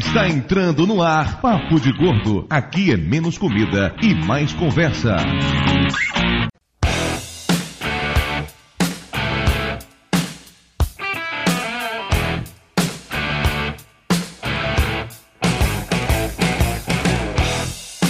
[0.00, 2.46] Está entrando no ar Papo de Gordo.
[2.48, 5.14] Aqui é menos comida e mais conversa.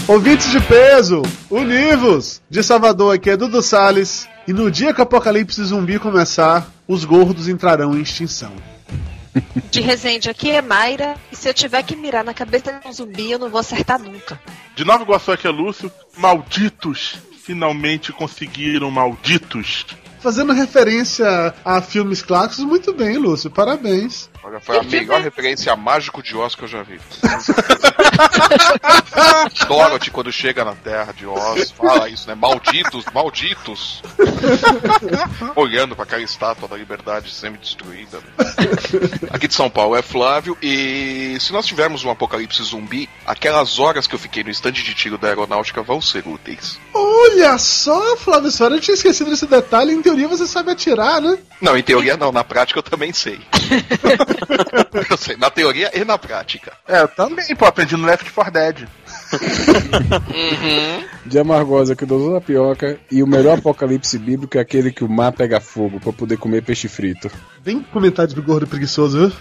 [0.06, 2.40] Ouvintes de peso, univos!
[2.48, 4.28] De Salvador aqui é Dudu Salles.
[4.46, 8.52] E no dia que o apocalipse zumbi começar, os gordos entrarão em extinção.
[9.70, 12.92] De Resende aqui é Mayra, e se eu tiver que mirar na cabeça de um
[12.92, 14.40] zumbi, eu não vou acertar nunca.
[14.74, 15.90] De Nova Iguaçu aqui é Lúcio.
[16.16, 17.16] Malditos!
[17.42, 19.86] Finalmente conseguiram, malditos!
[20.20, 21.26] Fazendo referência
[21.64, 24.29] a filmes clássicos, muito bem, Lúcio, parabéns.
[24.42, 26.98] Olha, foi a melhor referência a Mágico de Oz que eu já vi.
[29.68, 32.34] Dorothy, quando chega na Terra de Oz, fala isso, né?
[32.34, 34.02] Malditos, malditos!
[35.54, 38.18] Olhando para aquela estátua da liberdade semi-destruída.
[39.30, 44.06] Aqui de São Paulo é Flávio, e se nós tivermos um apocalipse zumbi, aquelas horas
[44.06, 46.78] que eu fiquei no estande de tiro da aeronáutica vão ser úteis.
[46.94, 49.92] Olha só, Flávio Soares, eu tinha esquecido desse detalhe.
[49.92, 51.38] Em teoria você sabe atirar, né?
[51.60, 53.38] Não, em teoria não, na prática eu também sei.
[55.10, 56.72] eu sei, na teoria e na prática.
[56.86, 58.88] É, eu também, pô, aprendi no Left 4 Dead.
[59.32, 61.04] Uhum.
[61.24, 65.08] De amargosa que dosou a pioca e o melhor apocalipse bíblico é aquele que o
[65.08, 67.30] mar pega fogo pra poder comer peixe frito.
[67.60, 69.32] Bem comentário de gordo preguiçoso, viu?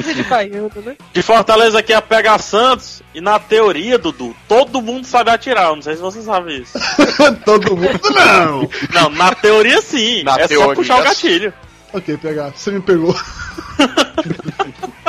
[0.14, 0.96] De baiano, né?
[1.12, 3.02] De Fortaleza aqui é Pega Santos.
[3.14, 5.74] E na teoria, Dudu, todo mundo sabe atirar.
[5.74, 6.78] Não sei se você sabe isso.
[7.44, 8.68] Todo mundo não!
[8.92, 10.22] Não, na teoria sim.
[10.22, 11.52] Na é teoria, só puxar o gatilho.
[11.92, 13.14] Ok, pegar, você me pegou.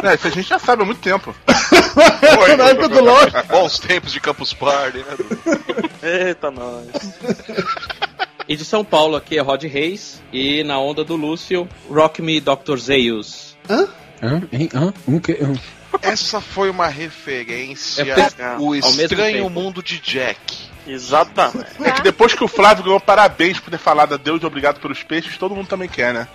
[0.03, 1.35] É, isso a gente já sabe há muito tempo.
[2.57, 3.19] Na época do LOL.
[3.49, 5.15] Bons tempos de Campus Party, né?
[6.01, 6.87] Eita, nós.
[8.47, 10.19] E de São Paulo aqui é Rod Reis.
[10.33, 12.77] E na onda do Lúcio, Rock Me Dr.
[12.77, 13.55] Zeus.
[13.69, 13.87] Hã?
[14.23, 14.41] Hã?
[14.51, 14.69] Hein?
[14.73, 14.91] Hã?
[15.07, 15.33] Um que...
[15.33, 15.55] um-
[16.01, 20.70] Essa foi uma referência É, ao estranho mundo de Jack.
[20.87, 21.67] Exatamente.
[21.83, 24.79] É que depois que o Flávio ganhou parabéns por ter falado a Deus e obrigado
[24.79, 26.27] pelos peixes, todo mundo também quer, né?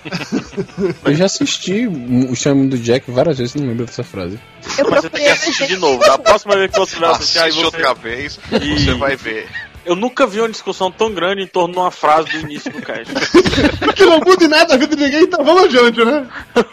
[1.04, 4.38] Eu já assisti o chame do Jack várias vezes, não lembro dessa frase.
[4.78, 5.98] Eu Mas você tem que assistir de novo.
[6.00, 7.64] Da próxima vez que você vai assistir, aí você...
[7.64, 9.48] outra vez, E- você vai ver.
[9.86, 12.82] Eu nunca vi uma discussão tão grande em torno de uma frase do início do
[12.82, 13.06] cast.
[13.94, 16.26] Que não muda em nada a vida de ninguém, então vamos adiante, né?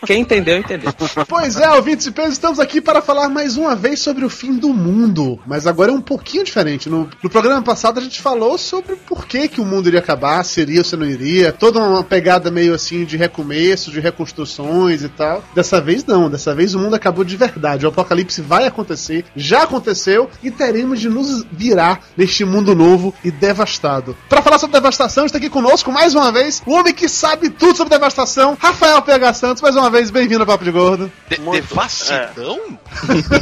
[0.05, 0.91] Quem entendeu, entendeu.
[1.27, 4.55] Pois é, ouvintes de peso, estamos aqui para falar mais uma vez sobre o fim
[4.55, 5.39] do mundo.
[5.45, 6.89] Mas agora é um pouquinho diferente.
[6.89, 10.43] No, no programa passado a gente falou sobre por que, que o mundo iria acabar,
[10.43, 11.53] se iria ou se não iria.
[11.53, 15.43] Toda uma pegada meio assim de recomeço, de reconstruções e tal.
[15.55, 17.85] Dessa vez não, dessa vez o mundo acabou de verdade.
[17.85, 23.31] O apocalipse vai acontecer, já aconteceu e teremos de nos virar neste mundo novo e
[23.31, 24.15] devastado.
[24.29, 27.75] Para falar sobre devastação, está aqui conosco mais uma vez o homem que sabe tudo
[27.75, 29.61] sobre devastação, Rafael PH Santos.
[29.61, 31.11] Mais uma vez, bem-vindo ao Papo de Gordo.
[31.29, 31.67] De Muito.
[31.67, 32.59] devassidão?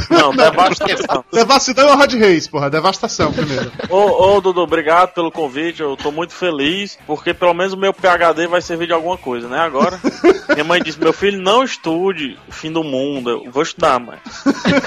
[0.08, 1.24] Não, devastação.
[1.32, 2.70] Devastidão é o Rod Reis, porra.
[2.70, 3.70] Devastação primeiro.
[3.88, 5.82] Ô, ô, Dudu, obrigado pelo convite.
[5.82, 9.48] Eu tô muito feliz, porque pelo menos o meu PHD vai servir de alguma coisa,
[9.48, 9.58] né?
[9.58, 10.00] Agora,
[10.52, 13.30] minha mãe disse: Meu filho, não estude o fim do mundo.
[13.30, 14.18] Eu vou estudar, mãe.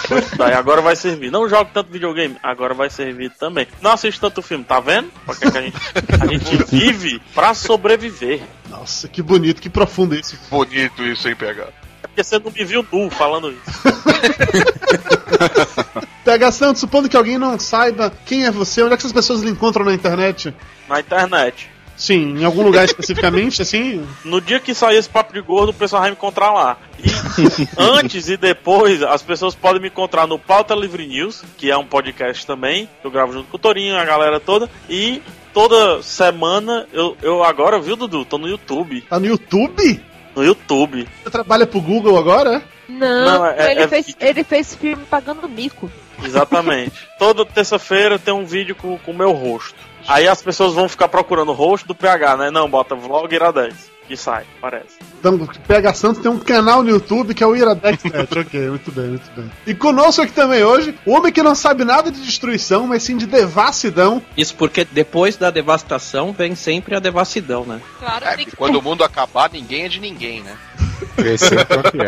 [0.10, 0.52] Vou estudar.
[0.52, 1.32] E agora vai servir.
[1.32, 2.38] Não jogue tanto videogame.
[2.42, 3.68] Agora vai servir também.
[3.82, 5.12] Não assiste tanto filme, tá vendo?
[5.26, 5.78] Porque que a gente,
[6.22, 8.42] a gente vive pra sobreviver.
[8.70, 10.38] Nossa, que bonito, que profundo esse.
[10.50, 11.68] Bonito isso, hein, PH?
[12.04, 13.62] É porque você não me viu nu falando isso.
[16.26, 19.42] PH Santos, supondo que alguém não saiba quem é você, onde é que essas pessoas
[19.42, 20.54] lhe encontram na internet?
[20.90, 21.70] Na internet.
[21.98, 24.06] Sim, em algum lugar especificamente, assim?
[24.24, 26.78] No dia que sair esse papo de gordo, o pessoal vai me encontrar lá.
[27.00, 27.06] E
[27.78, 31.86] antes e depois, as pessoas podem me encontrar no Pauta Livre News, que é um
[31.86, 34.70] podcast também, que eu gravo junto com o Torinho, a galera toda.
[34.90, 35.22] E
[35.54, 38.26] toda semana, eu, eu agora, viu, Dudu?
[38.26, 39.02] Tô no YouTube.
[39.02, 40.02] Tá no YouTube?
[40.36, 41.08] No YouTube.
[41.24, 42.62] Você trabalha pro Google agora?
[42.88, 45.90] Não, Não, é- ele, é fez, ele fez filme pagando mico.
[46.24, 46.94] Exatamente.
[47.18, 49.76] Toda terça-feira tem um vídeo com o meu rosto.
[50.08, 52.52] Aí as pessoas vão ficar procurando o rosto do PH, né?
[52.52, 53.95] Não, bota vlog Ira10.
[54.08, 54.98] Que sai, parece.
[55.20, 58.38] Então, PH Santos tem um canal no YouTube que é o Iradex.net.
[58.40, 59.52] ok, muito bem, muito bem.
[59.66, 63.18] E conosco aqui também hoje, o homem que não sabe nada de destruição, mas sim
[63.18, 64.22] de devassidão.
[64.38, 67.82] Isso porque depois da devastação vem sempre a devassidão, né?
[68.00, 70.56] Claro, É, porque quando o mundo acabar, ninguém é de ninguém, né?
[71.18, 72.02] Esse é o próprio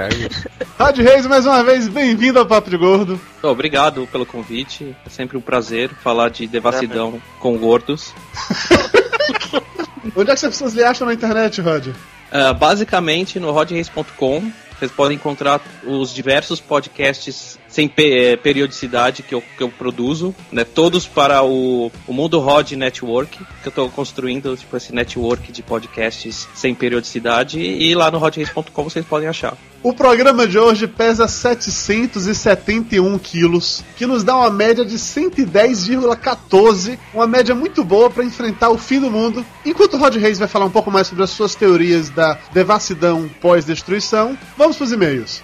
[0.79, 3.19] Rod Reis, mais uma vez, bem-vindo ao Papo de Gordo.
[3.41, 4.95] Obrigado pelo convite.
[5.05, 8.13] É sempre um prazer falar de devassidão com gordos.
[10.15, 11.87] Onde é que as pessoas lhe acham na internet, Rod?
[12.31, 19.33] Ah, basicamente no rodreis.com vocês podem encontrar os diversos podcasts sem pe- eh, periodicidade que
[19.33, 20.63] eu, que eu produzo, né?
[20.63, 25.63] Todos para o, o Mundo Rod Network, que eu estou construindo, tipo, esse network de
[25.63, 27.59] podcasts sem periodicidade.
[27.59, 29.57] E lá no rodreis.com vocês podem achar.
[29.83, 37.27] O programa de hoje pesa 771 quilos, que nos dá uma média de 110,14, uma
[37.27, 39.45] média muito boa para enfrentar o fim do mundo.
[39.63, 43.29] Enquanto o Rod Reis vai falar um pouco mais sobre as suas teorias da devassidão
[43.39, 45.43] pós-destruição, vamos para os e-mails.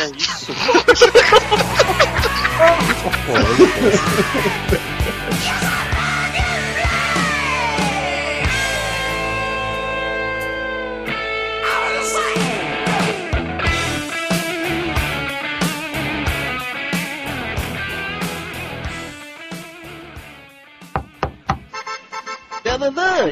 [0.00, 0.52] É isso.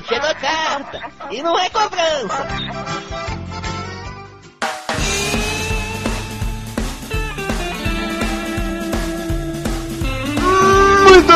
[0.03, 1.01] chegou carta.
[1.31, 3.36] E não é cobrança.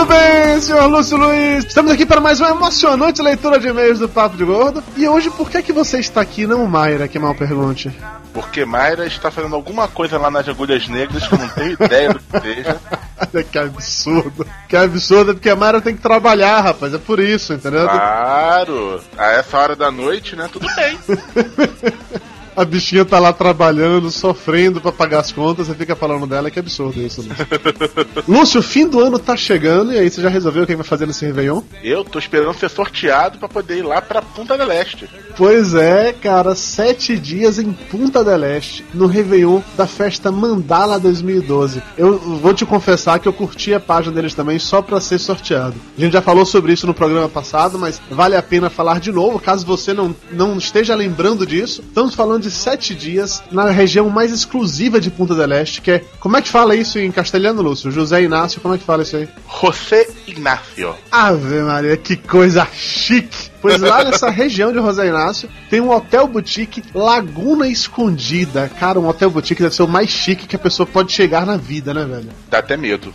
[0.00, 1.66] Muito bem, senhor Lúcio Luiz.
[1.66, 4.82] Estamos aqui para mais uma emocionante leitura de e-mails do Papo de Gordo.
[4.96, 7.94] E hoje, por que, que você está aqui, não Mayra, que mal pergunte?
[8.32, 12.14] Porque Mayra está fazendo alguma coisa lá nas agulhas negras que eu não tenho ideia
[12.14, 12.80] do que seja.
[13.52, 14.46] Que absurdo.
[14.66, 16.94] Que absurdo, porque a Mayra tem que trabalhar, rapaz.
[16.94, 17.86] É por isso, entendeu?
[17.86, 19.02] Claro!
[19.18, 20.48] A essa hora da noite, né?
[20.50, 20.98] Tudo bem.
[22.56, 26.58] A bichinha tá lá trabalhando, sofrendo pra pagar as contas, você fica falando dela, que
[26.58, 28.24] absurdo isso, Lúcio.
[28.28, 30.84] Lúcio, o fim do ano tá chegando, e aí você já resolveu o que vai
[30.84, 31.62] fazer nesse Réveillon?
[31.82, 35.08] Eu tô esperando ser sorteado pra poder ir lá pra Punta del Este.
[35.36, 41.82] Pois é, cara, sete dias em Punta del Este, no Réveillon da festa Mandala 2012.
[41.96, 45.74] Eu vou te confessar que eu curti a página deles também só pra ser sorteado.
[45.96, 49.12] A gente já falou sobre isso no programa passado, mas vale a pena falar de
[49.12, 51.82] novo, caso você não, não esteja lembrando disso.
[51.86, 56.04] Estamos falando de sete dias na região mais exclusiva de Punta del Este, que é.
[56.18, 57.90] Como é que fala isso em castelhano, Lúcio?
[57.90, 59.28] José Inácio, como é que fala isso aí?
[59.60, 60.94] José Ignacio.
[61.10, 63.50] Ave Maria, que coisa chique!
[63.60, 68.70] Pois lá nessa região de José Inácio tem um hotel boutique Laguna Escondida.
[68.80, 71.56] Cara, um hotel boutique deve ser o mais chique que a pessoa pode chegar na
[71.56, 72.30] vida, né, velho?
[72.50, 73.12] Dá até medo.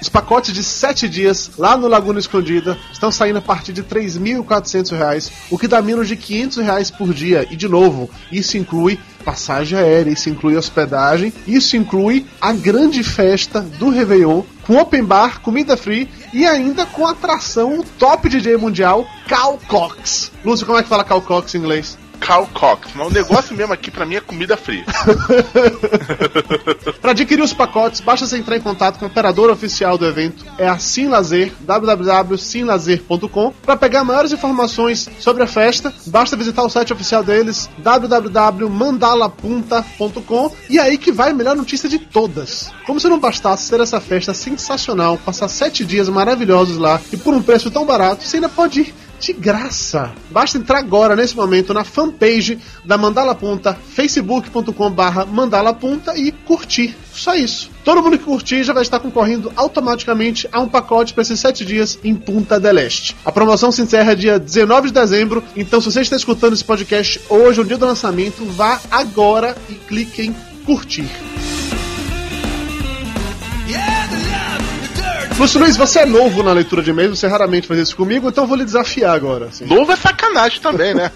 [0.00, 4.96] Os pacotes de 7 dias lá no Laguna Escondida estão saindo a partir de 3.400
[4.96, 7.46] reais, o que dá menos de 500 reais por dia.
[7.50, 13.60] E de novo, isso inclui passagem aérea, isso inclui hospedagem, isso inclui a grande festa
[13.60, 19.06] do Réveillon com open bar, comida free e ainda com atração o top DJ mundial
[19.28, 20.32] Cal Cox.
[20.44, 21.98] Lúcio, como é que fala Cal Cox em inglês?
[22.20, 22.90] Cal Cox.
[22.94, 24.84] Mas o negócio mesmo aqui pra mim é comida fria.
[27.00, 30.44] Para adquirir os pacotes, basta você entrar em contato com o operador oficial do evento,
[30.58, 33.52] é a Simlazer, www.simlazer.com.
[33.64, 40.52] Para pegar maiores informações sobre a festa, basta visitar o site oficial deles, www.mandalapunta.com.
[40.68, 42.70] E aí que vai a melhor notícia de todas.
[42.86, 47.34] Como se não bastasse ser essa festa sensacional, passar sete dias maravilhosos lá e por
[47.34, 50.12] um preço tão barato, você ainda pode ir de graça.
[50.30, 55.78] Basta entrar agora, nesse momento, na fanpage da Mandala Punta, facebook.com barra Mandala
[56.16, 56.96] e curtir.
[57.12, 57.70] Só isso.
[57.84, 61.64] Todo mundo que curtir já vai estar concorrendo automaticamente a um pacote para esses 7
[61.64, 63.14] dias em Punta del Este.
[63.24, 67.20] A promoção se encerra dia 19 de dezembro, então se você está escutando esse podcast
[67.28, 70.34] hoje, no dia do lançamento, vá agora e clique em
[70.64, 71.49] curtir.
[75.40, 78.44] Lúcio Luiz, você é novo na leitura de e-mails, você raramente faz isso comigo, então
[78.44, 79.46] eu vou lhe desafiar agora.
[79.46, 79.64] Assim.
[79.64, 81.10] Novo é sacanagem também, né?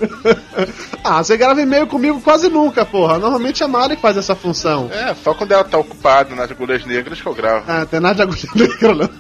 [1.05, 3.19] ah, você grava e-mail comigo quase nunca, porra.
[3.19, 4.89] Normalmente a Mari faz essa função.
[4.91, 7.67] É, só quando ela tá ocupada nas agulhas negras que eu gravo.
[7.69, 9.10] Ah, tem nada de agulha negra, não.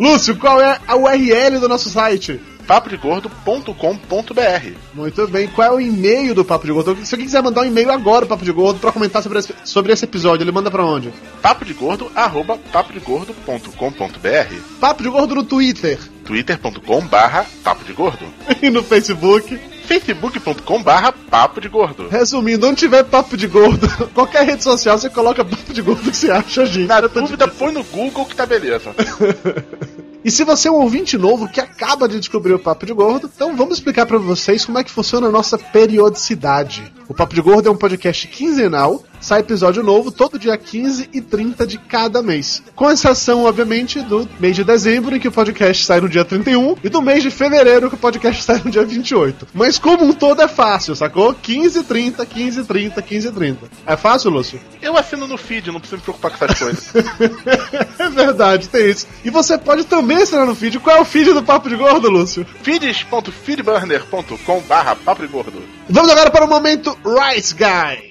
[0.00, 2.40] Lúcio, qual é a URL do nosso site?
[2.70, 6.96] papodegordo.com.br Muito bem, qual é o e-mail do Papo de Gordo?
[7.04, 9.92] Se alguém quiser mandar um e-mail agora Papo de Gordo pra comentar sobre esse, sobre
[9.92, 11.12] esse episódio, ele manda pra onde?
[11.42, 15.98] papodegordo, arroba papodegordo.com.br Papo de Gordo no Twitter.
[16.24, 18.24] twitter.com barra papo de gordo
[18.62, 19.58] E no Facebook.
[19.84, 25.10] facebook.com barra papo de gordo Resumindo, onde tiver Papo de Gordo, qualquer rede social, você
[25.10, 26.86] coloca Papo de Gordo que você acha, gente.
[26.86, 28.94] na Eu tô de- dúvida põe no Google que tá beleza
[30.22, 33.30] E se você é um ouvinte novo que acaba de descobrir o Papo de Gordo,
[33.34, 36.92] então vamos explicar pra vocês como é que funciona a nossa periodicidade.
[37.08, 41.20] O Papo de Gordo é um podcast quinzenal, sai episódio novo todo dia 15 e
[41.20, 42.60] 30 de cada mês.
[42.74, 46.74] Com exceção, obviamente, do mês de dezembro, em que o podcast sai no dia 31,
[46.82, 49.46] e do mês de fevereiro, que o podcast sai no dia 28.
[49.54, 51.32] Mas como um todo é fácil, sacou?
[51.32, 53.70] 15, 30, 15, 30, 15, 30.
[53.86, 54.58] É fácil, Lúcio?
[54.82, 56.90] eu assino no feed não preciso me preocupar com essas coisas
[58.00, 59.06] é verdade, tem isso.
[59.24, 60.80] E você pode também assinar no feed.
[60.80, 62.44] Qual é o feed do Papo de Gordo, Lúcio?
[62.62, 68.09] feeds.feedburner.com barra papo de gordo Vamos agora para o momento Rice Guy.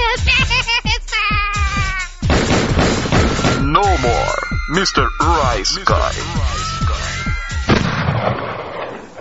[3.70, 4.34] No more,
[4.70, 5.08] Mr.
[5.20, 6.69] Rice Guy.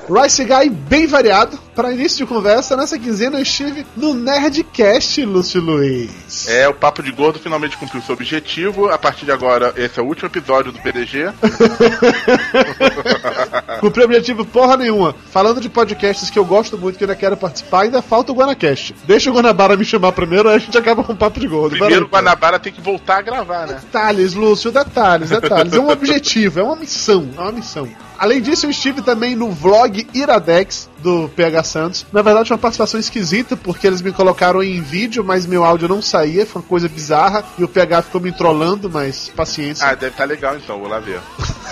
[0.09, 1.57] Rice Guy bem variado.
[1.75, 6.49] Para início de conversa, nessa quinzena eu estive no Nerdcast, Lúcio Luiz.
[6.49, 8.89] É, o Papo de Gordo finalmente cumpriu seu objetivo.
[8.89, 11.31] A partir de agora, esse é o último episódio do PDG.
[13.79, 15.15] Cumpriu objetivo porra nenhuma.
[15.31, 18.35] Falando de podcasts que eu gosto muito, que eu ainda quero participar, ainda falta o
[18.35, 18.95] Guanacast.
[19.05, 21.77] Deixa o Guanabara me chamar primeiro, aí a gente acaba com o Papo de Gordo.
[21.77, 23.75] Primeiro o Guanabara tem que voltar a gravar, né?
[23.75, 25.71] Detalhes, Lúcio, detalhes, detalhes.
[25.71, 27.87] É um objetivo, é uma missão, é uma missão.
[28.19, 32.05] Além disso, eu estive também no vlog Iradex do PH Santos.
[32.11, 35.87] Na verdade, foi uma participação esquisita, porque eles me colocaram em vídeo, mas meu áudio
[35.87, 39.87] não saía, foi uma coisa bizarra, e o PH ficou me trollando, mas paciência.
[39.87, 41.21] Ah, deve estar legal então, vou lá ver.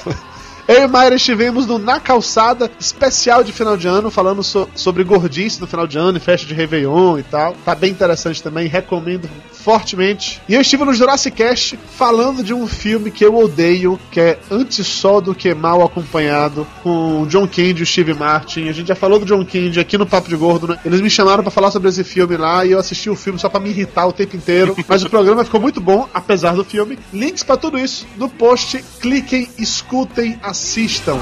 [0.67, 5.01] Eu e Mayra estivemos no Na Calçada, especial de final de ano, falando so- sobre
[5.03, 7.55] gordice no final de ano e festa de Réveillon e tal.
[7.63, 10.41] Tá bem interessante também, recomendo fortemente.
[10.47, 14.39] E eu estive no Jurassic Cast falando de um filme que eu odeio, que é
[14.51, 18.67] Antes Só do Que Mal Acompanhado, com o John Candy e o Steve Martin.
[18.67, 20.79] A gente já falou do John Candy aqui no Papo de Gordo, né?
[20.86, 23.47] Eles me chamaram pra falar sobre esse filme lá e eu assisti o filme só
[23.50, 24.75] pra me irritar o tempo inteiro.
[24.88, 26.97] Mas o programa ficou muito bom, apesar do filme.
[27.13, 28.83] Links pra tudo isso no post.
[29.01, 31.19] Cliquem, escutem, assistam.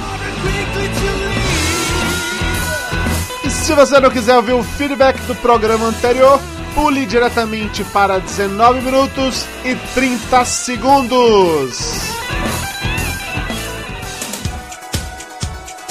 [3.44, 6.40] E se você não quiser ouvir o feedback do programa anterior,
[6.74, 12.16] pule diretamente para 19 minutos e 30 segundos.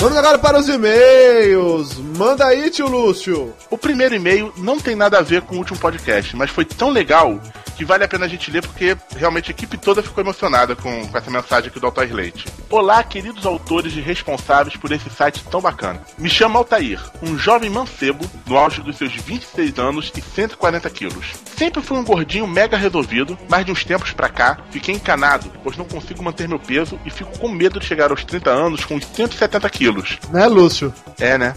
[0.05, 1.97] Vamos agora para os e-mails.
[2.19, 3.55] Manda aí, tio Lúcio.
[3.71, 6.91] O primeiro e-mail não tem nada a ver com o último podcast, mas foi tão
[6.91, 7.41] legal
[7.75, 11.07] que vale a pena a gente ler porque realmente a equipe toda ficou emocionada com,
[11.07, 12.47] com essa mensagem aqui do Altair Leite.
[12.71, 16.01] Olá, queridos autores e responsáveis por esse site tão bacana.
[16.17, 21.33] Me chamo Altair, um jovem mancebo no auge dos seus 26 anos e 140 quilos.
[21.57, 25.77] Sempre fui um gordinho mega resolvido, mas de uns tempos pra cá fiquei encanado, pois
[25.77, 28.95] não consigo manter meu peso e fico com medo de chegar aos 30 anos com
[28.95, 29.94] uns 170 quilos.
[30.31, 30.93] Né, Lúcio?
[31.19, 31.55] É, né?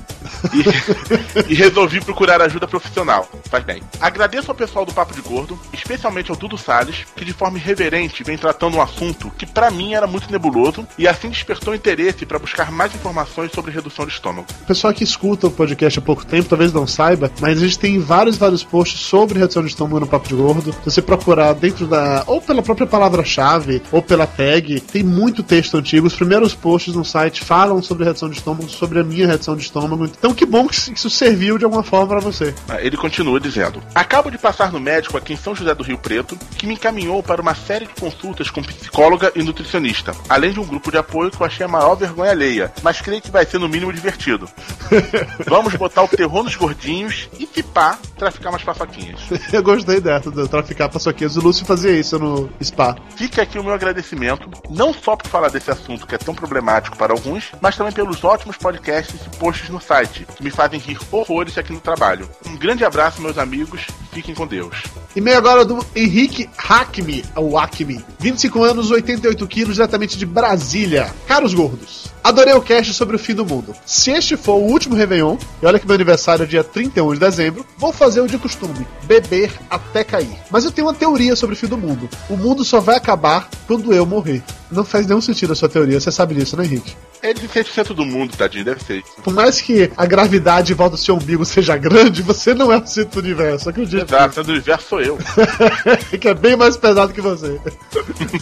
[0.54, 3.28] E, e resolvi procurar ajuda profissional.
[3.50, 3.82] Faz bem.
[4.00, 8.24] Agradeço ao pessoal do Papo de Gordo, especialmente ao Dudu Salles, que de forma irreverente
[8.24, 12.40] vem tratando um assunto que pra mim era muito nebuloso e assim despertou interesse para
[12.40, 14.48] buscar mais informações sobre redução de estômago.
[14.64, 17.80] O pessoal que escuta o podcast há pouco tempo talvez não saiba, mas a gente
[17.80, 20.74] tem vários, vários posts sobre redução de estômago no Papo de Gordo.
[20.74, 22.24] Se você procurar dentro da.
[22.28, 26.08] ou pela própria palavra-chave, ou pela tag, tem muito texto antigo.
[26.08, 29.64] Os primeiros posts no site falam sobre redução de estômago, sobre a minha redução de
[29.64, 30.06] estômago.
[30.06, 32.54] Então que bom que isso serviu de alguma forma para você.
[32.68, 35.98] Ah, Ele continua dizendo: Acabo de passar no médico aqui em São José do Rio
[35.98, 40.60] Preto, que me encaminhou para uma série de consultas com psicóloga e nutricionista, além de
[40.60, 43.46] um grupo de apoio que eu achei a maior vergonha alheia, mas creio que vai
[43.46, 44.50] ser no mínimo divertido.
[45.48, 49.20] Vamos botar o terror nos gordinhos e se pá, traficar umas paçoquinhas.
[49.52, 51.38] Eu gostei dessa, do traficar paçoquinhas.
[51.38, 52.96] O Lúcio fazia isso no spa.
[53.16, 56.98] Fica aqui o meu agradecimento, não só por falar desse assunto que é tão problemático
[56.98, 60.98] para alguns, mas também pelos ótimos podcasts e posts no site, que me fazem rir
[61.12, 62.30] horrores aqui no trabalho.
[62.46, 64.84] Um grande abraço, meus amigos, fiquem com Deus.
[65.14, 68.04] E-mail agora do Henrique Hackme, ou Acme.
[68.20, 71.14] 25 anos, 88 quilos, diretamente de Brasília.
[71.28, 73.74] Caros gordos, adorei o cast sobre o fim do mundo.
[73.86, 77.20] Se este for o último Réveillon, e olha que meu aniversário é dia 31 de
[77.20, 80.38] dezembro, vou fazer o de costume, beber até cair.
[80.52, 82.10] Mas eu tenho uma teoria sobre o fim do mundo.
[82.30, 84.44] O mundo só vai acabar quando eu morrer.
[84.70, 86.94] Não faz nenhum sentido a sua teoria, você sabe disso, né, Henrique?
[87.22, 89.04] É de 100% do mundo, tadinho, deve ser.
[89.24, 92.78] Por mais que a gravidade em volta do seu umbigo seja grande, você não é
[92.78, 94.04] o centro do universo, acredito.
[94.04, 95.18] Exato, sendo do universo sou eu.
[96.20, 97.60] que é bem mais pesado que você.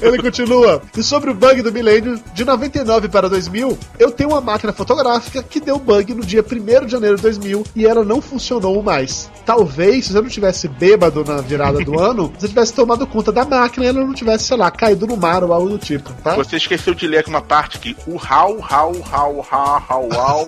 [0.01, 0.81] Ele continua.
[0.97, 5.43] E sobre o bug do milênio, de 99 para 2000, eu tenho uma máquina fotográfica
[5.43, 9.29] que deu bug no dia 1 de janeiro de 2000 e ela não funcionou mais.
[9.45, 13.45] Talvez, se você não tivesse bêbado na virada do ano, você tivesse tomado conta da
[13.45, 16.35] máquina e ela não tivesse, sei lá, caído no mar ou algo do tipo, tá?
[16.35, 20.47] Você esqueceu de ler aqui uma parte que o hau, hau, hau, hau, hau, hau,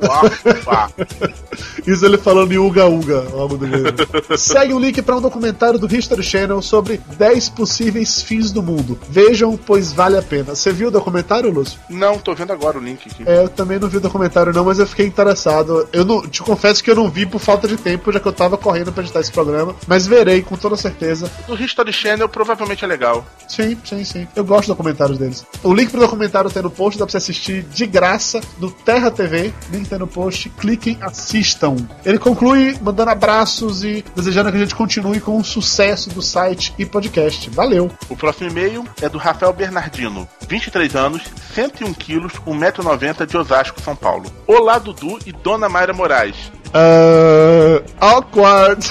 [0.68, 0.90] hau.
[1.86, 3.96] Isso ele falando em Uga Uga, algo do gênero.
[4.38, 9.00] Segue o link para um documentário do History Channel sobre 10 possíveis fins do mundo.
[9.10, 10.56] Vejam, pois vale a pena.
[10.56, 11.80] Você viu o documentário, Lúcio?
[11.90, 14.80] Não, tô vendo agora o link É, eu também não vi o documentário não, mas
[14.80, 15.88] eu fiquei interessado.
[15.92, 18.34] Eu não, te confesso que eu não vi por falta de tempo, já que eu
[18.34, 21.32] tava correndo pra editar esse programa, mas verei com toda certeza.
[21.48, 23.26] Do History Channel provavelmente é legal.
[23.48, 24.28] Sim, sim, sim.
[24.36, 25.46] Eu gosto dos documentários deles.
[25.64, 29.10] O link pro documentário tem no post, dá pra você assistir de graça no Terra
[29.12, 29.54] TV.
[29.72, 31.76] Link tem no post, cliquem, assistam.
[32.06, 36.74] Ele conclui mandando abraços e desejando que a gente continue com o sucesso do site
[36.78, 37.50] e podcast.
[37.50, 37.92] Valeu!
[38.10, 41.24] O próximo e-mail é do Rafael Bernardino, 23 anos,
[41.54, 44.32] 101 quilos, 1,90m de Osasco, São Paulo.
[44.48, 46.52] Olá, Dudu e Dona Mayra Moraes.
[46.68, 48.86] Uh, awkward.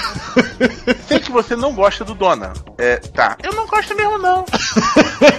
[1.07, 2.53] Sei que você não gosta do Dona.
[2.77, 3.37] É, tá.
[3.43, 4.45] Eu não gosto mesmo, não.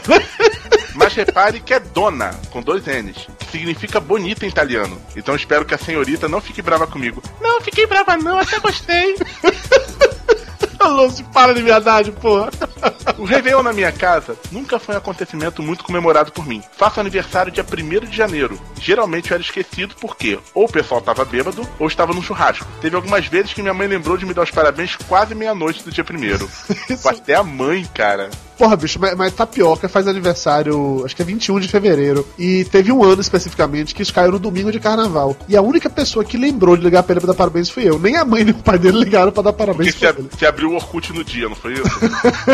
[0.95, 3.27] Mas repare que é Dona, com dois N's.
[3.51, 5.01] significa bonita em italiano.
[5.17, 7.23] Então espero que a senhorita não fique brava comigo.
[7.41, 9.17] Não, fiquei brava não, até gostei.
[10.87, 12.51] Lúcio, para de verdade, porra.
[13.19, 16.63] O Réveillon na minha casa nunca foi um acontecimento muito comemorado por mim.
[16.77, 18.59] Faço aniversário dia 1 de janeiro.
[18.81, 22.67] Geralmente eu era esquecido porque ou o pessoal tava bêbado ou estava no churrasco.
[22.81, 25.91] Teve algumas vezes que minha mãe lembrou de me dar os parabéns quase meia-noite do
[25.91, 28.31] dia 1 Até a mãe, cara.
[28.57, 32.27] Porra, bicho, mas, mas Tapioca faz aniversário, acho que é 21 de fevereiro.
[32.37, 35.37] E teve um ano especificamente que isso caiu no domingo de carnaval.
[35.49, 37.99] E a única pessoa que lembrou de ligar pra ele pra dar parabéns fui eu.
[38.01, 40.29] Nem a mãe nem o pai dele ligaram pra dar parabéns Porque pra você, ele.
[40.37, 42.01] você o Orkut no dia, não foi isso?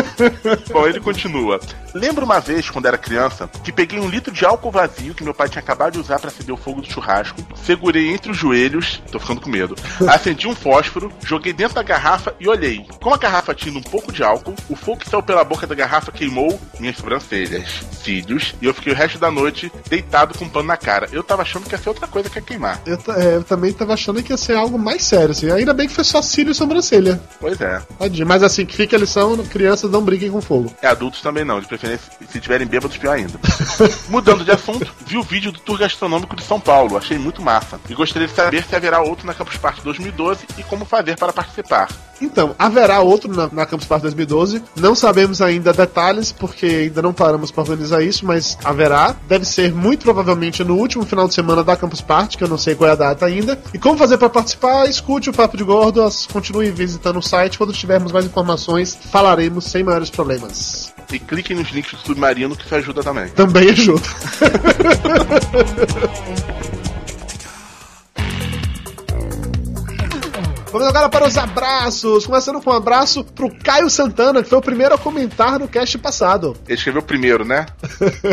[0.72, 1.60] Bom, ele continua.
[1.94, 5.34] Lembro uma vez, quando era criança, que peguei um litro de álcool vazio que meu
[5.34, 9.02] pai tinha acabado de usar pra acender o fogo do churrasco, segurei entre os joelhos,
[9.10, 9.74] tô ficando com medo,
[10.08, 12.86] acendi um fósforo, joguei dentro da garrafa e olhei.
[13.00, 15.74] Como a garrafa tinha um pouco de álcool, o fogo que saiu pela boca da
[15.74, 17.68] garrafa queimou minhas sobrancelhas,
[18.02, 21.08] cílios, e eu fiquei o resto da noite deitado com um pano na cara.
[21.12, 22.80] Eu tava achando que ia ser outra coisa que ia queimar.
[22.86, 25.50] Eu, é, eu também tava achando que ia ser algo mais sério, assim.
[25.50, 27.20] Ainda bem que foi só cílio e sobrancelha.
[27.40, 27.82] Pois é.
[28.04, 28.26] Tadinho.
[28.26, 30.72] Mas assim, que fica a lição, crianças não briguem com fogo.
[30.82, 33.38] É, adultos também não, de preferência se tiverem bêbados, pior ainda.
[34.08, 37.80] Mudando de assunto, vi o vídeo do tour gastronômico de São Paulo, achei muito massa.
[37.88, 41.32] E gostaria de saber se haverá outro na Campus Party 2012 e como fazer para
[41.32, 41.88] participar.
[42.20, 44.62] Então, haverá outro na, na Campus Party 2012.
[44.76, 49.14] Não sabemos ainda detalhes, porque ainda não paramos para organizar isso, mas haverá.
[49.28, 52.58] Deve ser muito provavelmente no último final de semana da Campus Party, que eu não
[52.58, 53.60] sei qual é a data ainda.
[53.72, 54.88] E como fazer para participar?
[54.88, 57.58] Escute o Papo de Gordo, continue visitando o site.
[57.58, 60.92] Quando tivermos mais informações, falaremos sem maiores problemas.
[61.12, 63.28] E cliquem nos links do submarino que isso ajuda também.
[63.28, 64.00] Também ajuda.
[70.74, 72.26] Vamos agora para os abraços.
[72.26, 75.96] Começando com um abraço pro Caio Santana, que foi o primeiro a comentar no cast
[75.98, 76.56] passado.
[76.66, 77.66] Ele escreveu primeiro, né?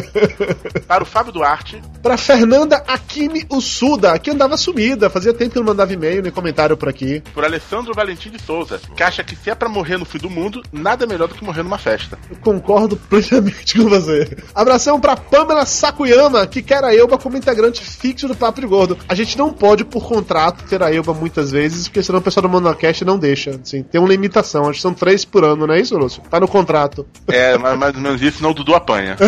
[0.87, 5.07] para o Fábio Duarte, Pra Fernanda Akimi Usuda, que andava sumida.
[5.07, 7.21] Fazia tempo que não mandava e-mail nem comentário por aqui.
[7.31, 10.29] por Alessandro Valentim de Souza, que acha que se é pra morrer no fim do
[10.29, 12.17] mundo, nada melhor do que morrer numa festa.
[12.27, 14.35] Eu concordo plenamente com você.
[14.55, 18.97] Abração pra Pamela Sakuyama, que quer a Elba como integrante fixo do Papo de Gordo.
[19.07, 22.43] A gente não pode, por contrato, ter a Elba muitas vezes, porque senão o pessoal
[22.43, 23.59] do Monocast não deixa.
[23.61, 24.63] Assim, tem uma limitação.
[24.63, 26.23] Acho que são três por ano, não é isso, Lúcio?
[26.29, 27.05] Tá no contrato.
[27.27, 29.17] É, mais ou menos isso, senão o Dudu apanha.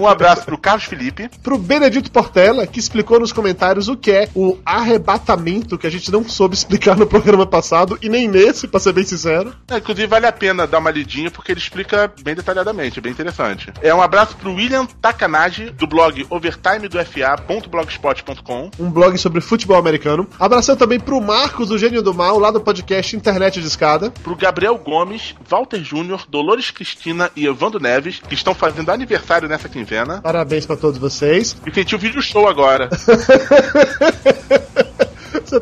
[0.00, 4.28] Um abraço pro Carlos Felipe, Pro Benedito Portela, que explicou nos comentários o que é
[4.34, 8.80] o arrebatamento, que a gente não soube explicar no programa passado, e nem nesse, pra
[8.80, 9.54] ser bem sincero.
[9.70, 13.12] É, inclusive vale a pena dar uma lidinha porque ele explica bem detalhadamente, é bem
[13.12, 13.72] interessante.
[13.80, 18.70] É um abraço pro William Takanaji, do blog overtime.fa.blogspot.com.
[18.78, 20.28] um blog sobre futebol americano.
[20.38, 24.10] Abração também pro Marcos, do Gênio do Mal, lá do podcast Internet de Escada.
[24.10, 29.68] Pro Gabriel Gomes, Walter Júnior, Dolores Cristina e Evandro Neves, que estão fazendo aniversário nessa
[29.68, 30.20] quinzena.
[30.20, 31.56] Parabéns pra todos vocês.
[31.64, 32.88] E senti o vídeo show agora.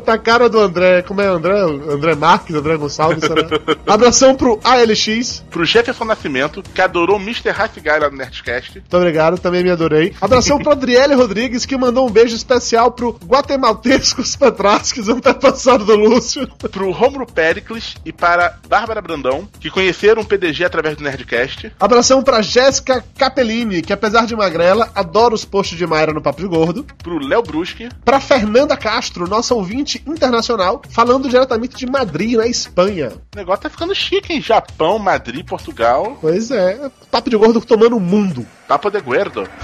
[0.05, 1.01] Tá a cara do André.
[1.01, 1.59] Como é André?
[1.59, 3.41] André Marques, André Gonçalves, será?
[3.91, 5.43] Abração pro ALX.
[5.49, 7.51] Pro Jefferson Nascimento, que adorou Mr.
[7.81, 8.75] Guy lá no Nerdcast.
[8.75, 10.13] Muito obrigado, também me adorei.
[10.21, 16.47] Abração pro Adriele Rodrigues, que mandou um beijo especial pro Guatemaltescos Petrasques, antepassado do Lúcio.
[16.71, 21.71] Pro Romulo Pericles e para Bárbara Brandão, que conheceram o PDG através do Nerdcast.
[21.79, 26.41] Abração pra Jéssica Capellini, que apesar de magrela, adora os posts de Mayra no Papo
[26.41, 26.85] de Gordo.
[27.01, 27.89] Pro Léo Bruschi.
[28.03, 33.11] Pra Fernanda Castro, nossa ouvinte internacional, falando diretamente de Madrid, na Espanha.
[33.33, 34.41] O negócio tá ficando chique, hein?
[34.41, 36.17] Japão, Madrid, Portugal.
[36.21, 38.45] Pois é, Papo de Gordo tomando o mundo.
[38.67, 39.47] Papo de guerdo.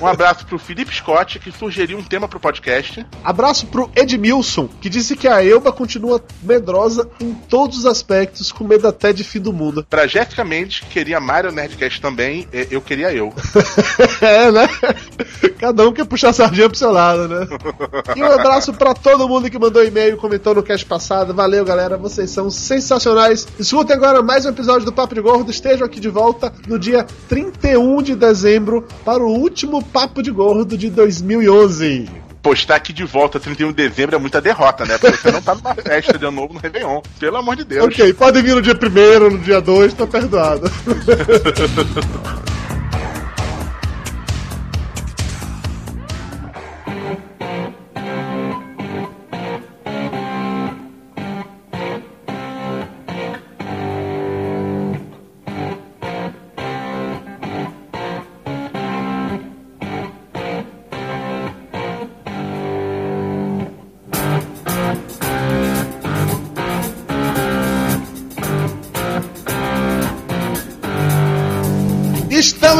[0.00, 3.04] Um abraço pro Felipe Scott, que sugeriu um tema pro podcast.
[3.24, 8.64] Abraço pro Edmilson, que disse que a Elba continua medrosa em todos os aspectos, com
[8.64, 9.84] medo até de fim do mundo.
[9.88, 13.32] Pra Jéssica Mendes, que queria Mario Nerdcast também, eu queria eu.
[14.22, 14.68] é, né?
[15.58, 17.46] Cada um quer puxar a sardinha pro seu lado, né?
[18.14, 21.34] E um abraço pra todo mundo que mandou e-mail, comentou no cast passado.
[21.34, 21.96] Valeu, galera.
[21.96, 23.48] Vocês são sensacionais.
[23.58, 25.50] Escutem agora mais um episódio do Papo de Gordo.
[25.50, 28.37] Estejam aqui de volta no dia 31 de dezembro
[29.04, 32.08] para o último Papo de Gordo de 2011.
[32.42, 34.96] Postar aqui de volta 31 de dezembro é muita derrota, né?
[34.96, 37.00] Porque você não tá numa festa de ano novo no Réveillon.
[37.18, 37.86] Pelo amor de Deus.
[37.86, 40.70] Ok, pode vir no dia 1 no dia 2, tá perdoado.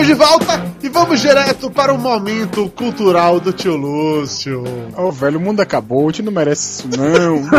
[0.09, 4.65] de volta e vamos direto para o momento cultural do tio Lúcio.
[4.97, 7.43] Ô, velho, o mundo acabou, a gente não merece isso, não.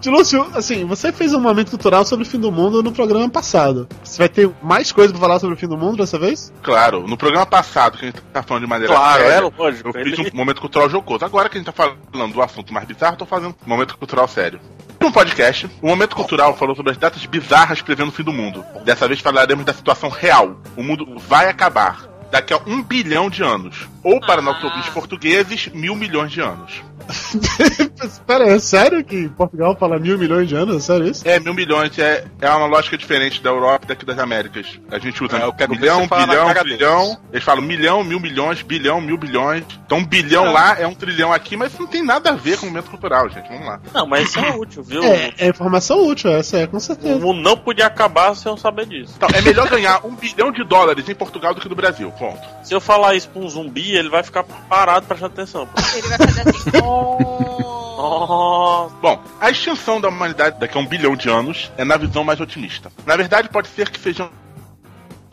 [0.00, 3.28] Tio Lúcio, assim, você fez um momento cultural sobre o fim do mundo no programa
[3.28, 3.88] passado.
[4.04, 6.52] Você vai ter mais coisa pra falar sobre o fim do mundo dessa vez?
[6.62, 9.88] Claro, no programa passado, que a gente tá falando de maneira Claro, séria, é lógico.
[9.88, 11.24] eu fiz Ele- um momento cultural jocoso.
[11.24, 13.98] Agora que a gente tá falando do assunto mais bizarro, eu tô fazendo um momento
[13.98, 14.60] cultural sério.
[15.06, 18.64] No podcast, o Momento Cultural falou sobre as datas bizarras prevendo o fim do mundo.
[18.84, 20.60] Dessa vez falaremos da situação real.
[20.76, 23.86] O mundo vai acabar daqui a um bilhão de anos.
[24.06, 26.80] Ou, para nossos ouvintes portugueses, mil milhões de anos.
[28.26, 30.76] Pera, é sério que Portugal fala mil milhões de anos?
[30.76, 31.26] É sério isso?
[31.26, 34.78] É, mil milhões é, é uma lógica diferente da Europa e daqui das Américas.
[34.90, 37.04] A gente usa É, eu quero milhão, bilhão, bilhão.
[37.06, 37.18] deles.
[37.32, 39.64] Eles falam milhão, mil milhões, bilhão, mil bilhões.
[39.84, 42.58] Então, um bilhão lá é um trilhão aqui, mas isso não tem nada a ver
[42.58, 43.48] com o momento cultural, gente.
[43.48, 43.80] Vamos lá.
[43.92, 45.02] Não, mas isso é útil, viu?
[45.02, 47.18] É, é informação útil, essa é, com O certeza.
[47.18, 49.14] mundo não podia acabar sem eu saber disso.
[49.16, 52.10] Então, é melhor ganhar um bilhão de dólares em Portugal do que no Brasil.
[52.12, 52.40] Ponto.
[52.64, 55.68] Se eu falar isso pra um zumbi, ele vai ficar parado prestando atenção.
[55.94, 56.70] Ele vai fazer assim.
[57.98, 58.88] "Oh".
[59.00, 62.40] Bom, a extinção da humanidade daqui a um bilhão de anos é na visão mais
[62.40, 62.92] otimista.
[63.06, 64.30] Na verdade, pode ser que sejam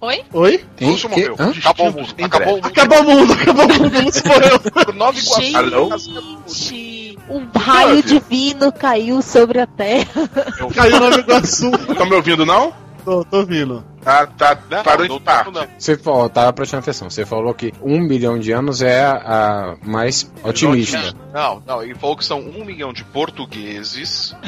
[0.01, 0.21] Oi?
[0.33, 0.65] Oi?
[0.81, 1.35] Lúcio Que- morreu.
[1.39, 1.53] hã?
[1.59, 2.15] Acabou o mundo.
[2.23, 2.65] Acabou o mundo.
[2.67, 4.59] Acabou o mundo, acabou o mundo, Lúcio morreu.
[4.59, 5.21] Por nove?
[5.21, 10.29] Gente, Um raio divino caiu sobre a terra.
[10.75, 11.71] Caiu no Nova Iguaçu.
[11.89, 12.73] Estão me ouvindo, não?
[13.05, 13.83] Tô, tô ouvindo.
[14.05, 14.57] Ah, tá.
[14.69, 15.51] Não, Parou não, em parte.
[15.51, 15.67] não.
[15.77, 17.09] Você falou, tava prestando atenção.
[17.09, 21.13] Você falou que um milhão de anos é a, a mais otimista.
[21.33, 24.35] Não, não, ele falou que são um milhão de portugueses.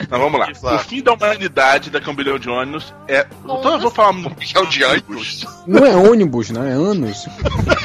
[0.00, 0.48] Então vamos lá.
[0.74, 3.26] O fim da humanidade daqui a um bilhão de anos é.
[3.44, 5.46] Então eu vou falar Um milhão de anos.
[5.66, 7.26] Não é ônibus, não, é anos.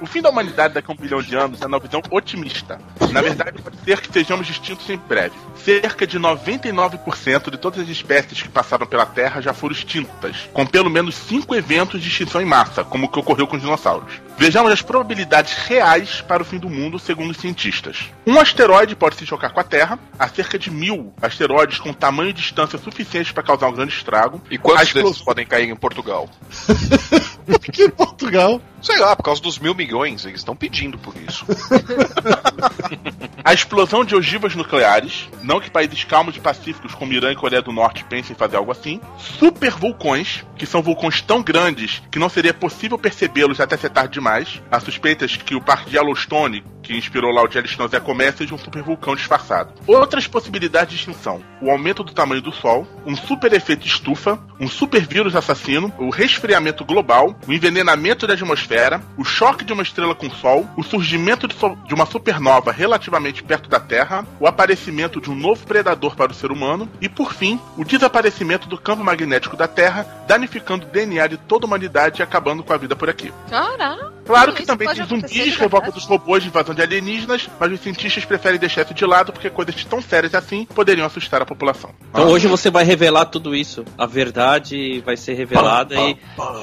[0.00, 2.78] O fim da humanidade daqui a um bilhão de anos é na visão otimista.
[3.10, 5.34] Na verdade, pode ser que sejamos extintos em breve.
[5.64, 10.66] Cerca de 99% de todas as espécies que passaram pela Terra já foram extintas, com
[10.66, 14.12] pelo menos cinco eventos de extinção em massa, como o que ocorreu com os dinossauros.
[14.36, 18.10] Vejamos as probabilidades reais para o fim do mundo, segundo os cientistas.
[18.26, 22.30] Um asteroide pode se chocar com a Terra, há cerca de mil asteroides com tamanho
[22.30, 24.42] e distância suficiente para causar um grande estrago.
[24.50, 26.28] E quantos desses podem cair em Portugal?
[27.72, 28.51] Que Portugal.
[28.80, 31.46] Sei lá, por causa dos mil milhões, eles estão pedindo por isso.
[33.44, 37.62] A explosão de ogivas nucleares, não que países calmos e pacíficos como Irã e Coreia
[37.62, 39.00] do Norte pensem em fazer algo assim.
[39.18, 44.60] Supervulcões, que são vulcões tão grandes que não seria possível percebê-los até ser tarde demais.
[44.70, 48.54] Há suspeitas que o parque de Yellowstone, que inspirou lá o Yellowstone Zé Comé, seja
[48.54, 49.72] um supervulcão disfarçado.
[49.86, 54.68] Outras possibilidades de extinção: o aumento do tamanho do Sol, um super efeito estufa, um
[54.68, 60.14] super vírus assassino, o resfriamento global, o envenenamento da atmosfera, o choque de uma estrela
[60.14, 64.46] com o Sol, o surgimento de, so- de uma supernova relativamente perto da Terra, o
[64.46, 68.76] aparecimento de um novo predador para o ser humano e, por fim, o desaparecimento do
[68.78, 72.76] campo magnético da Terra, danificando o DNA de toda a humanidade e acabando com a
[72.76, 73.32] vida por aqui.
[73.48, 74.12] Caraca.
[74.24, 77.72] Claro Isso que também pode tem zumbis, de revolta dos robôs, invasão de alienígenas, mas
[77.72, 81.46] os cientistas preferem deixar isso de lado porque coisas tão sérias assim poderiam assustar a
[81.46, 81.90] população.
[82.10, 83.84] Então hoje você vai revelar tudo isso.
[83.96, 86.16] A verdade vai ser revelada e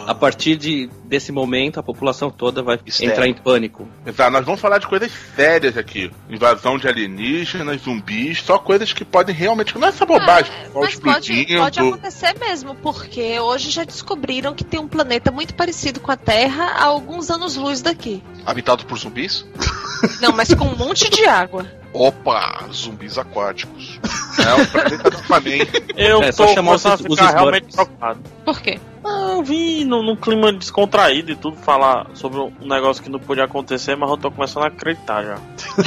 [0.07, 3.87] a partir de, desse momento a população toda vai entrar em pânico.
[4.05, 6.11] Exato, nós vamos falar de coisas sérias aqui.
[6.29, 9.75] Invasão de alienígenas, zumbis, só coisas que podem realmente.
[9.77, 10.51] Não é essa bobagem.
[10.63, 11.61] É, sol mas pode, explodindo.
[11.61, 16.15] pode acontecer mesmo, porque hoje já descobriram que tem um planeta muito parecido com a
[16.15, 18.21] Terra a alguns anos-luz daqui.
[18.45, 19.45] Habitado por zumbis?
[20.21, 21.65] Não, mas com um monte de água.
[21.91, 23.99] Opa, zumbis aquáticos.
[24.37, 25.65] É o planeta do Flamengo.
[25.97, 28.19] Eu É, só tô chamar os- os ficar realmente preocupado.
[28.45, 28.79] Por quê?
[29.03, 33.19] Ah, eu vim num, num clima descontraído e tudo falar sobre um negócio que não
[33.19, 35.37] podia acontecer, mas eu tô começando a acreditar já.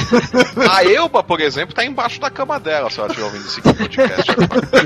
[0.71, 4.31] A Elba, por exemplo, tá embaixo da cama dela, se ela estiver ouvindo esse podcast.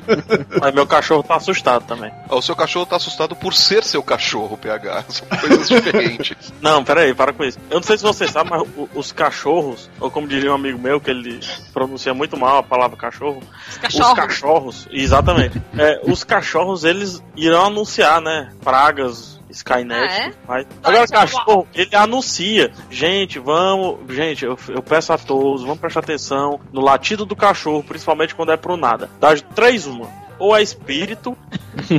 [0.60, 2.12] Mas meu cachorro tá assustado também.
[2.30, 5.06] o seu cachorro tá assustado por ser seu cachorro, PH.
[5.10, 6.54] São coisas diferentes.
[6.62, 7.58] Não, pera aí, para com isso.
[7.70, 11.00] Eu não sei se você sabe, mas os cachorros, ou como diria um amigo meu,
[11.00, 11.40] que ele
[11.74, 14.16] pronuncia muito mal a palavra cachorro, Os os cachorros.
[14.18, 15.62] cachorros, exatamente.
[15.78, 18.52] É, os cachorros, eles irão anunciar, né?
[18.64, 20.34] Pragas, Skynet.
[20.48, 20.66] Ah, é?
[20.84, 22.72] Agora, cachorro, ele anuncia.
[22.90, 23.98] Gente, vamos.
[24.14, 28.52] Gente, eu, eu peço a todos, vamos prestar atenção no latido do cachorro, principalmente quando
[28.52, 29.10] é pro nada.
[29.20, 30.08] Das três, uma.
[30.40, 31.36] Ou é espírito,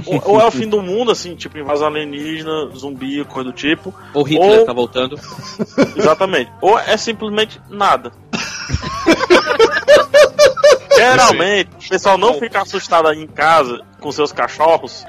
[0.07, 3.93] ou, ou é o fim do mundo, assim, tipo invasão alienígena, zumbi, coisa do tipo.
[4.15, 5.19] O Hitler Ou- tá voltando.
[5.97, 6.53] Exatamente.
[6.61, 8.13] Ou é simplesmente nada.
[10.99, 15.05] Geralmente, o pessoal não fica assustado em casa com seus cachorros.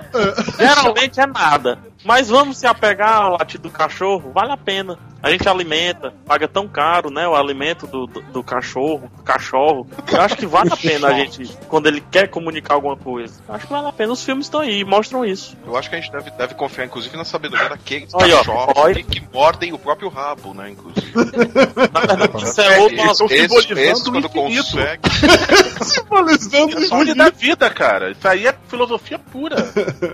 [0.58, 1.80] Geralmente é nada.
[2.04, 4.98] Mas vamos se apegar ao latido do cachorro, vale a pena.
[5.22, 7.28] A gente alimenta, paga tão caro, né?
[7.28, 9.86] O alimento do, do, do cachorro, cachorro.
[10.10, 13.42] Eu acho que vale a pena a gente, quando ele quer comunicar alguma coisa.
[13.46, 14.14] Eu acho que vale a pena.
[14.14, 15.58] Os filmes estão aí, mostram isso.
[15.68, 19.04] Eu acho que a gente deve, deve confiar, inclusive, na sabedoria daqueles ó, cachorros olha.
[19.04, 20.70] que mordem o próprio rabo, né?
[20.70, 21.12] Inclusive.
[21.14, 24.12] Na verdade, isso é outro Esses- assunto.
[24.14, 24.64] quando infinito.
[24.64, 25.02] consegue.
[25.84, 28.12] Simbolizando É sonho da vida, cara.
[28.12, 29.58] Isso aí é filosofia pura.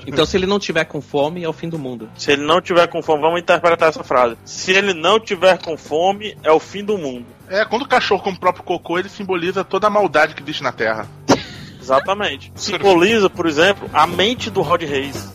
[0.07, 2.09] Então, se ele não tiver com fome, é o fim do mundo.
[2.17, 4.38] Se ele não tiver com fome, vamos interpretar essa frase.
[4.45, 7.25] Se ele não tiver com fome, é o fim do mundo.
[7.47, 10.63] É, quando o cachorro come o próprio cocô, ele simboliza toda a maldade que existe
[10.63, 11.07] na Terra.
[11.79, 12.51] Exatamente.
[12.55, 15.31] Simboliza, por exemplo, a mente do Rod Reis.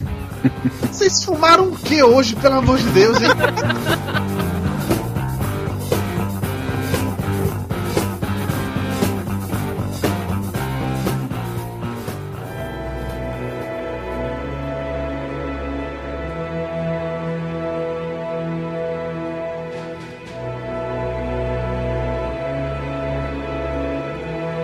[0.90, 3.29] Vocês fumaram o que hoje, pelo amor de Deus, hein?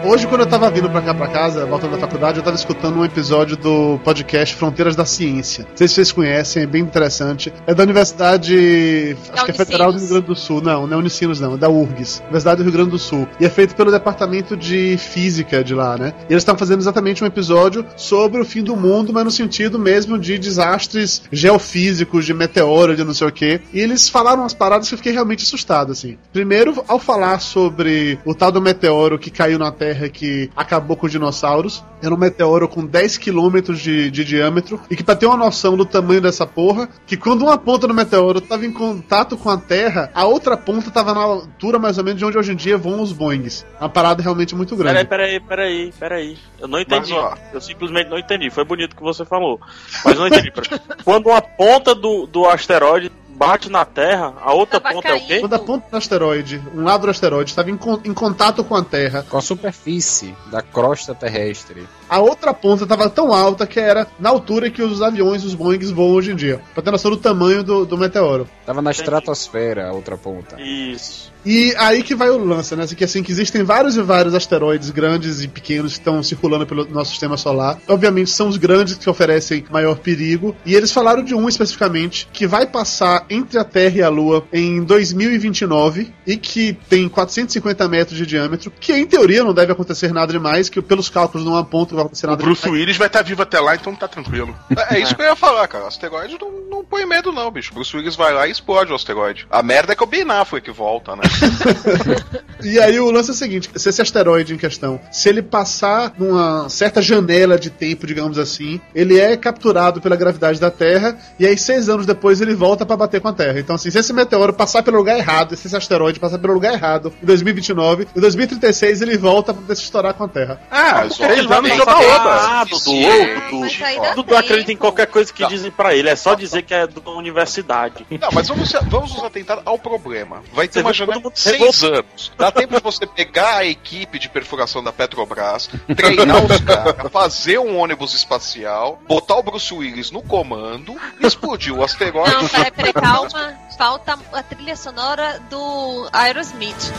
[0.07, 2.97] Hoje, quando eu tava vindo pra cá pra casa, voltando da faculdade, eu tava escutando
[2.97, 5.67] um episódio do podcast Fronteiras da Ciência.
[5.69, 7.53] Não sei se vocês conhecem, é bem interessante.
[7.67, 9.17] É da Universidade.
[9.33, 10.63] Acho que é Federal do Rio Grande do Sul.
[10.63, 13.27] Não, não é Unicinos, não, é da URGS, Universidade do Rio Grande do Sul.
[13.41, 16.15] E é feito pelo Departamento de Física de lá, né?
[16.31, 19.77] E eles estão fazendo exatamente um episódio sobre o fim do mundo, mas no sentido
[19.77, 23.61] mesmo de desastres geofísicos, de meteoro, de não sei o quê.
[23.73, 26.17] E eles falaram umas paradas que eu fiquei realmente assustado, assim.
[26.33, 31.07] Primeiro, ao falar sobre o tal do meteoro que caiu na Terra que acabou com
[31.07, 35.27] os dinossauros, era um meteoro com 10 quilômetros de, de diâmetro, e que pra ter
[35.27, 39.37] uma noção do tamanho dessa porra, que quando uma ponta do meteoro tava em contato
[39.37, 42.53] com a Terra, a outra ponta tava na altura mais ou menos de onde hoje
[42.53, 43.65] em dia voam os Boeings.
[43.81, 45.05] Uma parada realmente muito grande.
[45.07, 46.39] Peraí, peraí, peraí, peraí.
[46.61, 47.13] Eu não entendi.
[47.13, 47.35] Mas, ó.
[47.53, 48.51] Eu simplesmente não entendi.
[48.51, 49.61] Foi bonito o que você falou.
[50.05, 50.53] Mas não entendi.
[51.05, 55.21] Quando uma ponta do, do asteroide bate na Terra, a outra Tava ponta é o
[55.27, 55.41] quê?
[55.41, 58.75] Quando a ponta do asteroide, um lado do asteroide, estava em, con- em contato com
[58.75, 61.87] a Terra, Com a superfície da crosta terrestre.
[62.09, 65.91] a outra ponta estava tão alta que era na altura que os aviões, os Boeings
[65.91, 66.61] voam hoje em dia.
[66.75, 68.49] Pra ter noção do tamanho do, do meteoro.
[68.65, 69.03] Tava na Entendi.
[69.03, 70.61] estratosfera a outra ponta.
[70.61, 71.33] Isso.
[71.47, 72.85] E aí que vai o lance, né?
[72.89, 76.85] Que assim, que existem vários e vários asteroides grandes e pequenos que estão circulando pelo
[76.87, 77.79] nosso sistema solar.
[77.87, 80.57] Obviamente são os grandes que oferecem maior perigo.
[80.67, 84.45] E eles falaram de um especificamente que vai passar entre a Terra e a Lua
[84.53, 90.13] em 2029 e que tem 450 metros de diâmetro, que em teoria não deve acontecer
[90.13, 92.81] nada demais, que pelos cálculos não apontam que vai acontecer O nada Bruce demais.
[92.81, 94.53] Willis vai estar vivo até lá, então tá tranquilo.
[94.77, 95.87] É, é isso que eu ia falar, cara.
[95.87, 97.73] Asteroide não, não põe medo, não, bicho.
[97.73, 99.47] Bruce Willis vai lá e explode o asteroide.
[99.49, 101.23] A merda é que o Ben Affleck que volta, né?
[102.63, 106.13] E aí o lance é o seguinte: se esse asteroide em questão, se ele passar
[106.19, 111.47] numa certa janela de tempo, digamos assim, ele é capturado pela gravidade da Terra, e
[111.47, 113.61] aí seis anos depois ele volta pra bater com a Terra.
[113.61, 116.73] Então, assim, se esse meteoro passar pelo lugar errado, se esse asteroide passar pelo lugar
[116.73, 120.61] errado em 2029, em 2036 ele volta pra poder se estourar com a Terra.
[120.71, 121.97] Ah, ó, anos de oba.
[121.97, 124.15] Ah, do, outro, do-.
[124.17, 125.49] Dudu acredita em qualquer coisa que Não.
[125.49, 126.09] dizem pra ele.
[126.09, 128.07] É só dizer que é da universidade.
[128.11, 130.43] Não, mas vamos, vamos nos atentar ao problema.
[130.53, 132.33] Vai ter Você uma janela seis anos.
[132.37, 137.59] Dá tempo de você pegar a equipe de perfuração da Petrobras, treinar os caras, fazer
[137.59, 142.31] um ônibus espacial, botar o Bruce Willis no comando, explodir o asteroide.
[142.35, 143.55] Não, peraí, peraí, calma.
[143.77, 146.93] Falta a trilha sonora do Aerosmith.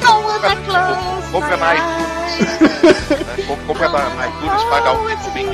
[0.00, 1.74] Wanna close Compra na?
[3.46, 5.48] Com- Compra na, iTunes, paga o tempo bem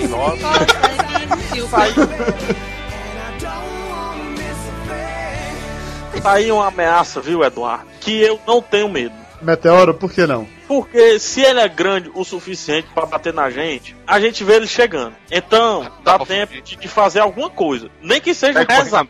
[6.25, 7.85] Tá aí uma ameaça, viu, Eduardo?
[8.01, 9.15] Que eu não tenho medo.
[9.43, 10.49] Meteoro, por que não?
[10.67, 14.67] Porque se ele é grande o suficiente pra bater na gente, a gente vê ele
[14.67, 15.15] chegando.
[15.31, 17.91] Então, Dá dá tempo de, de fazer alguma coisa.
[18.01, 19.07] Nem que seja Sai rezar.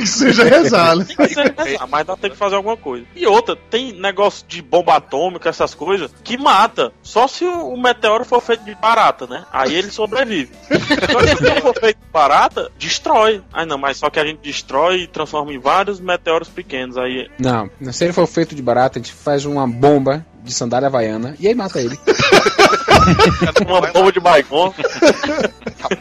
[0.00, 0.50] Que seja né?
[0.50, 0.96] Que rezar,
[1.88, 3.04] mas dá tempo de fazer alguma coisa.
[3.14, 6.92] E outra, tem negócio de bomba atômica, essas coisas, que mata.
[7.02, 9.44] Só se o, meteoro for feito de barata, né?
[9.52, 10.52] Aí ele sobrevive.
[11.10, 13.42] Só que se ele for feito de barata, destrói.
[13.52, 16.96] Aí não, mas só que a gente destrói e transforma em vários meteoros pequenos.
[16.96, 20.86] Aí Não, se ele for feito de barata, a gente faz uma bomba de sandália
[20.86, 21.98] havaiana e aí mata ele.
[23.66, 24.72] uma bomba de baigon.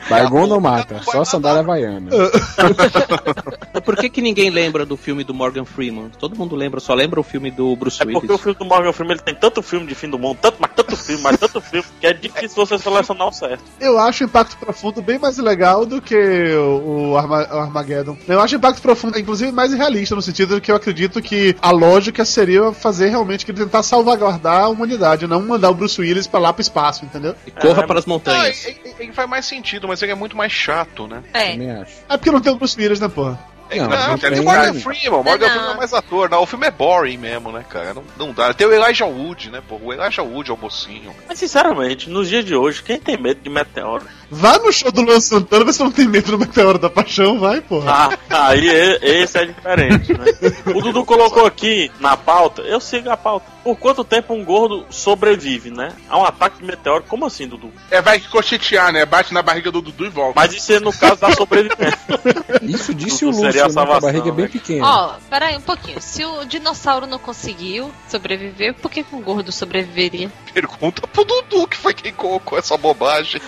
[0.09, 2.09] Baigon não mata, só sandália havaiana.
[3.83, 6.09] Por que, que ninguém lembra do filme do Morgan Freeman?
[6.19, 8.41] Todo mundo lembra, só lembra o filme do Bruce É porque o Willis.
[8.41, 10.95] filme do Morgan Freeman ele tem tanto filme de fim do mundo, tanto, mas tanto
[10.95, 13.63] filme, mas tanto filme, que é difícil você selecionar o certo.
[13.79, 18.17] Eu acho o Impacto Profundo bem mais legal do que o, o Arma- o Armageddon.
[18.27, 21.55] Eu acho o Impacto Profundo, inclusive, mais realista, no sentido de que eu acredito que
[21.61, 25.99] a lógica seria fazer realmente que ele tentar salvaguardar a humanidade, não mandar o Bruce
[25.99, 27.35] Willis pra lá pro espaço, entendeu?
[27.45, 28.65] E corra É, para as Não, montanhas.
[28.65, 31.23] ele, ele faz mais sentido, mas ele é muito mais chato, né?
[31.33, 31.51] É.
[31.51, 31.91] Também acho.
[32.09, 33.39] É porque não tem o Bruce Willis, né, porra?
[33.69, 35.19] É, Não, não, não tem o Morgan Freeman.
[35.19, 35.53] O Morgan Não.
[35.53, 36.29] Freeman é mais ator.
[36.29, 37.93] Não, o filme é boring mesmo, né, cara?
[37.93, 38.53] Não, não dá.
[38.53, 39.79] Tem o Elijah Wood, né, pô?
[39.81, 41.15] O Elijah Wood é o mocinho.
[41.27, 44.05] Mas sinceramente, nos dias de hoje, quem tem medo de meteoro?
[44.31, 47.39] Vá no show do Luan Santana, vê se não tem medo do Meteoro da Paixão,
[47.39, 48.11] vai, porra.
[48.29, 48.67] Ah, aí
[49.01, 50.25] esse é diferente, né?
[50.67, 53.47] O Dudu colocou aqui na pauta, eu sigo a pauta.
[53.63, 55.91] Por quanto tempo um gordo sobrevive, né?
[56.07, 57.03] A um ataque de meteoro?
[57.07, 57.73] Como assim, Dudu?
[57.89, 59.03] É, vai cochetear, né?
[59.05, 60.33] Bate na barriga do Dudu e volta.
[60.35, 61.99] Mas isso é no caso da sobrevivência.
[62.61, 64.87] Isso disse o seria a que a salvação, barriga é bem pequena.
[64.87, 66.01] Ó, peraí um pouquinho.
[66.01, 70.31] Se o dinossauro não conseguiu sobreviver, por que que um gordo sobreviveria?
[70.53, 73.41] Pergunta pro Dudu, que foi quem colocou essa bobagem.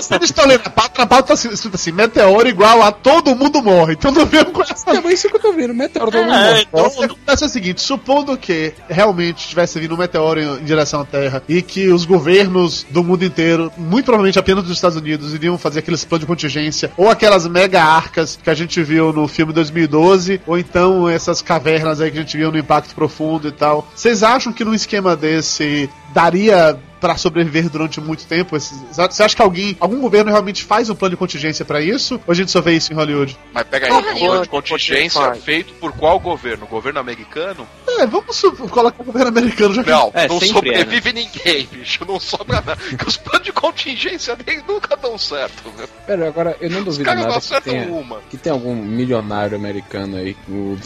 [0.00, 3.34] Se eles estão lendo a pauta, na pauta tá escrito assim, meteoro igual a todo
[3.36, 3.94] mundo morre.
[3.94, 6.34] Então não vemos com essa É, mas isso que eu tô vendo, meteoro todo mundo
[6.34, 6.66] É, morre.
[6.68, 10.58] então, O que acontece é o seguinte, supondo que realmente tivesse vindo um meteoro em,
[10.60, 14.72] em direção à Terra e que os governos do mundo inteiro, muito provavelmente apenas dos
[14.72, 18.82] Estados Unidos, iriam fazer aqueles planos de contingência, ou aquelas mega arcas que a gente
[18.82, 22.94] viu no filme 2012, ou então essas cavernas aí que a gente viu no Impacto
[22.94, 23.88] Profundo e tal.
[23.94, 28.58] Vocês acham que num esquema desse daria pra sobreviver durante muito tempo?
[28.58, 32.14] Você acha que alguém, algum governo realmente faz um plano de contingência pra isso?
[32.26, 33.36] Ou a gente só vê isso em Hollywood?
[33.52, 36.64] Mas pega aí, um plano de contingência feito por qual governo?
[36.64, 37.66] O governo americano?
[37.98, 38.40] É, vamos
[38.70, 42.04] colocar o governo americano já que Não, É, não sobrevive ninguém, bicho.
[42.06, 42.76] Não sobra nada.
[42.76, 45.86] Porque os planos de contingência dele nunca dão certo, né?
[46.06, 48.20] Pera, agora eu não duvido nada que tenha, uma.
[48.30, 50.36] que tenha algum milionário americano aí,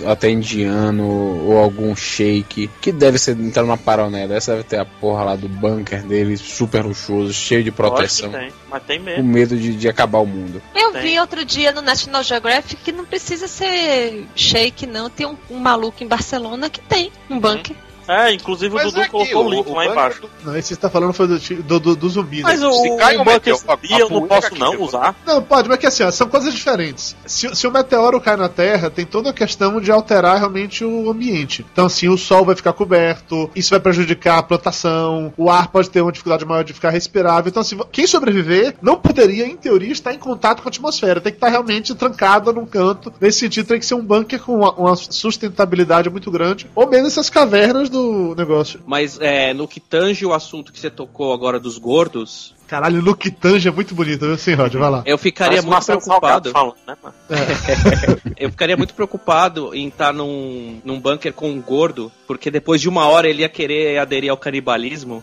[0.07, 4.35] até indiano, ou algum sheik, que deve ser entrar numa paronela.
[4.35, 8.53] Essa deve ter a porra lá do bunker dele, super luxuoso, cheio de proteção, tem,
[8.69, 9.25] mas tem com medo.
[9.25, 10.63] medo de, de acabar o mundo.
[10.75, 11.03] Eu Tem.
[11.03, 15.11] vi outro dia no National Geographic que não precisa ser shake, não.
[15.11, 17.77] Tem um, um maluco em Barcelona que tem um bunker.
[18.11, 20.21] É, inclusive o Mas Dudu é colocou o link lá bunker embaixo.
[20.23, 22.39] do- Não, esse que você tá falando foi do, do, do, do zumbi.
[22.39, 22.43] né?
[22.45, 25.15] Mas o, Se cai o um bunker dia eu não posso não usar.
[25.25, 27.15] Não, pode, mas que assim, ó, são coisas diferentes.
[27.25, 31.09] Se, se o meteoro cai na Terra, tem toda a questão de alterar realmente o
[31.11, 31.65] ambiente.
[31.73, 35.89] Então, assim, o sol vai ficar coberto, isso vai prejudicar a plantação, o ar pode
[35.91, 37.49] ter uma dificuldade maior de ficar respirável.
[37.49, 41.21] Então, assim, quem sobreviver não poderia, em teoria, estar em contato com a atmosfera.
[41.21, 43.13] Tem que estar realmente trancado num canto.
[43.21, 46.71] Nesse sentido, tem que ser um bunker com uma, uma sustentabilidade muito grande.
[46.75, 48.00] Ou mesmo essas cavernas do
[48.37, 48.81] negócio.
[48.87, 53.29] Mas é, no que tange o assunto que você tocou agora dos gordos, Caralho, Luke
[53.33, 54.39] Tange é muito bonito, viu?
[54.39, 55.03] Sim, Rod, vai lá.
[55.05, 56.53] eu ficaria muito preocupado.
[56.53, 57.15] falando, né, mano?
[58.39, 62.89] Eu ficaria muito preocupado em estar num, num bunker com um gordo, porque depois de
[62.89, 65.23] uma hora ele ia querer aderir ao canibalismo.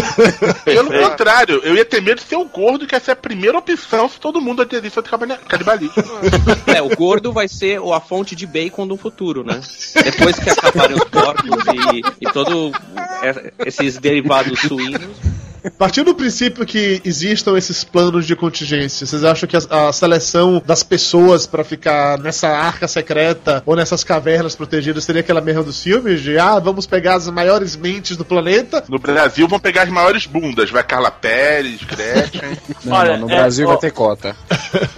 [0.64, 3.58] Pelo contrário, eu ia ter medo de ser o gordo, que essa é a primeira
[3.58, 5.94] opção se todo mundo aderisse ao canibalismo.
[6.66, 9.60] É, o gordo vai ser a fonte de bacon do futuro, né?
[9.94, 12.72] Depois que acabarem os porcos e, e todo
[13.22, 15.16] é, esses derivados suínos.
[15.78, 20.62] Partindo do princípio que existam esses planos de contingência, vocês acham que a, a seleção
[20.64, 25.82] das pessoas pra ficar nessa arca secreta ou nessas cavernas protegidas seria aquela mesma dos
[25.82, 26.20] filmes?
[26.22, 28.84] De ah, vamos pegar as maiores mentes do planeta?
[28.88, 30.70] No Brasil vão pegar as maiores bundas.
[30.70, 32.56] Vai Carla Pérez, Gretchen.
[32.84, 34.36] Não, Olha, não, no é, Brasil ó, vai ter cota.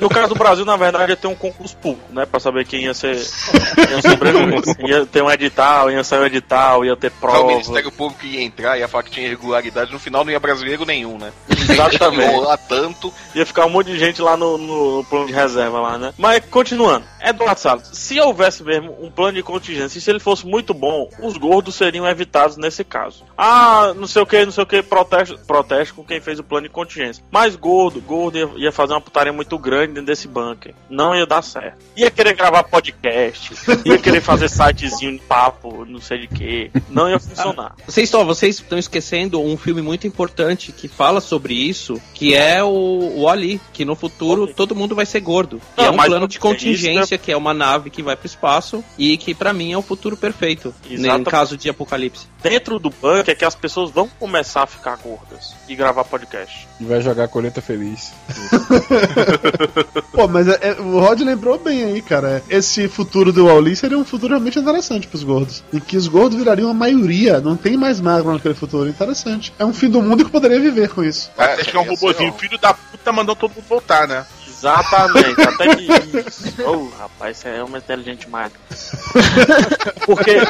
[0.00, 2.26] No caso do Brasil, na verdade, ia ter um concurso público, né?
[2.26, 3.16] Pra saber quem ia ser.
[3.16, 4.62] Ia sobreviver.
[4.86, 7.46] ia ter um edital, ia sair um edital, ia ter Aí o prova.
[7.46, 11.18] Ministério Público ia entrar, ia falar que tinha irregularidade, no final não ia brasileiro nenhum,
[11.18, 11.32] né?
[11.48, 12.30] Exatamente.
[12.30, 13.12] Enrolar tanto.
[13.34, 16.12] Ia ficar um monte de gente lá no, no plano de reserva lá, né?
[16.18, 20.46] Mas continuando, Eduardo Salles, se houvesse mesmo um plano de contingência, e se ele fosse
[20.46, 23.24] muito bom, os gordos seriam evitados nesse caso.
[23.36, 26.44] Ah, não sei o que, não sei o que, protesto, protesto com quem fez o
[26.44, 27.22] plano de contingência.
[27.30, 30.74] Mas gordo, gordo ia, ia fazer uma putaria muito grande dentro desse bunker.
[30.88, 31.78] Não ia dar certo.
[31.96, 33.52] Ia querer gravar podcast,
[33.84, 36.70] ia querer fazer sitezinho de papo, não sei de que.
[36.88, 37.74] Não ia funcionar.
[37.86, 42.62] Vocês estão, vocês estão esquecendo um filme muito importante que fala sobre isso, que é
[42.62, 44.54] o, o Ali, que no futuro Ok.
[44.54, 45.60] todo mundo vai ser gordo.
[45.76, 48.26] E Não, é um plano de isso contingência, que é uma nave que vai pro
[48.26, 51.30] espaço e que pra mim é o futuro perfeito, em Exatamente.
[51.30, 52.26] caso de apocalipse.
[52.42, 56.68] Dentro do bunker é que as pessoas vão começar a ficar gordas e gravar podcast.
[56.80, 58.12] E vai jogar a colheita feliz.
[60.12, 62.42] Pô, mas é- é- o Rod lembrou bem aí, cara.
[62.48, 65.62] Esse futuro do Wally seria um futuro realmente interessante pros gordos.
[65.72, 68.88] Em que os gordos virariam a maioria, não tem mais magro naquele futuro.
[68.88, 69.52] Interessante.
[69.58, 71.30] É um fim do mundo que poderia viver com isso.
[71.38, 72.38] É, Até que é um ia ser, robozinho, ó.
[72.38, 74.24] filho da puta, mandando todo mundo voltar, né?
[74.48, 75.82] Exatamente, até que
[76.28, 76.54] isso.
[76.66, 78.50] Oh, rapaz, isso é uma inteligente demais.
[80.04, 80.40] Porque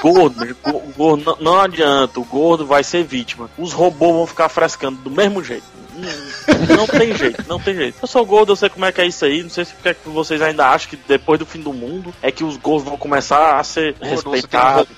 [0.00, 3.50] gordo, né, go- gordo não, não adianta, o gordo vai ser vítima.
[3.58, 5.64] Os robôs vão ficar frescando do mesmo jeito.
[6.76, 7.98] Não tem jeito, não tem jeito.
[8.00, 9.42] Eu sou gordo, eu sei como é que é isso aí.
[9.42, 12.30] Não sei se é que vocês ainda acham que depois do fim do mundo é
[12.30, 14.88] que os gordos vão começar a ser respeitados.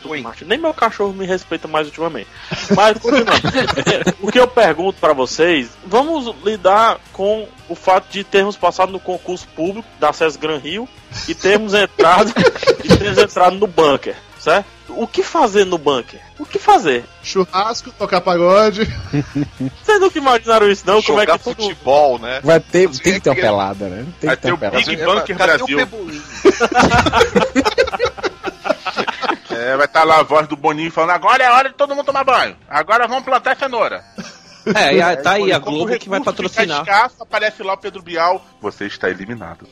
[0.46, 2.28] Nem meu cachorro me respeita mais ultimamente.
[2.74, 3.28] Mas continuando.
[4.20, 9.00] o que eu pergunto pra vocês, vamos lidar com o fato de termos passado no
[9.00, 10.88] concurso público da SES Gran Rio
[11.28, 12.32] e termos entrado
[12.82, 14.77] e termos entrado no bunker, certo?
[15.00, 16.20] O que fazer no bunker?
[16.40, 17.04] O que fazer?
[17.22, 18.84] Churrasco, tocar pagode.
[19.84, 21.00] Vocês nunca imaginaram isso, não?
[21.00, 22.40] Como é Jogar que futebol, né?
[22.42, 24.06] Vai ter, tem que ter uma é- pelada, né?
[24.20, 24.84] Tem Vai que ter uma pelada.
[24.84, 25.78] Big Bunker Brasil.
[29.50, 32.06] É, vai estar lá a voz do Boninho falando: agora é hora de todo mundo
[32.06, 32.56] tomar banho.
[32.68, 34.04] Agora vamos plantar cenoura.
[34.74, 36.80] É, e a- tá aí a Globo que vai patrocinar.
[36.82, 38.44] escasso, aparece lá o Pedro Bial.
[38.60, 39.66] Você está eliminado.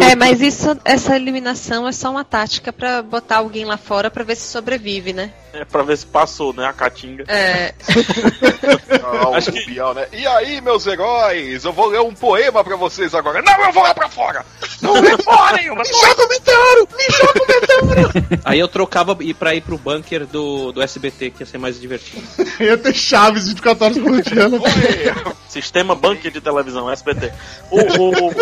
[0.00, 4.24] É, mas isso, essa eliminação é só uma tática pra botar alguém lá fora pra
[4.24, 5.32] ver se sobrevive, né?
[5.54, 6.66] É pra ver se passou, né?
[6.66, 7.24] A caatinga.
[7.28, 7.72] É.
[9.02, 10.06] Ah, o Acho que- Bial, né?
[10.12, 11.64] E aí, meus heróis?
[11.64, 13.40] Eu vou ler um poema pra vocês agora.
[13.40, 14.44] Não, eu vou lá pra fora!
[14.82, 15.84] Não vem fora nenhuma!
[15.84, 16.88] Joga o meteoro!
[16.96, 18.12] Me joga o meteoro!
[18.44, 22.22] Aí eu trocava pra ir pro bunker do, do SBT, que ia ser mais divertido.
[22.60, 24.48] Ia ter chaves 24 horas por dia.
[24.48, 24.58] Né?
[25.48, 27.32] Sistema bunker de televisão, SBT.
[27.70, 27.78] O,
[28.28, 28.34] o-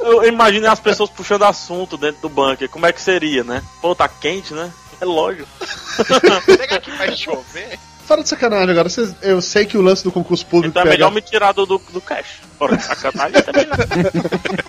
[0.00, 2.68] Eu imagino as pessoas puxando assunto dentro do bunker.
[2.68, 3.62] Como é que seria, né?
[3.80, 4.70] Pô, tá quente, né?
[5.00, 5.48] É lógico.
[6.44, 7.78] Será que vai chover?
[8.06, 8.88] Fora de sacanagem agora,
[9.20, 11.66] eu sei que o lance do concurso público Então é PH melhor me tirar do,
[11.66, 12.40] do, do cash.
[12.80, 13.42] Sacanagem.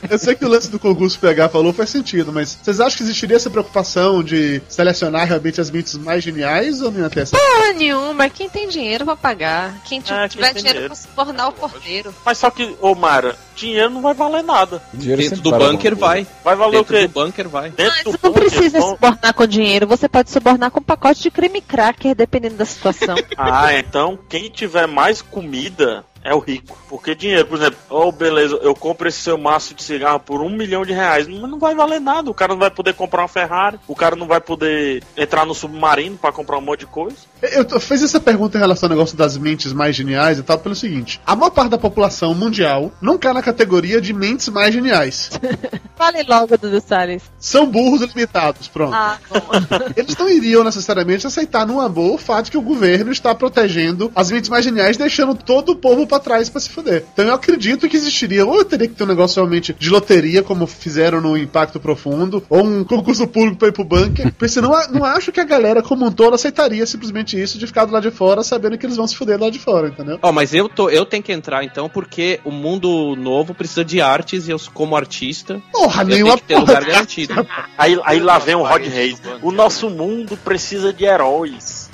[0.09, 3.03] Eu sei que o lance do concurso PH falou faz sentido, mas vocês acham que
[3.03, 7.37] existiria essa preocupação de selecionar realmente as mentes mais geniais ou não ia ter essa?
[7.37, 8.29] Porra nenhuma.
[8.29, 9.75] Quem tem dinheiro vai pagar.
[9.85, 10.87] Quem t- É, quem tiver tem dinheiro dinheiro.
[10.87, 12.13] pra se tornar o porteiro.
[12.25, 14.81] Mas só que, ô Mara, dinheiro não vai valer nada.
[14.93, 16.25] Dinheiro Dentro do bunker vai.
[16.43, 17.07] Vai valer Dentro o quê?
[17.07, 17.69] do bunker vai.
[17.71, 20.83] Dentro Mas você não bunker, precisa vão- subornar com dinheiro, você pode subornar com um
[20.83, 23.15] pacote de creme cracker, dependendo da situação.
[23.37, 26.77] Ah, então quem tiver mais comida é o rico.
[26.87, 30.49] Porque dinheiro, por exemplo, oh beleza, eu compro esse seu maço de cigarro por um
[30.49, 31.27] milhão de reais.
[31.27, 32.29] Mas não vai valer nada.
[32.29, 35.53] O cara não vai poder comprar uma Ferrari, o cara não vai poder entrar no
[35.53, 37.17] submarino pra comprar um monte de coisa.
[37.41, 40.75] Eu fiz essa pergunta em relação ao negócio das mentes mais geniais e tal, pelo
[40.75, 45.29] seguinte: a maior parte da população mundial não cai na categoria de mentes mais geniais.
[45.95, 47.23] Fale logo, Dudu Salles.
[47.37, 48.93] São burros limitados, pronto.
[48.93, 49.17] Ah.
[49.95, 54.11] Eles não iriam necessariamente aceitar numa boa o fato de que o governo está protegendo
[54.15, 57.05] as mentes mais geniais, deixando todo o povo pra trás pra se fuder.
[57.13, 60.41] Então eu acredito que existiria, ou eu teria que ter um negócio realmente de loteria,
[60.41, 64.31] como fizeram no Impacto Profundo, ou um concurso público pra ir pro bunker.
[64.31, 67.85] Porque senão não acho que a galera como um todo aceitaria simplesmente isso de ficar
[67.85, 70.17] do lado de fora sabendo que eles vão se fuder do lado de fora, entendeu?
[70.21, 74.01] Ó, mas eu, tô, eu tenho que entrar então, porque o mundo novo precisa de
[74.01, 76.65] artes e eu, como artista, Porra, eu tenho nenhuma que ter porra.
[76.65, 77.47] lugar garantido.
[77.77, 79.21] Aí, aí lá vem o Rod Reis.
[79.41, 81.89] O nosso mundo precisa de heróis.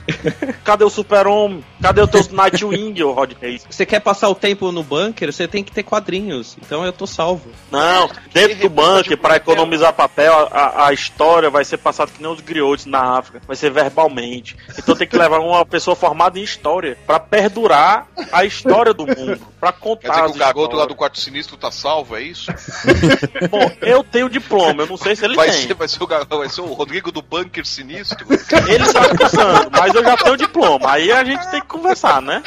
[0.64, 1.64] Cadê o super-homem?
[1.82, 3.66] Cadê o teu Nightwing, ô Rod Reis?
[3.68, 6.56] Você quer passar o tempo no bunker, você tem que ter quadrinhos.
[6.64, 7.50] Então eu tô salvo.
[7.72, 12.32] Não, dentro do bunker, pra economizar papel, a, a história vai ser passada que nem
[12.32, 13.42] os griotes na África.
[13.48, 14.56] Vai ser verbalmente.
[14.78, 19.40] Então tem que levar uma pessoa formada em história pra perdurar a história do mundo.
[19.60, 22.52] Pra Quer contar dizer que o garoto lá do quarto sinistro tá salvo, é isso?
[23.50, 25.68] Bom, eu tenho diploma, eu não sei se ele Vai tem.
[25.68, 28.26] ser, vai, ser o, vai ser o Rodrigo do bunker sinistro?
[28.30, 30.92] Ele tá pensando, mas eu já tenho diploma.
[30.92, 32.44] Aí a gente tem que conversar, né?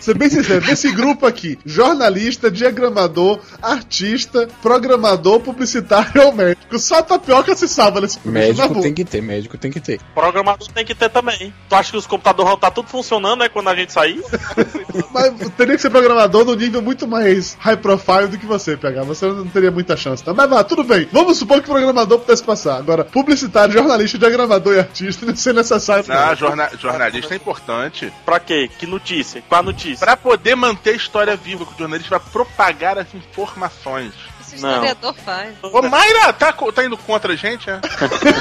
[0.00, 6.78] Ser bem sincero, desse grupo aqui, jornalista, diagramador, artista, programador, publicitário ou médico.
[6.78, 10.00] Só a tapioca se salva nesse Médico tem que ter, médico tem que ter.
[10.14, 11.52] Programador tem que ter também.
[11.68, 13.48] Tu acha que os computadores vão estar tudo funcionando, né?
[13.48, 14.22] Quando a gente sair?
[15.12, 19.02] Mas teria que ser programador num nível muito mais high profile do que você, PH.
[19.04, 20.22] Você não teria muita chance.
[20.22, 20.32] Tá?
[20.34, 21.08] Mas vá, tudo bem.
[21.12, 22.76] Vamos supor que programador pudesse passar.
[22.76, 26.04] Agora, publicitário, jornalista, diagramador e artista não ser necessário.
[26.08, 28.68] Ah, jorna- jornalista é importante Pra quê?
[28.78, 29.42] Que notícia?
[29.48, 30.04] Qual a notícia?
[30.04, 34.12] pra poder manter a história viva, que o jornalista vai propagar as informações.
[34.52, 34.74] Isso o Não.
[34.74, 35.54] historiador faz.
[35.62, 37.80] Ô, Mayra, tá, tá indo contra a gente, é?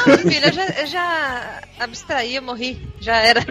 [0.07, 2.79] Não, filho, eu já, eu já abstraí, eu morri.
[2.99, 3.45] Já era.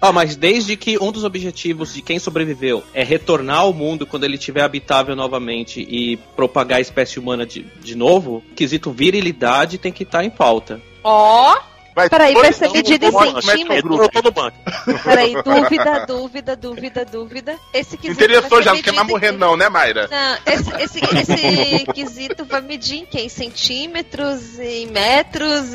[0.00, 4.24] Ó, mas desde que um dos objetivos de quem sobreviveu é retornar ao mundo quando
[4.24, 9.78] ele estiver habitável novamente e propagar a espécie humana de, de novo, o quesito virilidade
[9.78, 10.80] tem que estar em pauta.
[11.04, 11.56] Ó,
[11.94, 13.82] Vai, Peraí, vai ser medido em como que o centímetros?
[13.82, 14.02] grupo?
[14.04, 14.56] Eu tô no banco.
[15.04, 17.56] Peraí, dúvida, dúvida, dúvida, dúvida.
[17.74, 20.08] Esse Não quesito vai interessou já, não quer mais morrer não, né, Mayra?
[20.10, 23.20] Não, esse, esse, esse quesito vai medir em quê?
[23.20, 25.70] Em centímetros, em metros?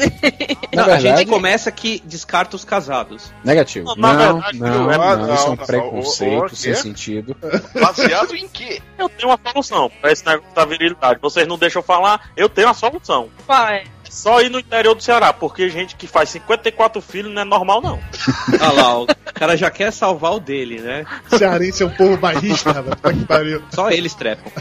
[0.74, 3.32] Não, a verdade- gente começa que descarta os casados.
[3.44, 3.94] Negativo.
[3.96, 7.36] Não, Não, não, não, não é- isso é um não, não, preconceito sem sentido.
[7.80, 8.82] Baseado em quê?
[8.98, 11.20] Eu tenho uma solução pra esse negócio da virilidade.
[11.22, 13.30] Vocês não deixam eu falar, eu tenho a solução.
[13.48, 13.84] Vai.
[14.18, 17.80] Só ir no interior do Ceará, porque gente que faz 54 filhos não é normal,
[17.84, 18.00] não.
[18.60, 19.06] Olha lá, ó.
[19.32, 21.06] cara já quer salvar o dele, né?
[21.30, 22.84] Cearense é um povo bairrista,
[23.28, 23.62] pariu.
[23.70, 24.52] Só eles trepam.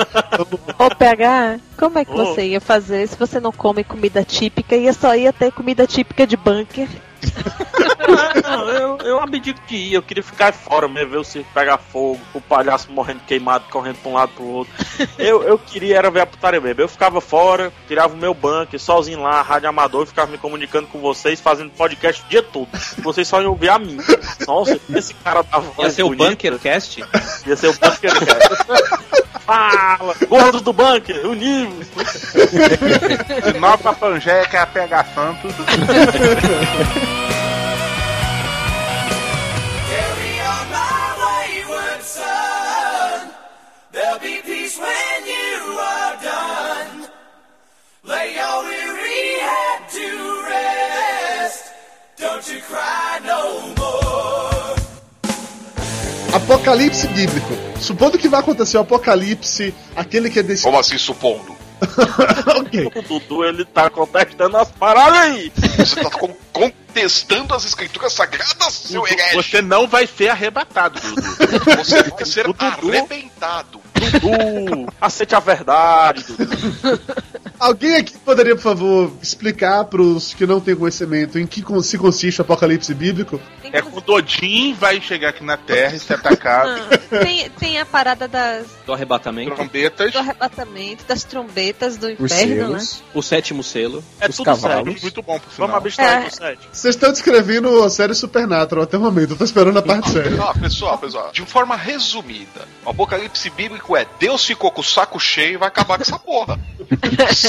[0.80, 2.24] Ô, PH, como é que Ô.
[2.24, 4.74] você ia fazer se você não come comida típica?
[4.74, 6.88] Ia só ia ter comida típica de bunker.
[8.42, 11.78] Não, eu, eu abdico de ir, eu queria ficar fora mesmo, ver o circo pegar
[11.78, 14.72] fogo, o palhaço morrendo queimado, correndo pra um lado pro outro.
[15.18, 16.80] Eu, eu queria era ver a putaria mesmo.
[16.80, 21.00] Eu ficava fora, tirava o meu bunker, sozinho lá, rádio amador, ficava me comunicando com
[21.00, 22.68] vocês, fazendo podcast o dia todo.
[22.98, 23.98] Vocês só iam ouvir a mim.
[24.46, 26.30] Nossa, esse cara voz Ia ser o bonita.
[26.30, 27.04] Bunkercast?
[27.46, 29.21] Ia ser o bunker, cara.
[29.44, 31.88] Fala, gordos do bunker, univos.
[33.42, 35.52] De Nova Pangeia, que é a PH Santos.
[39.88, 43.34] Carry on my wayward son.
[43.90, 47.08] There'll be peace when you are done.
[48.04, 51.72] Lay your weary head to rest.
[52.16, 54.51] Don't you cry no more.
[56.44, 57.52] Apocalipse bíblico.
[57.80, 60.62] Supondo que vai acontecer o apocalipse, aquele que é desse.
[60.64, 61.56] Como assim, supondo?
[62.56, 62.90] ok.
[62.94, 65.52] O Dudu, ele tá contestando as paradas aí.
[65.78, 69.34] Você tá com- contestando as escrituras sagradas, seu herege?
[69.34, 71.22] Você não vai ser arrebatado, Dudu.
[71.76, 73.80] Você vai ser O Dudu- arrebentado.
[74.10, 77.00] Dudu, aceite a verdade, Dudu.
[77.58, 82.40] Alguém aqui poderia, por favor, explicar pros que não têm conhecimento em que se consiste
[82.40, 83.40] o apocalipse bíblico?
[83.72, 86.70] É quando Odin vai chegar aqui na Terra e ser atacado.
[86.90, 89.54] Ah, tem, tem a parada das, Do arrebatamento.
[89.54, 90.12] Trombetas.
[90.12, 92.78] do arrebatamento, das trombetas do Os inferno, né?
[92.80, 93.02] selos.
[93.14, 94.02] O sétimo selo.
[94.20, 94.84] É Os tudo cavalos.
[94.88, 95.02] sério.
[95.02, 95.68] Muito bom, por sinal.
[95.68, 96.28] Vamos abstrair É.
[96.28, 96.68] do sete.
[96.72, 100.36] Vocês estão descrevendo a série Supernatural até o momento, eu tô esperando a parte séria.
[100.42, 105.18] Ah, pessoal, pessoal, de forma resumida, o apocalipse bíblico é Deus ficou com o saco
[105.18, 106.58] cheio e vai acabar com essa porra.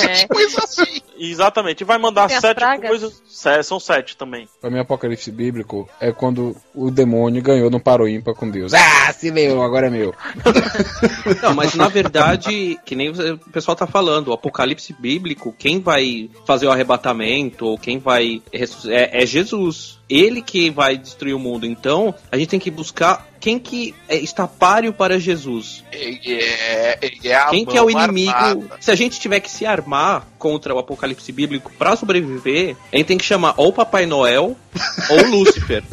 [0.04, 0.28] É.
[0.28, 1.02] Coisa assim.
[1.18, 3.22] Exatamente, vai mandar Tem sete coisas.
[3.28, 4.48] Sé- São sete também.
[4.60, 8.74] Pra mim, Apocalipse bíblico é quando o demônio ganhou no paro ímpar com Deus.
[8.74, 10.14] Ah, se meu, agora é meu.
[11.42, 16.30] Não, mas na verdade, que nem o pessoal tá falando, o apocalipse bíblico, quem vai
[16.46, 18.42] fazer o arrebatamento, ou quem vai.
[18.52, 20.00] É, é Jesus.
[20.14, 21.66] Ele que vai destruir o mundo.
[21.66, 25.84] Então, a gente tem que buscar quem que é, está páreo para Jesus.
[25.92, 28.32] É, é, é Quem que é o inimigo?
[28.32, 28.78] armada.
[28.80, 33.08] Se a gente tiver que se armar contra o apocalipse bíblico pra sobreviver, a gente
[33.08, 34.56] tem que chamar ou Papai Noel
[35.10, 35.84] ou Lúcifer.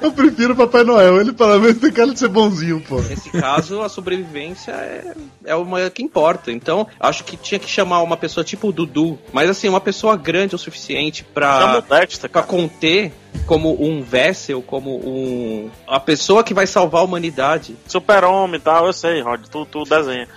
[0.00, 3.00] Eu prefiro o Papai Noel, ele pelo menos tem cara de ser bonzinho, pô.
[3.00, 5.14] Nesse caso, a sobrevivência é,
[5.44, 6.50] é uma que importa.
[6.52, 10.16] Então, acho que tinha que chamar uma pessoa tipo o Dudu, mas assim, uma pessoa
[10.16, 12.46] grande o suficiente pra, Dexter, pra cara.
[12.52, 13.12] conter
[13.46, 15.70] como um vessel, como um.
[15.86, 17.76] a pessoa que vai salvar a humanidade.
[17.86, 20.28] Super-Homem e tal, eu sei, Rod, tu, tu desenha.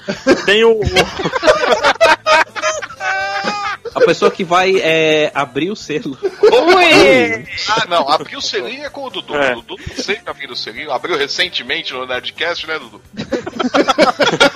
[0.45, 0.71] Tem o.
[0.79, 0.81] o-
[3.95, 6.17] A pessoa que vai é, abrir o selo.
[7.69, 9.35] Ah, não, abriu o selinho é com o Dudu.
[9.35, 9.53] É.
[9.53, 10.91] O Dudu não sei que abriu o selinho.
[10.91, 13.01] Abriu recentemente no Nerdcast, né, Dudu?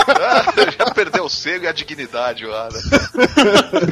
[0.08, 0.46] Ah,
[0.78, 2.82] já perdeu o selo e a dignidade lá, né?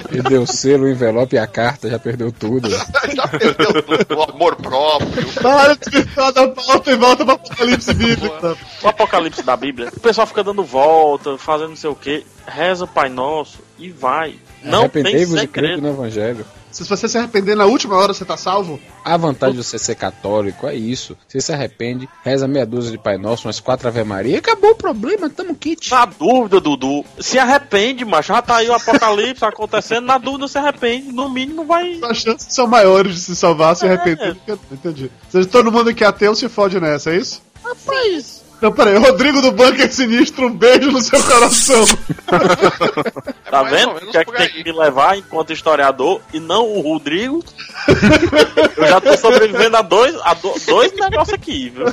[0.10, 2.70] Perdeu o selo, o envelope e a carta, já perdeu tudo.
[3.16, 5.34] Já perdeu tudo, o amor próprio.
[5.42, 8.30] Para de falar da pauta e volta pro Apocalipse bíblico.
[8.40, 8.56] tá?
[8.84, 9.90] o apocalipse da Bíblia.
[9.96, 13.90] O pessoal fica dando volta, fazendo não sei o que, reza o Pai Nosso e
[13.90, 14.36] vai.
[14.64, 16.46] Não Arrependei-vos de crer no Evangelho.
[16.72, 18.80] Se você se arrepender na última hora, você tá salvo?
[19.04, 21.18] A vantagem de você ser católico é isso.
[21.28, 24.72] Você se arrepende, reza meia dúzia de Pai Nosso, umas quatro Ave Maria e acabou
[24.72, 25.90] o problema, tamo kit.
[25.90, 28.28] Na dúvida, Dudu, se arrepende, macho.
[28.34, 31.12] Já tá aí o apocalipse acontecendo, na dúvida se arrepende.
[31.12, 32.00] No mínimo vai.
[32.04, 34.34] As chances são maiores de se salvar se arrepender.
[34.36, 35.04] do que- Entendi.
[35.06, 37.42] Ou seja, todo mundo que é ateu se fode nessa, é isso?
[37.64, 38.44] Rapaz.
[38.62, 41.86] Não, peraí, Rodrigo do Bunker Sinistro, um beijo no seu coração.
[43.50, 44.12] Tá vendo?
[44.12, 47.42] Que é que tem que me levar enquanto historiador e não o Rodrigo.
[48.76, 51.86] Eu já tô sobrevivendo a dois, a do- dois negócios aqui, viu?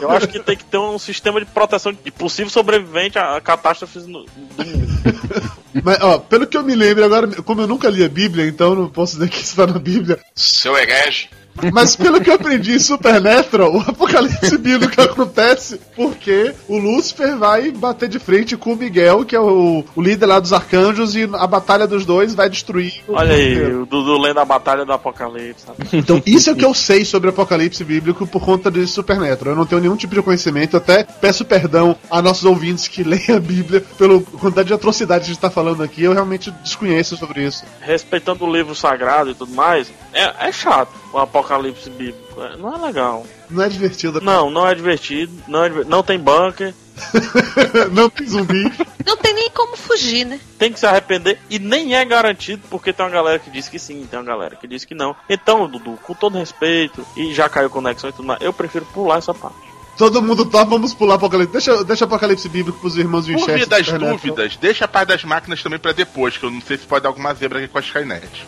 [0.00, 4.06] Eu acho que tem que ter um sistema de proteção de possível sobrevivente a, catástrofes
[4.06, 5.50] no- do mundo.
[5.84, 8.74] Mas, ó, pelo que eu me lembro, agora, como eu nunca li a Bíblia, então
[8.74, 10.18] não posso dizer que isso tá na Bíblia.
[10.34, 11.28] Seu herege.
[11.72, 17.70] Mas pelo que eu aprendi em Supernatural, o apocalipse bíblico acontece porque o Lúcifer vai
[17.70, 21.24] bater de frente com o Miguel, que é o, o líder lá dos arcanjos, e
[21.32, 24.92] a batalha dos dois vai destruir o Olha aí, o Dudu lendo a Batalha do
[24.92, 25.66] Apocalipse.
[25.92, 29.52] Então, isso é o que eu sei sobre o apocalipse bíblico por conta de Supernatural.
[29.52, 33.30] Eu não tenho nenhum tipo de conhecimento, até peço perdão a nossos ouvintes que leem
[33.30, 36.02] a Bíblia pela quantidade de atrocidades que a gente tá falando aqui.
[36.02, 37.64] Eu realmente desconheço sobre isso.
[37.80, 40.92] Respeitando o livro sagrado e tudo mais, é, é chato.
[41.12, 42.42] o apocalipse bíblico.
[42.42, 43.26] É, Não é legal.
[43.50, 44.20] Não é divertido.
[44.20, 45.32] Não, não é divertido.
[45.46, 46.74] Não, é não tem bunker.
[47.92, 48.72] não tem zumbi.
[49.04, 50.40] Não tem nem como fugir, né?
[50.58, 53.78] Tem que se arrepender e nem é garantido porque tem uma galera que diz que
[53.78, 55.14] sim, tem uma galera que diz que não.
[55.28, 59.18] Então, Dudu, com todo respeito, e já caiu conexão e tudo mais, eu prefiro pular
[59.18, 59.65] essa parte.
[59.96, 61.52] Todo mundo tá, vamos pular Apocalipse.
[61.52, 63.56] Deixa, deixa o Apocalipse Bíblico pros irmãos Por Winchester.
[63.56, 64.16] via das Supernatural.
[64.18, 67.02] dúvidas, deixa a parte das máquinas também pra depois, que eu não sei se pode
[67.02, 68.46] dar alguma zebra aqui com a Skynet.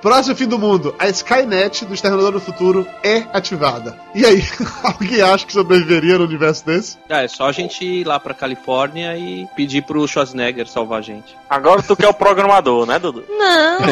[0.00, 0.94] Próximo fim do mundo.
[0.98, 3.98] A Skynet do Exterminador do Futuro é ativada.
[4.14, 4.42] E aí,
[4.82, 6.98] alguém acha que sobreviveria no universo desse?
[7.08, 11.02] Ah, é só a gente ir lá pra Califórnia e pedir pro Schwarzenegger salvar a
[11.02, 11.36] gente.
[11.48, 13.24] Agora tu quer o programador, né, Dudu?
[13.28, 13.80] Não.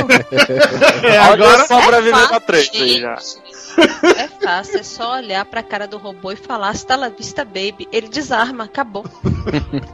[1.02, 3.18] É, agora sobreviver é pra três aí já.
[4.16, 7.88] É fácil, é só olhar pra cara do robô e falar, está la vista, baby.
[7.92, 9.04] Ele desarma, acabou.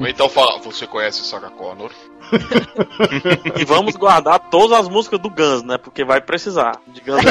[0.01, 1.91] Ou então fala, você conhece Sarah Connor?
[3.59, 5.79] E vamos guardar todas as músicas do Guns, né?
[5.79, 7.22] Porque vai precisar de Guns.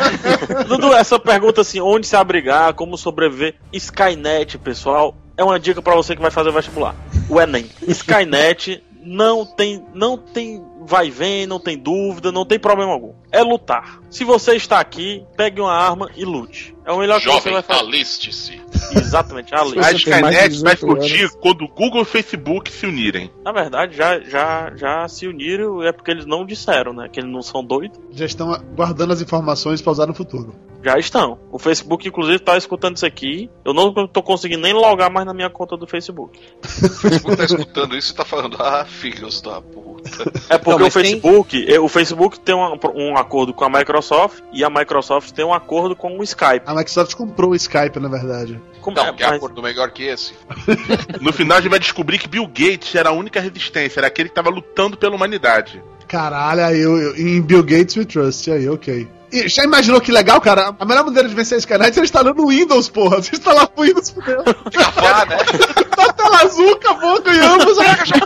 [0.68, 5.94] Dudu, essa pergunta assim, onde se abrigar, como sobreviver, Skynet, pessoal, é uma dica pra
[5.94, 6.94] você que vai fazer o vestibular.
[7.28, 7.68] O Enem.
[7.88, 13.14] Skynet não tem, não tem vai vem, não tem dúvida, não tem problema algum.
[13.32, 14.00] É lutar.
[14.10, 16.74] Se você está aqui, pegue uma arma e lute.
[16.84, 17.80] É o melhor que você Jovem, vai fazer.
[17.80, 18.60] aliste-se.
[18.92, 19.78] Exatamente, ali.
[19.78, 23.30] A Skynet vai explodir quando o Google e o Facebook se unirem.
[23.42, 27.08] Na verdade, já, já, já se uniram, é porque eles não disseram, né?
[27.10, 27.98] Que eles não são doidos.
[28.10, 30.54] Já estão guardando as informações pra usar no futuro.
[30.84, 31.38] Já estão.
[31.50, 33.48] O Facebook, inclusive, tá escutando isso aqui.
[33.64, 36.38] Eu não tô conseguindo nem logar mais na minha conta do Facebook.
[36.62, 40.30] O Facebook tá escutando isso e tá falando, ah, filhos da puta.
[40.50, 43.64] É porque Não, o mas tem- Facebook, eh, o Facebook tem um, um acordo com
[43.64, 46.64] a Microsoft e a Microsoft tem um acordo com o Skype.
[46.66, 48.60] A Microsoft comprou o Skype, na verdade.
[48.82, 50.34] Como Não, é, que é mas- acordo melhor que esse.
[51.22, 54.28] No final a gente vai descobrir que Bill Gates era a única resistência, era aquele
[54.28, 55.82] que tava lutando pela humanidade.
[56.06, 58.50] Caralho, aí eu, eu- em Bill Gates we trust.
[58.50, 59.08] Aí, ok.
[59.34, 60.72] E já imaginou que legal, cara?
[60.78, 63.16] A melhor maneira de vencer a Skynet é instalando o Windows, porra.
[63.16, 64.44] Você instalar o Windows, fudeu.
[64.44, 65.38] Travar, né?
[65.94, 67.78] Tá tela azul, acabou, ganhamos.
[67.78, 68.16] Caraca, já?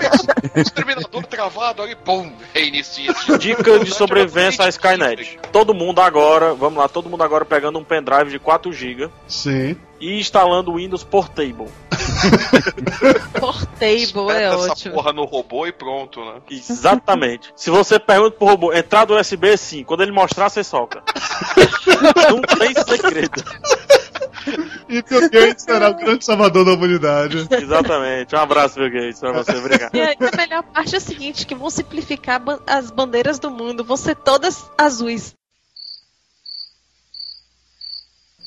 [0.57, 3.15] Exterminador travado ali, pum, reinicia.
[3.39, 5.39] Dica de sobrevivência à Skynet.
[5.53, 9.77] Todo mundo agora, vamos lá, todo mundo agora pegando um pendrive de 4 GB Sim.
[10.01, 11.69] E instalando o Windows Portable.
[13.39, 14.95] Portable é essa ótimo.
[14.95, 16.41] porra no robô e pronto, né?
[16.51, 17.53] Exatamente.
[17.57, 21.03] Se você pergunta pro robô, entrada USB sim, quando ele mostrar, você solta.
[22.31, 23.43] Não tem segredo.
[24.89, 27.47] E Bill Gates será o grande salvador da humanidade.
[27.51, 28.35] Exatamente.
[28.35, 29.53] Um abraço, Bill Gates, pra você.
[29.57, 29.95] Obrigado.
[29.95, 33.85] E aí, a melhor parte é o seguinte, que vão simplificar as bandeiras do mundo,
[33.85, 35.35] vão ser todas azuis.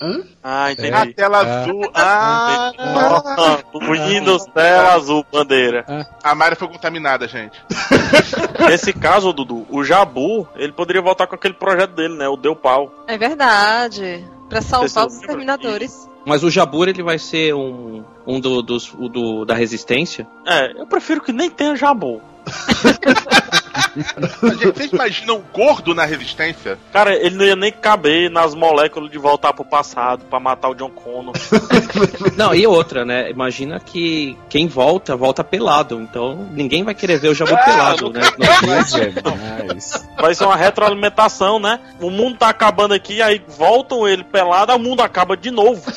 [0.01, 0.21] Hã?
[0.43, 0.91] Ah, entendi.
[0.91, 1.91] A tela azul.
[1.93, 5.85] Ah, Ah, o Windows tela azul, bandeira.
[6.23, 7.61] a Mari foi contaminada, gente.
[8.67, 12.27] Nesse caso, Dudu, o Jabu, ele poderia voltar com aquele projeto dele, né?
[12.27, 12.91] O Deu Pau.
[13.07, 14.25] É verdade.
[14.49, 16.09] Pra salvar os exterminadores.
[16.25, 20.27] Mas o Jabur ele vai ser um, um do, dos, do- da resistência?
[20.45, 22.21] É, eu prefiro que nem tenha Jabu.
[23.95, 26.77] Gente, vocês imaginam o gordo na resistência?
[26.91, 30.75] Cara, ele não ia nem caber nas moléculas de voltar pro passado pra matar o
[30.75, 31.33] John Connor.
[32.37, 33.29] Não, e outra, né?
[33.29, 35.99] Imagina que quem volta, volta pelado.
[36.01, 38.21] Então ninguém vai querer ver o Jabu pelado, né?
[40.19, 41.79] Vai ser uma retroalimentação, né?
[41.99, 45.81] O mundo tá acabando aqui, aí voltam ele pelado, aí o mundo acaba de novo.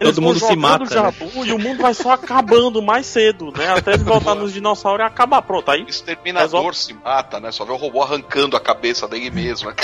[0.00, 3.52] Eles vão mundo se mata, o Jabu e o mundo vai só acabando mais cedo,
[3.56, 3.68] né?
[3.76, 5.42] Até ele voltar nos dinossauros e acabar.
[5.42, 7.52] Pronto, aí Exterminador se mata, né?
[7.52, 9.70] Só vê o robô arrancando a cabeça dele mesmo.
[9.70, 9.76] né?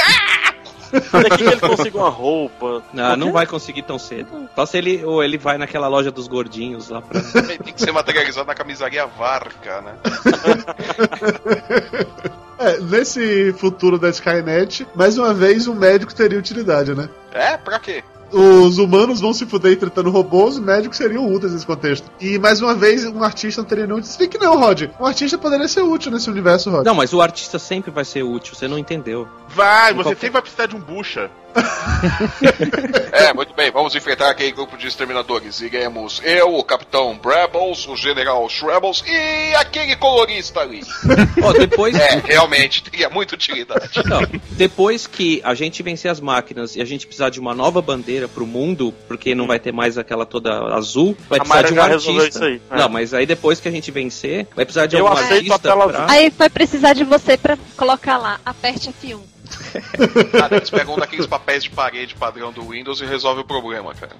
[0.92, 2.82] daqui que ele consiga uma roupa.
[2.92, 4.48] Não, não vai conseguir tão cedo.
[4.54, 7.20] Só se ele, ou ele vai naquela loja dos gordinhos lá pra.
[7.58, 9.94] Tem que ser materializado na camisaria Varca, né?
[12.60, 17.08] É, nesse futuro da Skynet, mais uma vez um médico teria utilidade, né?
[17.30, 18.02] É, pra quê?
[18.32, 22.10] Os humanos vão se fuder enfrentando robôs, os médicos seriam úteis nesse contexto.
[22.20, 24.02] E mais uma vez, um artista não teria nenhum.
[24.02, 24.82] Se bem que não, Rod.
[25.00, 26.84] Um artista poderia ser útil nesse universo, Rod.
[26.84, 29.26] Não, mas o artista sempre vai ser útil, você não entendeu.
[29.48, 31.30] Vai, Em você qualquer- sempre vai precisar de um bucha.
[33.12, 35.60] É, muito bem, vamos enfrentar aquele grupo de exterminadores.
[35.60, 40.80] Iremos eu, o Capitão Brabbles, o General Shrebbles e aquele colorista ali.
[41.42, 41.94] Ó, depois.
[41.96, 44.00] É, realmente, teria muita utilidade.
[44.06, 44.20] Não,
[44.50, 48.28] depois que a gente vencer as máquinas e a gente precisar de uma nova bandeira
[48.28, 51.62] pro mundo, porque não vai ter mais aquela toda azul, vai A precisar
[51.98, 52.44] de um artista.
[52.44, 52.76] aí, é.
[52.76, 55.54] Não, mas aí depois que a gente vencer, vai precisar de Eu algum aceito a
[55.54, 56.06] artista tela pra...
[56.10, 59.18] Aí vai precisar de você pra colocar lá, aperte F1.
[60.32, 63.94] Cara, eles pegam um daqueles papéis de parede padrão do Windows e resolve o problema,
[63.94, 64.12] cara.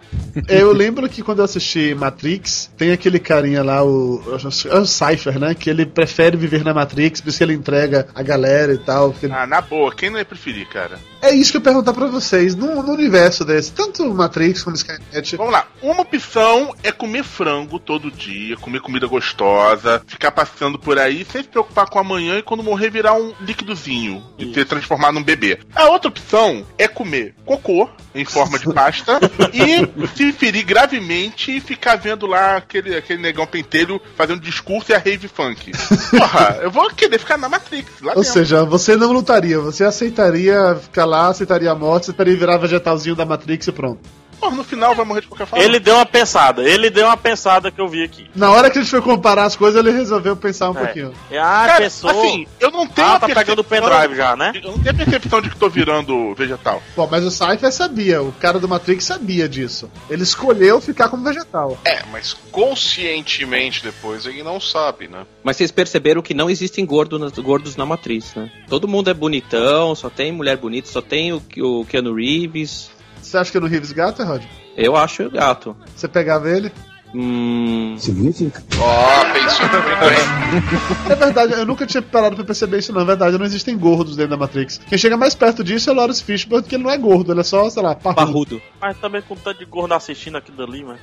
[0.48, 4.22] Eu lembro que quando eu assisti Matrix, tem aquele carinha lá, o,
[4.70, 5.54] é o Cypher, né?
[5.54, 9.12] Que ele prefere viver na Matrix, por isso que ele entrega a galera e tal.
[9.12, 10.98] porque- Ah, na boa, quem não ia preferir, cara?
[11.20, 12.54] É isso que eu ia perguntar pra vocês.
[12.54, 15.36] No, no universo desse, tanto Matrix como Skynet.
[15.36, 20.98] Vamos lá, uma opção é comer frango todo dia, comer comida gostosa, ficar passeando por
[20.98, 25.12] aí sem se preocupar com amanhã e quando morrer virar um líquidozinho e se transformar
[25.18, 25.58] num bebê.
[25.74, 29.20] A outra opção é comer cocô em forma de pasta
[29.52, 34.94] e se ferir gravemente e ficar vendo lá aquele, aquele negão pentelho fazendo discurso e
[34.94, 35.72] a rave funk.
[36.10, 38.32] Porra, eu vou querer ficar na Matrix, lá Ou dentro.
[38.32, 43.26] seja, você não lutaria, você aceitaria ficar lá, aceitaria a morte, aceitaria virar vegetalzinho da
[43.26, 44.00] Matrix e pronto.
[44.40, 45.64] Porra, no final vai morrer de qualquer forma.
[45.64, 48.30] Ele deu uma pensada, ele deu uma pensada que eu vi aqui.
[48.34, 50.84] Na hora que a gente foi comparar as coisas, ele resolveu pensar um É.
[50.84, 51.12] pouquinho.
[51.32, 52.10] Ah, Cara, pensou.
[52.10, 54.52] assim, eu não tenho Ah, a tá pegando o percepção- pendrive já, né?
[54.54, 56.82] Eu não tenho a percepção de que tô virando vegetal.
[56.96, 59.90] Bom, mas o Cypher sabia, o cara do Matrix sabia disso.
[60.08, 61.76] Ele escolheu ficar como vegetal.
[61.84, 65.26] É, mas conscientemente depois ele não sabe, né?
[65.42, 68.50] Mas vocês perceberam que não existem gordo nas- gordos na matriz, né?
[68.68, 72.90] Todo mundo é bonitão, só tem mulher bonita, só tem o, o Keanu Reeves.
[73.28, 74.42] Você acha que no Reeves gato é, Rod?
[74.76, 75.76] Eu acho gato.
[75.94, 76.72] Você pegava ele?
[77.14, 77.94] Hum.
[77.98, 78.62] Significa?
[78.78, 81.12] Ó, pensou muito bem.
[81.12, 83.00] É verdade, eu nunca tinha parado pra perceber isso, não.
[83.00, 84.78] É verdade, não existem gordos dentro da Matrix.
[84.88, 87.40] Quem chega mais perto disso é o Lawrence Fishburne, porque ele não é gordo, ele
[87.40, 88.26] é só, sei lá, parrudo.
[88.26, 88.62] Parrudo.
[88.80, 90.98] Mas também com tanto de gordo assistindo aquilo ali, mano.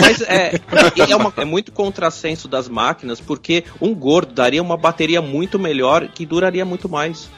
[0.00, 0.60] Mas é,
[1.08, 6.08] é, uma- é muito contrassenso das máquinas, porque um gordo daria uma bateria muito melhor
[6.08, 7.28] que duraria muito mais.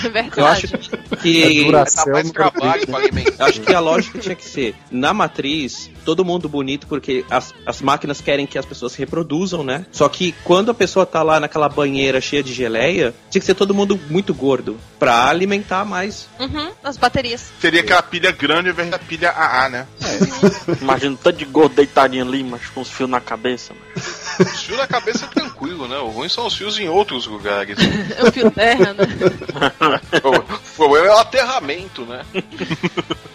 [0.04, 0.40] É verdade.
[0.40, 1.42] Eu acho que.
[1.42, 3.44] É Dá duração mais trabalho pra alimentar.
[3.44, 7.54] Eu acho que a lógica tinha que ser, na matriz, todo mundo bonito, porque as,
[7.66, 9.84] as máquinas querem que as pessoas se reproduzam, né?
[9.92, 13.54] Só que quando a pessoa tá lá naquela banheira cheia de geleia, tinha que ser
[13.54, 16.28] todo mundo muito gordo, pra alimentar mais.
[16.38, 17.50] Uhum, as baterias.
[17.60, 19.86] Seria aquela pilha grande ao invés da pilha AA, né?
[20.80, 23.86] Imagina um tanto de gordo deitadinho ali, mas com os fios na cabeça, mano.
[24.40, 25.98] Os fios na cabeça é tranquilo, né?
[25.98, 27.78] O ruim são os fios em outros lugares.
[28.16, 29.06] É o fio terra, né?
[29.96, 32.24] O problema é o aterramento, né?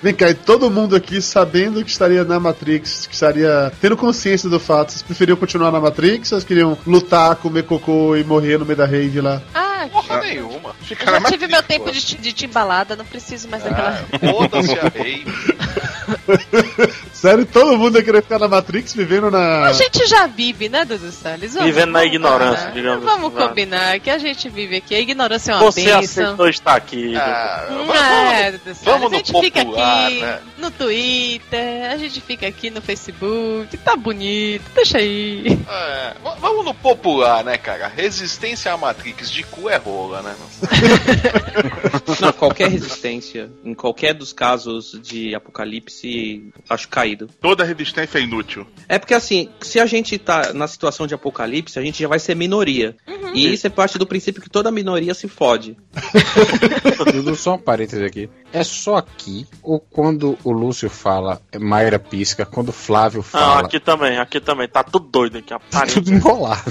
[0.01, 4.47] Vem cá, e todo mundo aqui sabendo que estaria na Matrix, que estaria tendo consciência
[4.49, 8.57] do fato, vocês preferiam continuar na Matrix ou vocês queriam lutar, comer cocô e morrer
[8.59, 9.41] no meio da rave lá?
[9.53, 10.69] Ah, Porra nenhuma.
[10.69, 14.03] eu Ficar na já tive Matrix, meu tempo de, de timbalada, não preciso mais daquela.
[14.11, 15.25] Ah, Foda-se a rei.
[17.25, 19.65] Sério, todo mundo ia querer ficar na Matrix vivendo na.
[19.65, 21.55] A gente já vive, né, Dudu Salles?
[21.55, 23.47] Vamos- Vivendo na ignorância, digamos Vamos assim, vai.
[23.47, 24.93] combinar que a gente vive aqui.
[24.93, 26.23] A ignorância é uma Você bênção.
[26.25, 27.15] aceitou estar aqui.
[27.15, 28.81] Ah, vamos, é, Dudu Salles.
[28.83, 30.39] vamos a no gente fica popular, aqui né?
[30.59, 35.59] no Twitter, a gente fica aqui no Facebook, tá bonito, deixa aí.
[35.67, 37.87] É, vamos no popular, né, cara?
[37.87, 40.35] Resistência à Matrix de cu é rola, né?
[42.21, 47.29] Não, qualquer resistência, em qualquer dos casos de apocalipse, acho caído.
[47.41, 48.65] Toda resistência é inútil.
[48.87, 52.19] É porque assim, se a gente tá na situação de apocalipse, a gente já vai
[52.19, 52.95] ser minoria.
[53.33, 55.75] E isso é parte do princípio que toda minoria se fode.
[57.13, 58.29] Dudu, só um parêntese aqui.
[58.53, 63.23] É só aqui, ou quando o Lúcio fala, é Mayra pisca, quando o Flávio Ah,
[63.23, 64.67] fala, aqui também, aqui também.
[64.67, 65.95] Tá tudo doido aqui, parede.
[65.95, 66.63] tudo enrolado.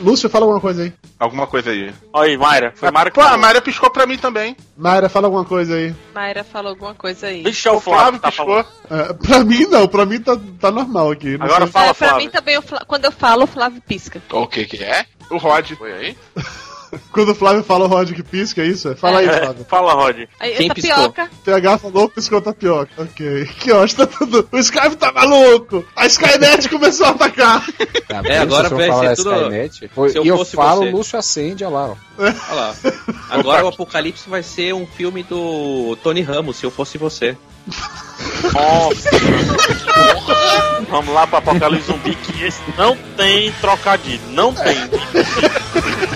[0.00, 0.92] Lúcio, fala alguma coisa aí.
[1.18, 1.92] Alguma coisa aí.
[2.12, 2.72] Olha aí, Mayra.
[2.76, 3.36] Foi Mayra que Pô, a.
[3.38, 4.54] Mayra piscou pra mim também.
[4.76, 5.94] Mayra, fala alguma coisa aí.
[6.14, 7.42] Mayra falou alguma coisa aí.
[7.42, 8.46] Deixa o O Flávio Flávio tá piscou.
[8.46, 9.10] falando.
[9.10, 11.36] É, pra mim, não, pra mim tá, tá normal aqui.
[11.38, 12.24] Não Agora sei- fala, pra Flávio.
[12.26, 14.22] mim também, Flá- quando eu falo, o Flávio pisca.
[14.30, 15.06] O que que é?
[15.30, 15.72] O Rod.
[15.72, 16.16] Foi aí?
[17.12, 18.94] Quando o Flávio fala o Rod que pisca, é isso?
[18.96, 19.66] Fala aí, É, Flávio.
[19.68, 20.16] fala, Rod.
[20.40, 21.30] Aí, Quem tapioca.
[21.44, 22.90] PH falou, piscou tapioca.
[22.98, 23.46] Ok.
[23.58, 24.48] Que ótimo, tá tudo.
[24.52, 25.84] O Skype tá maluco!
[25.96, 27.64] A Skynet começou a atacar!
[28.08, 30.90] Tá, É, agora vai ser tudo- Skynet, foi- Se eu e eu fosse falo, você.
[30.90, 31.96] Lúcio acende, olha lá, ó.
[32.18, 32.74] Olha lá.
[33.30, 37.36] Agora o apocalipse vai ser um filme do Tony Ramos, se eu fosse você.
[38.54, 39.10] Nossa.
[40.88, 44.20] Vamos lá pro Apocalipse Zumbi, que esse não tem trocadilho.
[44.30, 44.76] Não tem.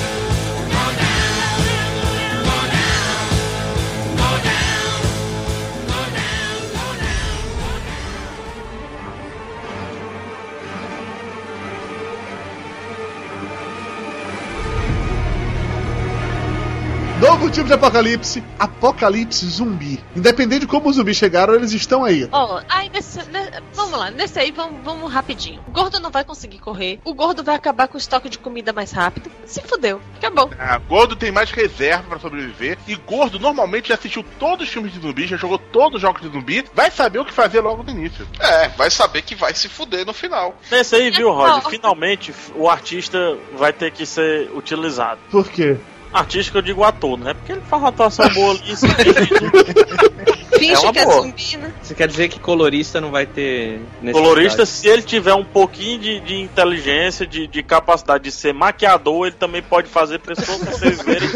[17.51, 19.99] tipo de apocalipse, apocalipse zumbi.
[20.15, 22.27] Independente de como os zumbis chegaram, eles estão aí.
[22.31, 25.61] Ó, aí nesse, ne- vamos lá, nesse aí vamos, vamos rapidinho.
[25.67, 28.71] O gordo não vai conseguir correr, o gordo vai acabar com o estoque de comida
[28.73, 29.29] mais rápido.
[29.45, 30.49] Se fudeu, acabou.
[30.57, 32.77] Ah, gordo tem mais reserva pra sobreviver.
[32.87, 36.21] E gordo normalmente já assistiu todos os filmes de zumbi, já jogou todos os jogos
[36.21, 36.63] de zumbi.
[36.73, 38.27] Vai saber o que fazer logo no início.
[38.39, 40.55] É, vai saber que vai se fuder no final.
[40.71, 41.63] Nesse aí, viu, Rod?
[41.63, 41.69] Não.
[41.69, 45.19] Finalmente o artista vai ter que ser utilizado.
[45.29, 45.77] Por quê?
[46.13, 47.33] Artística eu digo ator, né?
[47.33, 48.61] Porque ele faz uma atuação boa ali.
[50.61, 51.21] Finge É uma que é boa.
[51.21, 51.71] zumbi, né?
[51.81, 53.79] Você quer dizer que colorista não vai ter?
[54.11, 59.27] Colorista, se ele tiver um pouquinho de, de inteligência, de, de capacidade de ser maquiador,
[59.27, 61.29] ele também pode fazer pessoas sobreviverem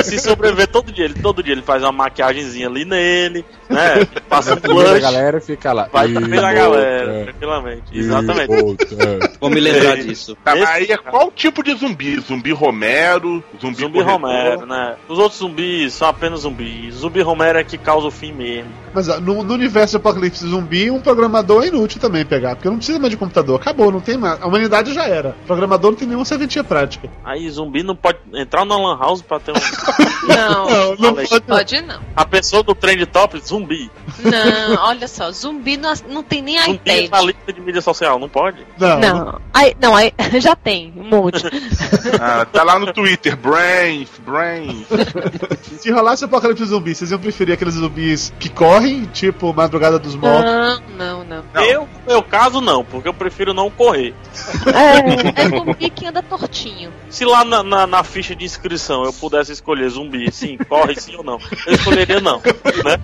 [0.00, 1.04] e se sobreviver todo dia.
[1.04, 4.04] Ele, todo dia ele faz uma maquiagemzinha ali nele, né?
[4.28, 5.88] Passa um blush, galera fica lá.
[5.92, 7.82] vai "Ih, pra primeira volta, galera, tranquilamente.
[7.92, 8.46] ih, Exatamente.
[8.48, 8.86] volta."
[9.40, 10.36] Vou me lembrar disso.
[10.44, 12.20] Tá, Esse- aí é qual tipo de zumbi?
[12.20, 13.42] Zumbi Romero?
[13.60, 14.00] Zumbi, Zumbi?
[14.00, 14.96] Romero, né?
[15.08, 16.94] Os outros zumbis são apenas zumbis.
[16.94, 18.67] Zumbi Romero é que causa o fim mesmo.
[18.94, 22.98] Mas no, no universo Apocalipse Zumbi, um programador é inútil também pegar, porque não precisa
[22.98, 23.60] mais de computador.
[23.60, 24.40] Acabou, não tem mais.
[24.42, 25.36] A humanidade já era.
[25.44, 27.08] O programador não tem nenhuma serventia prática.
[27.24, 29.54] Aí zumbi não pode entrar na Lan House pra ter um.
[30.28, 31.40] Não, Não, não pode.
[31.42, 32.00] pode não.
[32.14, 33.90] A pessoa do trend top, zumbi.
[34.18, 37.10] Não, olha só, zumbi não, não tem nem Zumbi iPad.
[37.10, 38.58] na lista de mídia social, não pode?
[38.78, 39.14] Não, não.
[39.24, 41.44] Não, aí, não, aí já tem um monte.
[42.20, 44.86] Ah, tá lá no Twitter, Brains, Brains.
[45.78, 50.44] Se rolasse Apocalipse Zumbi, vocês iam preferir aqueles zumbis que correm, tipo Madrugada dos Mortos?
[50.44, 51.44] Não, não, não.
[51.54, 51.62] Não.
[51.64, 54.12] Eu, no meu caso, não, porque eu prefiro não correr.
[54.66, 56.92] É, É zumbi que anda tortinho.
[57.08, 61.14] Se lá na, na, na ficha de inscrição eu pudesse escolher zumbi, sim, corre sim
[61.14, 62.38] ou não, eu escolheria não.
[62.84, 62.98] Né?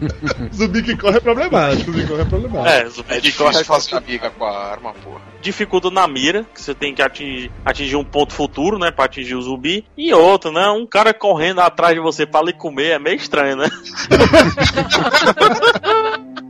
[0.52, 1.84] Zumbi que corre é problemático.
[1.92, 2.68] Zumbi que corre é problemático.
[2.68, 5.20] É, zumbi É que corre é fazer amiga com a arma, porra.
[5.40, 9.36] dificulta na mira, que você tem que atingir, atingir um ponto futuro, né, pra atingir
[9.36, 9.84] o zumbi.
[9.96, 13.56] E outro, né, um cara correndo atrás de você pra lhe comer é meio estranho,
[13.56, 13.70] né?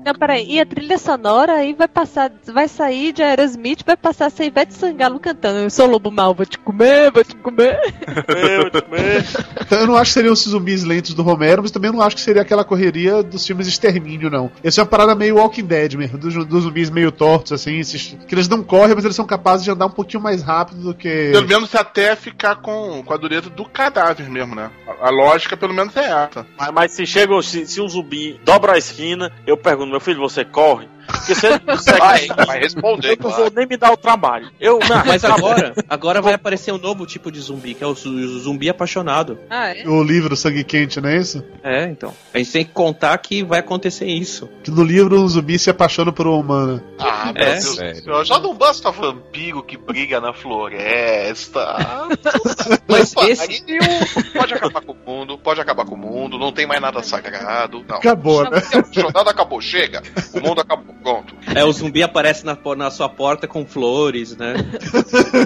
[0.04, 0.46] não, peraí.
[0.50, 4.74] E a trilha sonora aí vai passar, vai sair de Aerosmith, vai passar sem Ivete
[4.74, 5.60] Sangalo cantando.
[5.60, 7.78] Eu sou lobo mal, vou te comer, vou te comer.
[8.28, 9.22] Meu, meu.
[9.62, 12.16] Então eu não acho que seriam os zumbis lentos do Romero, mas também não acho
[12.16, 14.50] que seria aquela correria dos filmes Extermínio, não.
[14.62, 18.16] Essa é uma parada meio Walking Dead mesmo, dos, dos zumbis meio tortos, assim, esses-
[18.28, 20.94] que eles não correm, mas eles são capazes de andar um pouquinho mais rápido do
[20.94, 21.30] que.
[21.32, 24.70] Pelo menos até ficar com, com a dureza do cadáver mesmo, né?
[25.00, 26.46] A, a lógica, pelo menos, é essa.
[26.58, 30.20] Mas, mas se chega, se, se um zumbi dobra a esquina, eu pergunto, meu filho,
[30.20, 30.88] você corre?
[31.06, 31.98] Porque ele consegue.
[31.98, 34.50] Vai, vai responder, eu não vou nem me dar o trabalho.
[34.60, 37.94] Eu, não, Mas agora, agora vai aparecer um novo tipo de zumbi, que é o
[37.94, 39.38] zu- o zumbi apaixonado.
[39.50, 39.86] Ah, é?
[39.88, 41.44] O livro Sangue Quente, não é isso?
[41.62, 42.14] É, então.
[42.32, 44.48] A gente tem que contar que vai acontecer isso.
[44.62, 46.84] Que no livro um zumbi se apaixona por uma humana.
[46.98, 48.24] Ah, meu É, Deus do céu.
[48.24, 51.76] Já não basta vampiro que briga na floresta.
[52.88, 56.38] Mas Pô, esse- aí o- pode acabar com o mundo, pode acabar com o mundo,
[56.38, 57.84] não tem mais nada sagrado.
[57.88, 57.96] Não.
[57.96, 58.62] Acabou, né?
[59.14, 60.02] Nada acabou, chega.
[60.34, 61.34] O mundo acabou, pronto.
[61.54, 64.54] É, o zumbi aparece na, na sua porta com flores, né?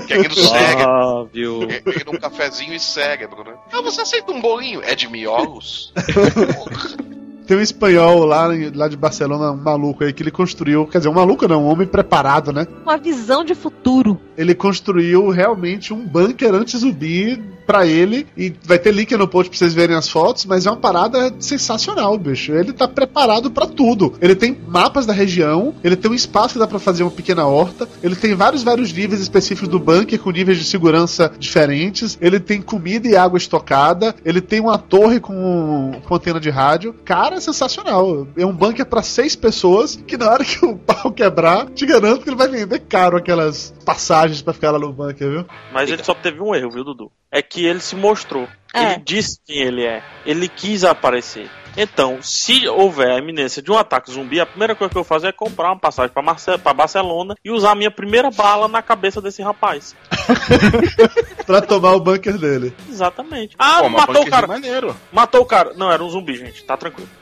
[0.06, 1.30] Querendo cérebro.
[1.32, 1.66] Viu?
[1.66, 3.54] Querendo um cafezinho e cérebro, né?
[3.72, 4.82] Ah, você aceita um bolinho?
[4.82, 5.92] É de miolos?
[7.48, 10.86] Tem um espanhol lá, lá de Barcelona, um maluco aí, que ele construiu.
[10.86, 12.66] Quer dizer, um maluco não, um homem preparado, né?
[12.84, 14.20] Uma visão de futuro.
[14.38, 18.26] Ele construiu realmente um bunker anti-zumbi pra ele.
[18.34, 21.34] E vai ter link no post pra vocês verem as fotos, mas é uma parada
[21.38, 22.52] sensacional, bicho.
[22.52, 24.14] Ele tá preparado pra tudo.
[24.22, 27.46] Ele tem mapas da região, ele tem um espaço que dá pra fazer uma pequena
[27.46, 32.40] horta, ele tem vários, vários níveis específicos do bunker com níveis de segurança diferentes, ele
[32.40, 36.94] tem comida e água estocada, ele tem uma torre com, com antena de rádio.
[37.04, 38.26] Cara, é sensacional.
[38.36, 42.22] É um bunker pra seis pessoas que na hora que o pau quebrar, te garanto
[42.22, 45.46] que ele vai vender caro aquelas passagens pra ficar lá no bunker, viu?
[45.72, 47.12] Mas ele só teve um erro, viu, Dudu?
[47.30, 48.48] É que ele se mostrou.
[48.74, 48.92] É.
[48.92, 50.02] Ele disse quem ele é.
[50.26, 51.50] Ele quis aparecer.
[51.76, 55.08] Então, se houver a iminência de um ataque zumbi, a primeira coisa que eu vou
[55.08, 59.20] fazer é comprar uma passagem pra Barcelona e usar a minha primeira bala na cabeça
[59.20, 59.94] desse rapaz.
[61.46, 62.74] Pra tomar o bunker dele.
[62.90, 63.56] Exatamente.
[63.58, 64.46] Ah, Pô, matou o bunker cara.
[64.46, 64.94] maneiro.
[65.10, 65.72] Matou o cara.
[65.74, 66.62] Não, era um zumbi, gente.
[66.64, 67.08] Tá tranquilo.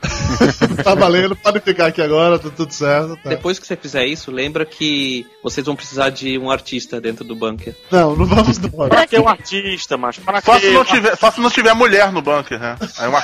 [0.83, 3.15] Tá valendo, pode ficar aqui agora, tá tudo certo.
[3.23, 3.29] tá.
[3.29, 7.33] Depois que você fizer isso, lembra que vocês vão precisar de um artista dentro do
[7.35, 7.73] bunker.
[7.89, 8.69] Não, não vamos não.
[8.89, 11.73] Pra que um artista, mas para Só que se, não tiver, só se não tiver
[11.73, 12.77] mulher no bunker, né?
[12.97, 13.19] Aí uma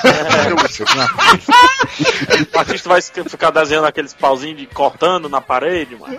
[2.54, 6.18] o artista vai ficar desenhando aqueles pauzinhos de cortando na parede, mano?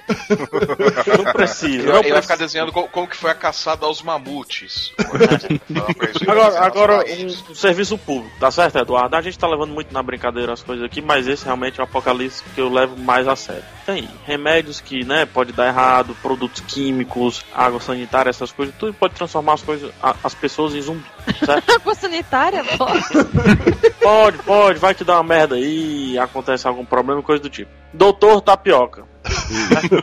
[1.26, 1.68] Não precisa.
[1.84, 3.54] Ele, Não vai- ficar desenhando como, como que foi a caçada
[3.85, 4.93] aos mamutes.
[6.21, 9.15] Agora, agora um, um serviço público, tá certo, Eduardo?
[9.15, 11.85] A gente tá levando muito na brincadeira as coisas aqui, mas esse realmente é o
[11.85, 13.63] apocalipse que eu levo mais a sério.
[13.85, 19.13] Tem remédios que, né, pode dar errado, produtos químicos, água sanitária, essas coisas, tudo pode
[19.13, 19.91] transformar as coisas,
[20.23, 21.03] as pessoas em zumbi,
[21.45, 21.71] certo?
[21.75, 22.63] Água sanitária.
[24.01, 27.71] Pode, pode, vai que dá uma merda aí, acontece algum problema, coisa do tipo.
[27.91, 29.03] Doutor Tapioca.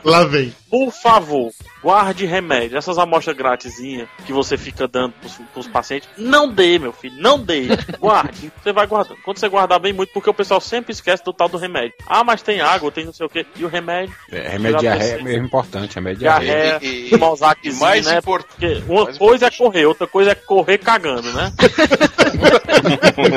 [0.05, 0.53] Lá vem.
[0.73, 1.53] Por favor,
[1.83, 2.79] guarde remédio.
[2.79, 7.39] Essas amostras gratisinhas que você fica dando pros, pros pacientes, não dê, meu filho, não
[7.39, 7.67] dê.
[8.01, 8.51] Guarde.
[8.63, 9.19] Você vai guardando.
[9.23, 11.93] Quando você guardar bem muito, porque o pessoal sempre esquece do tal do remédio.
[12.07, 13.45] Ah, mas tem água, tem não sei o que.
[13.57, 14.15] E o remédio?
[14.31, 16.79] É, remédio diarreia é mesmo importante, remédio de diarreia.
[16.81, 18.19] E- e- e mais né?
[18.19, 21.53] import- Porque uma mais coisa é correr, outra coisa é correr cagando, né?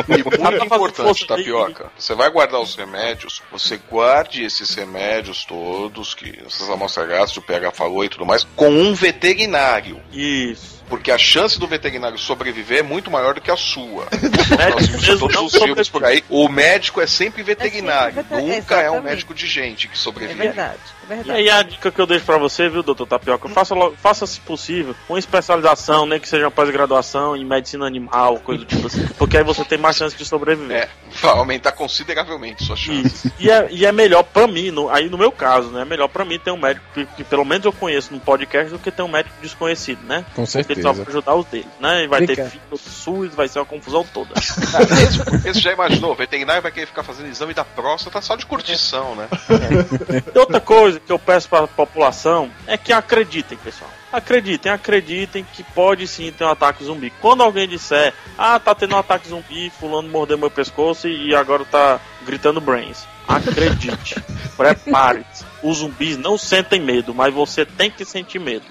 [0.09, 1.91] E muito importante, tapioca.
[1.97, 7.41] Você vai guardar os remédios, você guarde esses remédios todos, que essas amostras que o
[7.41, 9.99] PH falou e tudo mais, com um veterinário.
[10.11, 10.74] Isso.
[10.87, 14.05] Porque a chance do veterinário sobreviver é muito maior do que a sua.
[14.73, 16.23] Nós vimos todos os filmes por aí.
[16.29, 18.15] O médico é sempre veterinário.
[18.15, 19.03] veter- Nunca é um exatamente.
[19.03, 20.39] médico de gente que É sobrevive.
[20.39, 21.31] verdade, é E verdade.
[21.39, 23.49] aí a dica que eu deixo pra você, viu, doutor Tapioca?
[23.49, 28.39] Faça, logo- faça se possível, uma especialização, nem que seja uma pós-graduação em medicina animal,
[28.39, 29.07] coisa do tipo assim.
[29.17, 30.75] Porque aí você tem mais chance de sobreviver.
[30.77, 30.89] É,
[31.21, 33.07] vai aumentar consideravelmente sua chance.
[33.07, 33.31] Isso.
[33.39, 35.81] E é, e é melhor pra mim, no- aí no meu caso, né?
[35.81, 38.71] É melhor pra mim ter um médico que, que pelo menos eu conheço no podcast
[38.71, 40.25] do que ter um médico desconhecido, né?
[40.35, 42.03] Com Porque só pra ajudar os deles, né?
[42.03, 44.33] E vai ter Fica- filho do SUS, vai ser uma confusão toda.
[45.43, 49.15] Você já imaginou, o veterinário vai querer ficar fazendo exame da próstata só de curtição,
[49.15, 49.27] né?
[50.33, 53.89] E outra coisa que eu peço pra população é que acreditem, pessoal.
[54.11, 57.11] Acreditem, acreditem que pode sim ter um ataque zumbi.
[57.21, 61.35] Quando alguém disser, ah, tá tendo um ataque zumbi, fulano mordeu meu pescoço e e
[61.35, 63.05] agora tá gritando brains.
[63.27, 64.15] Acredite,
[64.55, 65.43] prepare-se.
[65.63, 68.65] Os zumbis não sentem medo, mas você tem que sentir medo.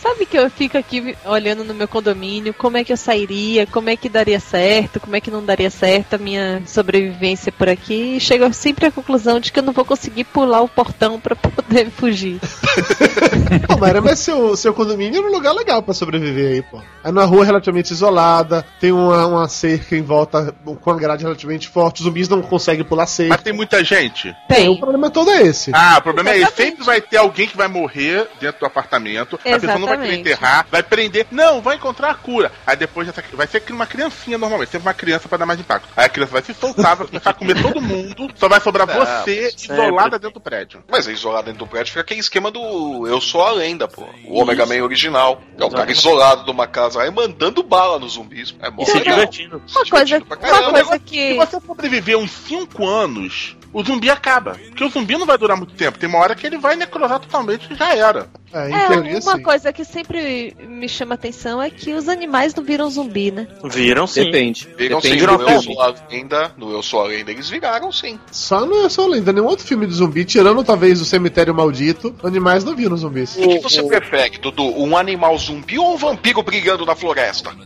[0.00, 3.90] Sabe que eu fico aqui olhando no meu condomínio, como é que eu sairia, como
[3.90, 8.16] é que daria certo, como é que não daria certo a minha sobrevivência por aqui,
[8.16, 11.36] e chego sempre à conclusão de que eu não vou conseguir pular o portão pra
[11.36, 12.40] poder fugir.
[13.66, 16.80] Pô, Mayra, mas seu, seu condomínio é um lugar legal pra sobreviver aí, pô.
[17.04, 21.68] É numa rua relativamente isolada, tem uma, uma cerca em volta com uma grade relativamente
[21.68, 23.34] forte, os zumbis não conseguem pular cerca.
[23.34, 24.34] Mas tem muita gente.
[24.48, 25.70] Tem, o problema todo é esse.
[25.74, 26.42] Ah, o problema é esse.
[26.42, 26.70] Exatamente.
[26.70, 29.01] Sempre vai ter alguém que vai morrer dentro do apartamento.
[29.10, 30.20] A pessoa não vai querer Exatamente.
[30.20, 31.26] enterrar, vai prender.
[31.30, 32.52] Não, vai encontrar a cura.
[32.66, 34.70] Aí depois essa- vai ser uma criancinha normalmente.
[34.70, 35.88] Sempre uma criança pra dar mais impacto.
[35.96, 38.28] Aí a criança vai se soltar, vai começar a comer todo mundo.
[38.36, 39.74] Só vai sobrar Não, você sempre.
[39.74, 40.82] isolada dentro do prédio.
[40.90, 44.06] Mas é isolado dentro do prédio fica aquele esquema do Eu Sou a Lenda, pô.
[44.26, 45.42] O Omega Man original.
[45.58, 48.54] É o cara isolado de uma casa aí mandando bala nos zumbis.
[48.60, 49.62] É mó E se divertindo.
[49.74, 50.36] Uma coisa, uma
[50.72, 51.34] coisa Se que.
[51.36, 54.52] você sobreviver uns 5 anos, o zumbi acaba.
[54.68, 55.98] Porque o zumbi não vai durar muito tempo.
[55.98, 58.26] Tem uma hora que ele vai necrosar totalmente e já era.
[58.52, 59.42] É, É, teoria, uma sim.
[59.42, 63.46] coisa que sempre me chama atenção é que os animais não viram zumbi, né?
[63.64, 64.24] Viram sim.
[64.24, 64.68] Depende.
[64.76, 65.74] Viram sim, Depende no do Eu filme.
[65.74, 68.18] Sou a Lenda, no Eu Sou a Lenda eles viraram sim.
[68.30, 72.14] Só não é só lenda, nenhum outro filme de zumbi, tirando talvez o Cemitério Maldito,
[72.22, 73.36] animais não viram zumbis.
[73.36, 74.64] O que você prefere, Dudu?
[74.80, 77.50] Um animal zumbi ou um vampiro brigando na floresta?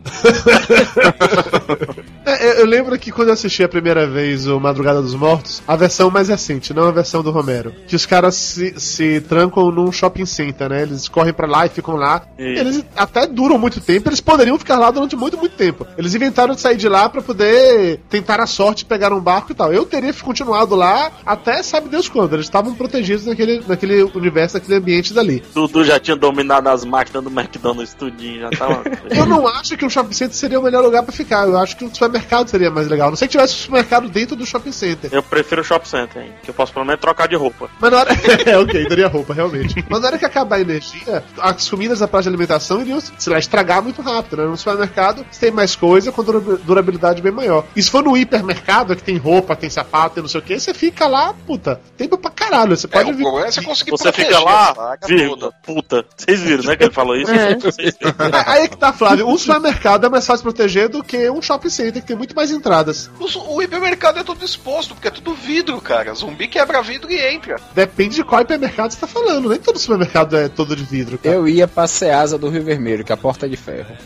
[2.25, 5.63] É, eu- eu lembro que quando eu assisti a primeira vez o Madrugada dos Mortos,
[5.67, 9.71] a versão mais recente, não a versão do Romero, que os caras se, se trancam
[9.71, 10.83] num shopping center, né?
[10.83, 12.23] Eles correm pra lá e ficam lá.
[12.39, 12.61] Isso.
[12.61, 15.87] Eles até duram muito tempo, eles poderiam ficar lá durante muito, muito tempo.
[15.97, 19.55] Eles inventaram de sair de lá pra poder tentar a sorte, pegar um barco e
[19.55, 19.73] tal.
[19.73, 22.35] Eu teria continuado lá até sabe Deus quando.
[22.35, 25.43] Eles estavam protegidos naquele, naquele universo, naquele ambiente dali.
[25.55, 28.83] Dudu já tinha dominado as máquinas do McDonald's tudinho, já tava.
[29.11, 31.47] Eu não acho que o shopping center seria o melhor lugar pra ficar.
[31.47, 33.11] Eu acho que o supermercado seria mais legal.
[33.11, 35.11] Não sei que tivesse um supermercado dentro do shopping center.
[35.13, 36.33] Eu prefiro o Shop Center, hein?
[36.43, 37.69] Que eu posso pelo menos trocar de roupa.
[37.81, 38.11] Mas na hora.
[38.45, 39.85] é, ok, daria roupa, realmente.
[39.89, 40.96] Mas na hora que acabar a energia,
[41.39, 44.45] as comidas da praça de alimentação iriam, sei lá, estragar muito rápido, né?
[44.45, 47.65] No supermercado, você tem mais coisa com dura- durabilidade bem maior.
[47.75, 50.59] E se for no hipermercado, que tem roupa, tem sapato, tem não sei o que,
[50.59, 52.77] você fica lá, puta, tempo pra caralho.
[52.77, 53.27] Você É, pode o vir.
[53.47, 56.05] é você conseguir Você proteger fica lá, vírgula, puta.
[56.17, 56.77] Vocês viram, né?
[56.77, 57.31] Que ele falou isso?
[57.31, 57.57] É.
[58.47, 59.27] Aí é que tá, Flávio.
[59.29, 62.51] Um supermercado é mais fácil proteger do que um shopping center, que tem muito mais
[62.51, 63.11] entradas.
[63.19, 66.15] O, o hipermercado é todo exposto, porque é tudo vidro, cara.
[66.15, 67.57] Zumbi quebra vidro e entra.
[67.75, 69.49] Depende de qual hipermercado você tá falando.
[69.49, 71.35] Nem todo supermercado é todo de vidro, cara.
[71.35, 73.97] Eu ia pra Ceasa do Rio Vermelho, que é a porta é de ferro.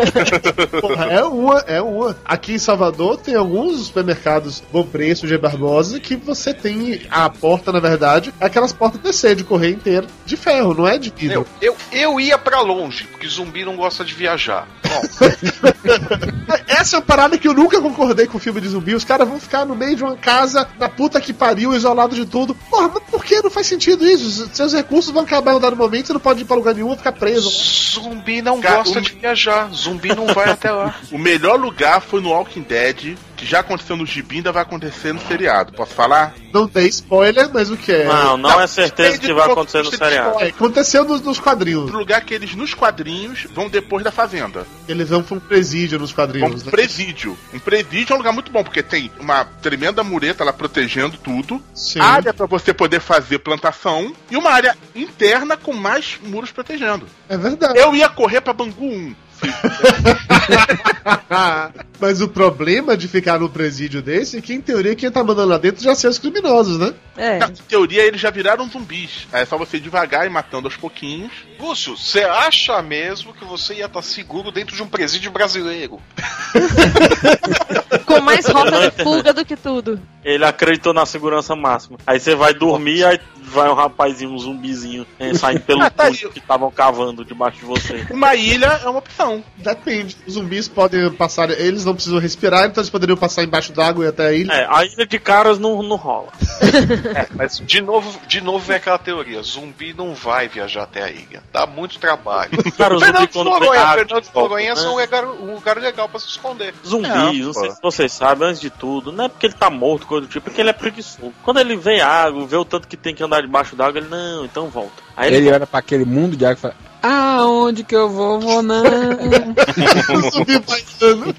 [0.80, 2.16] Porra, é uma, é uma.
[2.24, 7.72] Aqui em Salvador tem alguns supermercados Bom Preço, G Barbosa, que você tem a porta,
[7.72, 11.46] na verdade, é aquelas portas PC de correio inteiro de ferro, não é de vidro.
[11.60, 14.68] Eu, eu, eu ia pra longe, porque zumbi não gosta de viajar.
[14.82, 15.02] Bom,
[16.66, 18.94] Essa é uma parada que eu nunca concordei com o filme de zumbi.
[18.94, 22.26] Os caras vão ficar no meio de uma casa, na puta que pariu, isolado de
[22.26, 22.54] tudo.
[22.54, 24.48] Porra, mas por que não faz sentido isso?
[24.52, 26.88] Seus recursos vão acabar em um dado momento, você não pode ir pra lugar nenhum,
[26.88, 27.48] vai ficar preso.
[27.50, 29.70] zumbi não Cara, gosta um- de viajar.
[29.72, 30.94] Zumbi não vai até lá.
[31.12, 35.12] O melhor lugar foi no Walking Dead, que já aconteceu no gibi ainda vai acontecer
[35.12, 35.72] no seriado.
[35.72, 36.34] Posso falar?
[36.52, 38.04] Não tem spoiler, mas o que é?
[38.04, 40.38] Não, não, é certeza que vai acontecer no seriado.
[40.38, 41.82] Aconteceu nos, nos quadrinhos.
[41.82, 44.66] Outro lugar que eles nos quadrinhos vão depois da fazenda.
[44.88, 46.70] Eles vão pra um presídio nos quadrinhos, pro né?
[46.70, 47.36] presídio.
[47.52, 51.62] Um presídio é um lugar muito bom, porque tem uma tremenda mureta lá protegendo tudo.
[51.74, 52.00] Sim.
[52.00, 54.14] Área pra você poder fazer plantação.
[54.30, 57.06] E uma área interna com mais muros protegendo.
[57.28, 57.78] É verdade.
[57.78, 59.14] Eu ia correr pra Bangu 1.
[62.00, 65.48] Mas o problema de ficar no presídio desse é que, em teoria, quem tá mandando
[65.48, 66.92] lá dentro já são os criminosos, né?
[67.16, 67.38] É.
[67.38, 69.26] Na teoria, eles já viraram zumbis.
[69.32, 71.32] Aí É só você ir devagar e matando aos pouquinhos.
[71.58, 76.00] Lúcio, você acha mesmo que você ia estar seguro dentro de um presídio brasileiro?
[78.18, 80.00] Com mais rota de fuga do que tudo.
[80.24, 81.98] Ele acreditou na segurança máxima.
[82.06, 86.10] Aí você vai dormir, aí vai um rapazinho, um zumbizinho, eh, saindo pelo Ah, tá
[86.10, 88.06] que estavam cavando debaixo de você.
[88.10, 89.44] Uma ilha é uma opção.
[89.58, 90.16] Depende.
[90.26, 91.50] Os zumbis podem passar.
[91.50, 94.52] Eles não precisam respirar, então eles poderiam passar embaixo d'água e até a ilha.
[94.52, 96.28] É, a ilha de caras não, não rola.
[97.14, 101.10] É, mas de novo, de novo vem aquela teoria: zumbi não vai viajar até a
[101.10, 101.42] ilha.
[101.52, 102.50] Dá muito trabalho.
[102.76, 104.80] Cara, Fernando de quando Noronha, pega Fernando de Noronha é né?
[104.88, 106.74] um lugar, um lugar legal pra se esconder.
[106.84, 107.52] Zumbi, É, não pô.
[107.52, 110.30] sei se vocês sabem, antes de tudo, não é porque ele tá morto, coisa do
[110.30, 111.32] tipo, é porque ele é preguiçoso.
[111.42, 114.44] Quando ele vê água, vê o tanto que tem que andar debaixo d'água, ele, não,
[114.44, 115.02] então volta.
[115.16, 115.56] Aí ele, Ele volta.
[115.58, 118.40] olha pra aquele mundo de água e fala: Aonde que eu vou?
[118.40, 118.82] Vou não.
[120.32, 121.34] Zumbi baiano.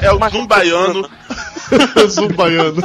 [0.00, 0.18] É, é o
[2.08, 2.80] zumbaiano.
[2.80, 2.82] Zumbaiano.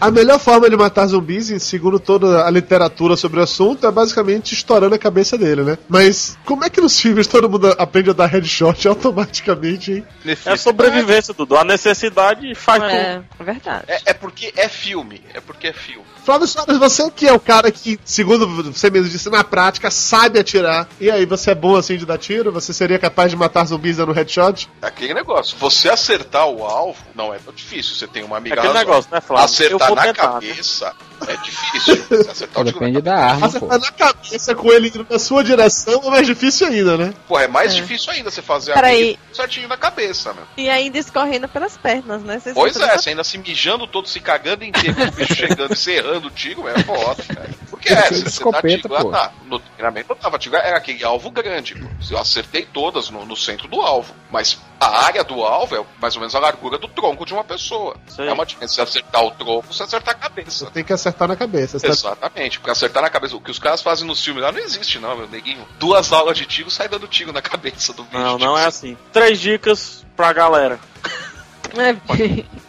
[0.00, 4.52] A melhor forma de matar zumbis, segundo toda a literatura sobre o assunto, é basicamente
[4.52, 5.78] estourando a cabeça dele, né?
[5.88, 10.04] Mas como é que nos filmes todo mundo aprende a dar headshot automaticamente, hein?
[10.44, 11.56] É sobrevivência, Dudu.
[11.56, 12.92] A necessidade faz tudo.
[12.92, 13.84] É, é verdade.
[13.86, 15.22] É, é porque é filme.
[15.32, 16.11] É porque é filme.
[16.24, 20.38] Flávio Soares, você que é o cara que, segundo você mesmo disse, na prática, sabe
[20.38, 20.88] atirar.
[21.00, 22.52] E aí, você é bom assim de dar tiro?
[22.52, 24.68] Você seria capaz de matar zumbis dando headshot?
[24.80, 25.56] É aquele negócio.
[25.58, 27.94] Você acertar o alvo não é tão difícil.
[27.96, 28.60] Você tem uma É amiga.
[28.60, 29.44] aquele negócio, né, Flávio?
[29.44, 30.92] Acertar na tentar, né?
[31.28, 31.96] É difícil.
[32.08, 33.46] Você acertar o tiro na Depende da arma, pô.
[33.70, 37.14] Acertar na cabeça com ele indo na sua direção é mais difícil ainda, né?
[37.28, 37.74] Pô, é mais É.
[37.76, 39.06] difícil ainda você fazer Peraí.
[39.06, 40.44] mira certinho na cabeça, meu.
[40.56, 42.40] E ainda escorrendo pelas pernas, né?
[42.54, 46.28] Pois é, você ainda se mijando todo, se cagando inteiro, o bicho chegando e serrando
[46.28, 47.50] o tiro, é foda, cara.
[47.82, 49.10] Porque é, você, você dá escopeta, ah, pô.
[49.10, 49.32] tá.
[49.46, 51.88] No treinamento eu tava tiro, era aquele alvo grande, pô.
[52.10, 54.14] Eu acertei todas no, no centro do alvo.
[54.30, 57.42] Mas a área do alvo é mais ou menos a largura do tronco de uma
[57.42, 57.96] pessoa.
[58.06, 58.28] Sei.
[58.28, 58.74] É uma diferença.
[58.74, 60.70] Você acertar o tronco, você acertar a cabeça.
[60.70, 61.78] Tem que acertar na cabeça.
[61.78, 63.36] Você tá- Exatamente, porque acertar na cabeça.
[63.36, 65.66] O que os caras fazem nos filmes lá não existe, não, meu neguinho.
[65.78, 68.16] Duas aulas de tiro sai dando tiro na cabeça do bicho.
[68.18, 68.96] Não, não é assim.
[69.12, 70.78] Três dicas pra galera.
[71.74, 71.96] É,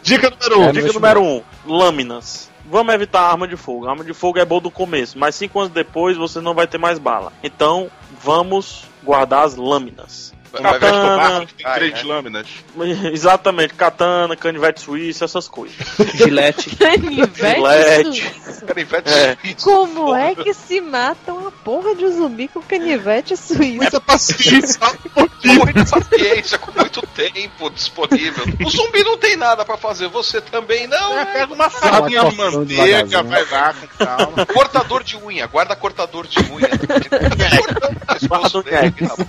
[0.02, 0.62] Dica número 1.
[0.62, 0.68] Um.
[0.68, 2.50] É, Dica número um: lâminas.
[2.66, 3.88] Vamos evitar arma de fogo.
[3.88, 6.78] Arma de fogo é boa do começo, mas cinco anos depois você não vai ter
[6.78, 7.32] mais bala.
[7.42, 7.90] Então,
[8.22, 10.32] vamos guardar as lâminas.
[10.62, 11.46] Katana.
[11.56, 12.02] tem três é.
[12.02, 12.46] lâminas.
[13.12, 15.76] Exatamente, katana, canivete suíço, essas coisas.
[16.14, 16.76] Gilete.
[16.76, 18.66] Canivete suíço.
[18.66, 19.36] Canivete É.
[19.42, 19.64] suíço.
[19.64, 23.76] Como é que se mata uma porra de zumbi com canivete suíço?
[23.76, 24.80] Muita paciência.
[25.44, 28.44] Muita paciência, com muito tempo disponível.
[28.64, 31.12] O zumbi não tem nada pra fazer, você também não.
[31.12, 31.24] É, né?
[31.32, 34.46] pega uma farinha de manteiga, vai lá com calma.
[34.46, 36.68] Cortador de unha, guarda cortador de unha.
[36.68, 36.78] Tá,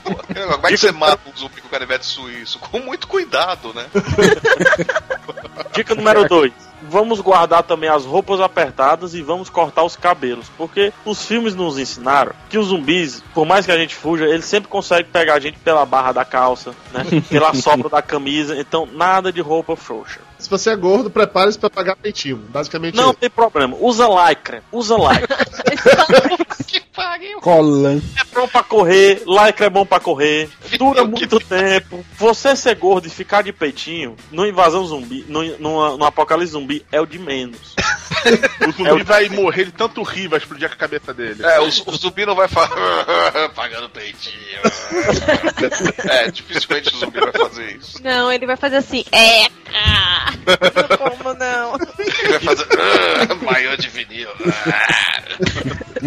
[0.04, 0.16] pô.
[0.16, 2.60] Como é que você mata um zumbi com canivete suíço?
[2.60, 3.86] Com muito cuidado, né?
[5.74, 6.54] Dica número 2.
[6.88, 10.48] Vamos guardar também as roupas apertadas e vamos cortar os cabelos.
[10.58, 14.46] Porque os filmes nos ensinaram que os zumbis, por mais que a gente fuja, eles
[14.46, 17.04] sempre conseguem pegar a gente pela barra da calça, né?
[17.30, 18.56] Pela sobra da camisa.
[18.58, 20.20] Então, nada de roupa frouxa.
[20.38, 22.38] Se você é gordo, prepare-se pra pagar peitinho.
[22.38, 23.20] Basicamente Não isso.
[23.20, 23.76] tem problema.
[23.80, 24.62] Usa lycra.
[24.72, 25.38] Usa lycra.
[27.16, 27.40] Pariu.
[27.40, 28.02] Colan.
[28.20, 29.24] é bom pra correr.
[29.26, 30.50] Lycra é bom pra correr.
[30.78, 32.06] Dura muito tempo.
[32.18, 36.86] Você ser gordo e ficar de peitinho no invasão zumbi, no, no, no apocalipse zumbi,
[36.92, 37.74] é o de menos.
[38.68, 41.44] O zumbi vai morrer de tanto rir, vai explodir a cabeça dele.
[41.44, 42.70] É, o, o zumbi não vai falar
[43.54, 44.62] pagando peitinho.
[46.10, 48.04] é, dificilmente o zumbi vai fazer isso.
[48.04, 49.06] Não, ele vai fazer assim.
[49.12, 49.46] É,
[49.76, 50.34] ah,
[50.98, 51.76] como não?
[52.00, 54.30] Ele vai fazer maior de vinil.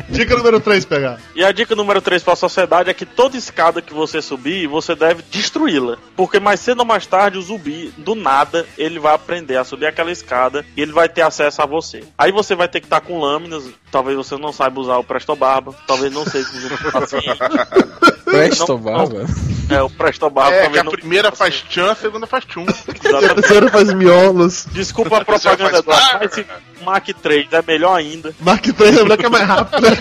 [0.09, 1.19] Dica número 3, pegar.
[1.35, 4.67] E a dica número 3 para a sociedade é que toda escada que você subir,
[4.67, 5.97] você deve destruí-la.
[6.17, 9.87] Porque mais cedo ou mais tarde o zumbi, do nada, ele vai aprender a subir
[9.87, 12.05] aquela escada e ele vai ter acesso a você.
[12.17, 15.35] Aí você vai ter que estar com lâminas, talvez você não saiba usar o Presto
[15.35, 17.39] Barba, talvez não seja zumbi paciente.
[18.29, 19.25] Presto, Não, barba.
[19.71, 20.93] É, o Presto Barba É, que a não...
[20.93, 22.67] primeira faz tchan, a segunda faz tchum.
[22.67, 23.35] Exatamente.
[23.35, 24.67] Terceiro faz miolos.
[24.71, 26.47] Desculpa a propaganda, Você faz Eduardo, mas se,
[26.89, 28.35] Mark 3 é melhor ainda.
[28.41, 29.97] Mark 3 é que é mais rápido, né?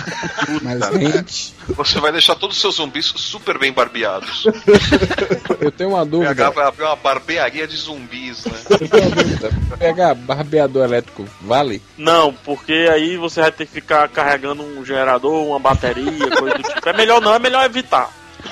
[0.62, 4.46] Mas, gente, Você vai deixar todos os seus zumbis super bem barbeados.
[5.60, 6.52] eu tenho uma PH dúvida.
[6.52, 8.54] vai abrir uma barbearia de zumbis, né?
[9.78, 11.82] Pegar barbeador elétrico, vale?
[11.98, 16.64] Não, porque aí você vai ter que ficar carregando um gerador, uma bateria, coisa do
[16.64, 16.88] tipo.
[16.88, 18.10] É melhor não, é melhor evitar.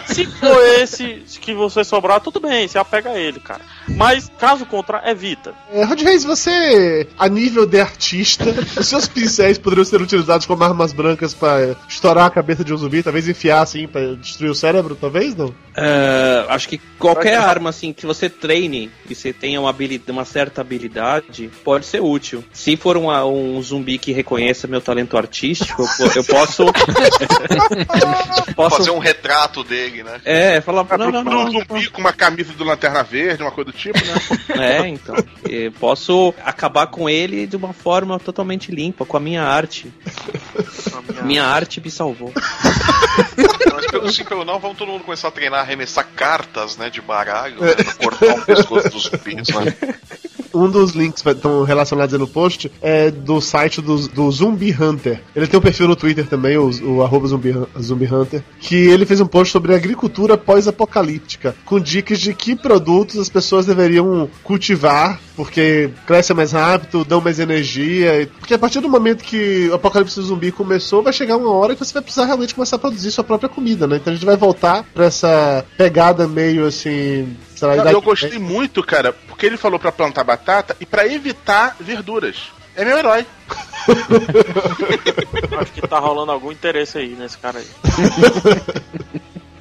[0.07, 3.61] Se for esse que você sobrar, tudo bem, você apega ele, cara.
[3.87, 5.53] Mas, caso contrário, evita.
[5.71, 8.45] É, Rod Reis, você, a nível de artista,
[8.79, 12.77] os seus pincéis poderiam ser utilizados como armas brancas pra estourar a cabeça de um
[12.77, 15.53] zumbi, talvez enfiar assim pra destruir o cérebro, talvez não?
[15.77, 19.75] É, acho que qualquer arma assim que você treine e você tenha uma,
[20.09, 22.43] uma certa habilidade pode ser útil.
[22.53, 26.65] Se for uma- um zumbi que reconheça meu talento artístico, eu, eu posso.
[28.55, 30.21] posso Fazer um retrato dele, né?
[30.23, 30.85] É, falar.
[30.97, 31.51] Não, não, Procura um não.
[31.51, 34.13] zumbi com uma camisa do Lanterna Verde, uma coisa do tipo, né?
[34.83, 35.15] É, então.
[35.49, 39.91] Eu posso acabar com ele de uma forma totalmente limpa, com a minha arte.
[41.23, 42.31] Minha arte me salvou.
[43.73, 46.89] Mas pelo sim, pelo não, vamos todo mundo começar a treinar a arremessar cartas, né,
[46.89, 49.95] de baralho, né, pra cortar o pescoço dos zumbis, né?
[50.55, 54.71] Um dos links que estão relacionados aí no post é do site do, do Zumbi
[54.79, 55.21] Hunter.
[55.35, 58.75] Ele tem um perfil no Twitter também, o, o arroba Zumbi, Hun- Zumbi Hunter, que
[58.75, 64.29] ele fez um post sobre agricultura pós-apocalíptica, com dicas de que produtos as pessoas deveriam
[64.43, 68.29] cultivar, porque crescem mais rápido, dão mais energia.
[68.39, 71.83] Porque a partir do momento que o apocalipse zumbi começou, vai chegar uma hora que
[71.83, 73.97] você vai precisar realmente começar a produzir sua própria comida, né?
[73.97, 77.35] Então a gente vai voltar pra essa pegada meio assim.
[77.55, 81.75] sei lá, eu gostei muito, cara, porque ele falou pra plantar batata e pra evitar
[81.77, 82.51] verduras.
[82.73, 83.25] É meu herói.
[85.59, 87.67] Acho que tá rolando algum interesse aí nesse cara aí.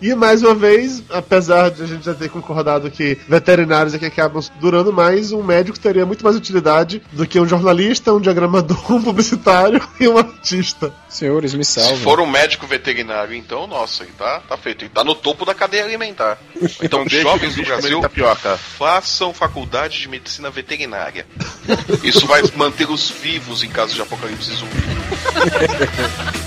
[0.05, 4.05] E mais uma vez, apesar de a gente já ter concordado que veterinários é que
[4.05, 8.77] acabam durando mais, um médico teria muito mais utilidade do que um jornalista, um diagramador,
[8.93, 10.93] um publicitário e um artista.
[11.09, 11.97] Senhores, me Se salvem.
[12.01, 14.85] for um médico veterinário, então, nossa, tá, tá feito.
[14.85, 16.37] Ele tá no topo da cadeia alimentar.
[16.83, 18.59] Então, jovens do Brasil, tapioca.
[18.59, 21.27] façam faculdade de medicina veterinária.
[22.03, 24.85] Isso vai mantê-los vivos em caso de apocalipse zumbi.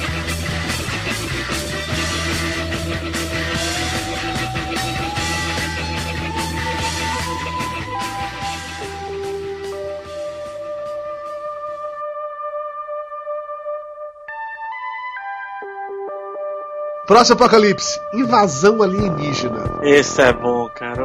[17.07, 19.79] Próximo apocalipse: invasão alienígena.
[19.81, 21.03] Esse é bom, cara.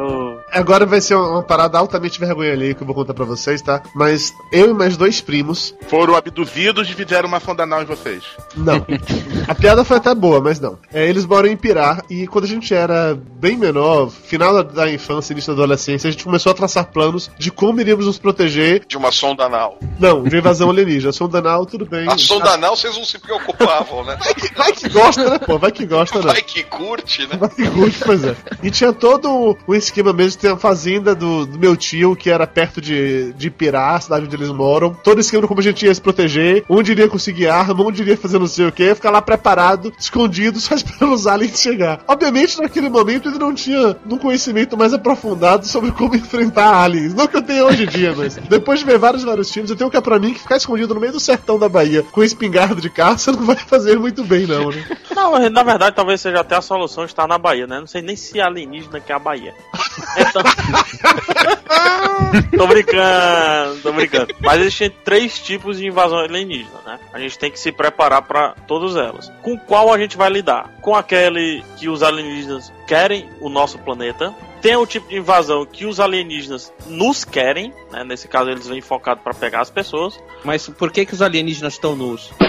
[0.53, 3.81] Agora vai ser uma, parada altamente vergonha ali que eu vou contar pra vocês, tá?
[3.95, 5.73] Mas eu e mais dois primos.
[5.87, 8.23] Foram abduzidos e fizeram uma sonda anal em vocês.
[8.55, 8.85] Não.
[9.47, 10.77] A piada foi até boa, mas não.
[10.93, 15.33] É, eles moram em Pirá e quando a gente era bem menor, final da, infância,
[15.33, 18.85] início da adolescência, a gente começou a traçar planos de como iríamos nos proteger.
[18.87, 19.79] De uma sonda anal.
[19.99, 21.11] Não, de invasão alienígena.
[21.11, 22.07] Sonda anal, tudo bem.
[22.07, 24.17] A sonda anal vocês não se preocupavam, né?
[24.55, 25.57] Vai que gosta, né, pô?
[25.57, 26.25] Vai que gosta, né?
[26.25, 27.37] Vai que curte, né?
[27.37, 28.35] Vai que curte, pois é.
[28.61, 32.45] E tinha todo o esquema mesmo, tem a fazenda do, do meu tio, que era
[32.45, 34.93] perto de, de Pirá, a cidade onde eles moram.
[34.93, 38.39] Todo esquema como a gente ia se proteger, onde iria conseguir arma, onde iria fazer
[38.39, 42.01] não sei o que, ficar lá preparado, escondido, só esperando os aliens chegar.
[42.07, 47.13] Obviamente, naquele momento, ele não tinha um conhecimento mais aprofundado sobre como enfrentar aliens.
[47.13, 49.77] Não que eu tenha hoje em dia, mas depois de ver vários, vários filmes, eu
[49.77, 52.21] tenho que é pra mim que ficar escondido no meio do sertão da Bahia com
[52.21, 54.85] espingarda de caça não vai fazer muito bem, não, né?
[55.15, 57.79] Não, na verdade, talvez seja até a solução estar na Bahia, né?
[57.79, 59.53] Não sei nem se alienígena que é a Bahia.
[62.57, 64.35] Tô brincando, tô brincando.
[64.41, 66.99] Mas existem três tipos de invasão alienígena, né?
[67.11, 69.31] A gente tem que se preparar para todas elas.
[69.41, 70.69] Com qual a gente vai lidar?
[70.81, 74.33] Com aquele que os alienígenas querem o nosso planeta.
[74.61, 78.03] Tem o tipo de invasão que os alienígenas nos querem, né?
[78.03, 80.19] Nesse caso, eles vêm focados para pegar as pessoas.
[80.43, 82.31] Mas por que, que os alienígenas estão nus?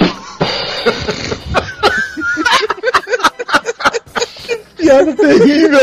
[4.76, 5.78] Piada terrível.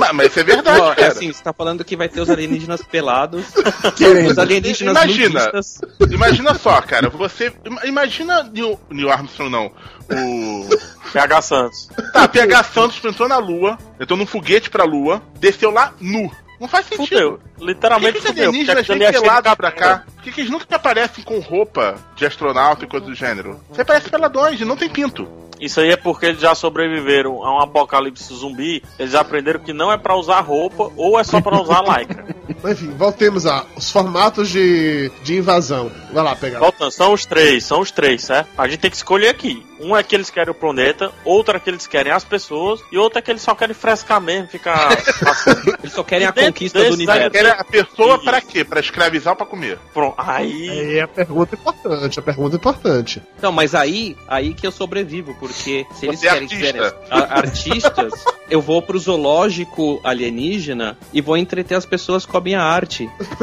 [0.00, 1.12] Mas, mas isso é verdade, Ó, é cara.
[1.12, 3.44] assim, você tá falando que vai ter os alienígenas pelados,
[3.96, 4.30] Querendo.
[4.30, 5.44] os alienígenas Imagina.
[5.52, 5.80] nudistas.
[6.10, 7.52] Imagina só, cara, você.
[7.64, 9.66] ima- Imagina Neil, Neil Armstrong, não.
[10.10, 10.68] O.
[11.12, 11.88] PH Santos.
[12.12, 16.30] Tá, PH Santos entrou na Lua, entrou num foguete pra Lua, desceu lá nu.
[16.60, 17.06] Não faz sentido.
[17.08, 17.30] Fudeu.
[17.38, 18.44] Por que, Literalmente que os fudeu.
[18.52, 20.04] porque alienígenas é de pelados pra cá?
[20.20, 23.58] Por que, que eles nunca aparecem com roupa de astronauta e coisa do gênero?
[23.70, 25.26] Você parece peladões e não tem pinto.
[25.58, 28.82] Isso aí é porque eles já sobreviveram a um apocalipse zumbi.
[28.98, 32.24] Eles aprenderam que não é pra usar roupa ou é só pra usar lycra.
[32.70, 35.90] Enfim, voltemos a os formatos de, de invasão.
[36.12, 36.58] Vai lá pegar.
[36.58, 38.48] Voltando, são os três, são os três, certo?
[38.56, 39.64] A gente tem que escolher aqui.
[39.78, 42.98] Um é que eles querem o planeta, outro é que eles querem as pessoas, e
[42.98, 44.90] outro é que eles só querem frescar mesmo, ficar.
[45.82, 47.30] Eles só querem a conquista do universo.
[47.30, 48.62] Quer a pessoa pra quê?
[48.62, 49.78] Pra escravizar ou pra comer?
[49.94, 50.09] Pronto.
[50.16, 50.68] Aí.
[50.70, 53.22] Aí é a pergunta importante, a pergunta importante.
[53.40, 56.72] Não, mas aí, aí que eu sobrevivo, porque se eles Você é querem artista.
[56.88, 58.12] ser a- artistas,
[58.50, 63.08] eu vou pro zoológico alienígena e vou entreter as pessoas com a minha arte.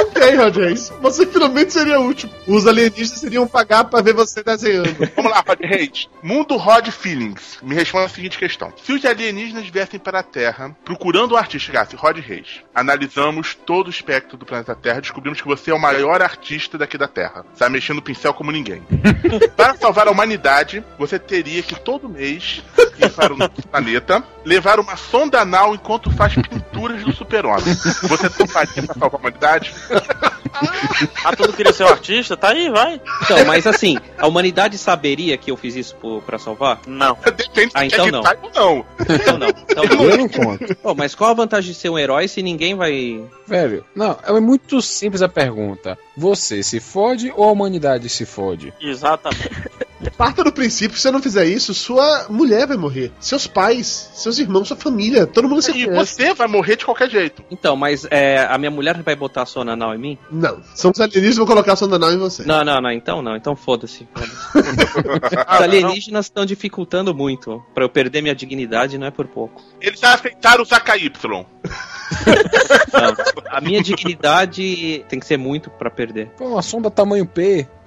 [0.00, 2.28] ok, Roger, isso você finalmente seria útil.
[2.46, 4.94] Os alienígenas iriam pagar pra ver você desenhando.
[5.16, 6.08] Vamos lá, Rod Reis.
[6.22, 7.58] Mundo Rod Feelings.
[7.62, 8.72] Me responda a seguinte questão.
[8.82, 13.90] Se os alienígenas viessem para a Terra procurando um artista, Rod Reis, analisamos todo o
[13.90, 17.44] espectro do planeta Terra, descobrimos que você é o maior artista daqui da Terra.
[17.54, 18.82] Sabe mexendo no pincel como ninguém.
[19.56, 22.62] para salvar a humanidade, você teria que todo mês
[22.98, 27.74] ir para o nosso planeta, levar uma sonda anal enquanto faz pinturas do super-homem.
[27.74, 29.74] Você toparia para salvar a humanidade?
[31.24, 32.36] Ah, tu não queria ser um artista?
[32.36, 33.00] Tá aí, vai.
[33.22, 36.80] Então, mas assim, a humanidade saberia que eu fiz isso pra salvar?
[36.86, 37.16] Não.
[37.36, 38.20] Depende Ah, então não.
[38.20, 38.86] ou não.
[39.00, 39.48] Então não.
[39.48, 40.04] Então não.
[40.04, 40.74] Eu não conto.
[40.76, 43.22] Pô, mas qual a vantagem de ser um herói se ninguém vai.
[43.46, 45.97] Velho, não, é muito simples a pergunta.
[46.16, 48.72] Você se fode ou a humanidade se fode?
[48.80, 49.50] Exatamente.
[50.16, 53.12] Parta do princípio que se você não fizer isso, sua mulher vai morrer.
[53.20, 56.14] Seus pais, seus irmãos, sua família, todo mundo se E conhece.
[56.14, 57.44] você vai morrer de qualquer jeito.
[57.50, 60.18] Então, mas é, a minha mulher vai botar a sona anal em mim?
[60.30, 60.60] Não.
[60.74, 62.44] São os alienígenas que vão colocar a sonda anal em você.
[62.44, 64.08] Não, não, não, então não, então foda-se.
[64.14, 65.34] foda-se.
[65.54, 67.62] Os alienígenas estão dificultando muito.
[67.74, 69.60] Pra eu perder minha dignidade não é por pouco.
[69.80, 71.10] Eles já aceitaram usar KY.
[72.92, 73.14] Não.
[73.50, 76.30] A minha dignidade tem que ser muito pra perder.
[76.36, 77.66] Pô, uma sonda tamanho P.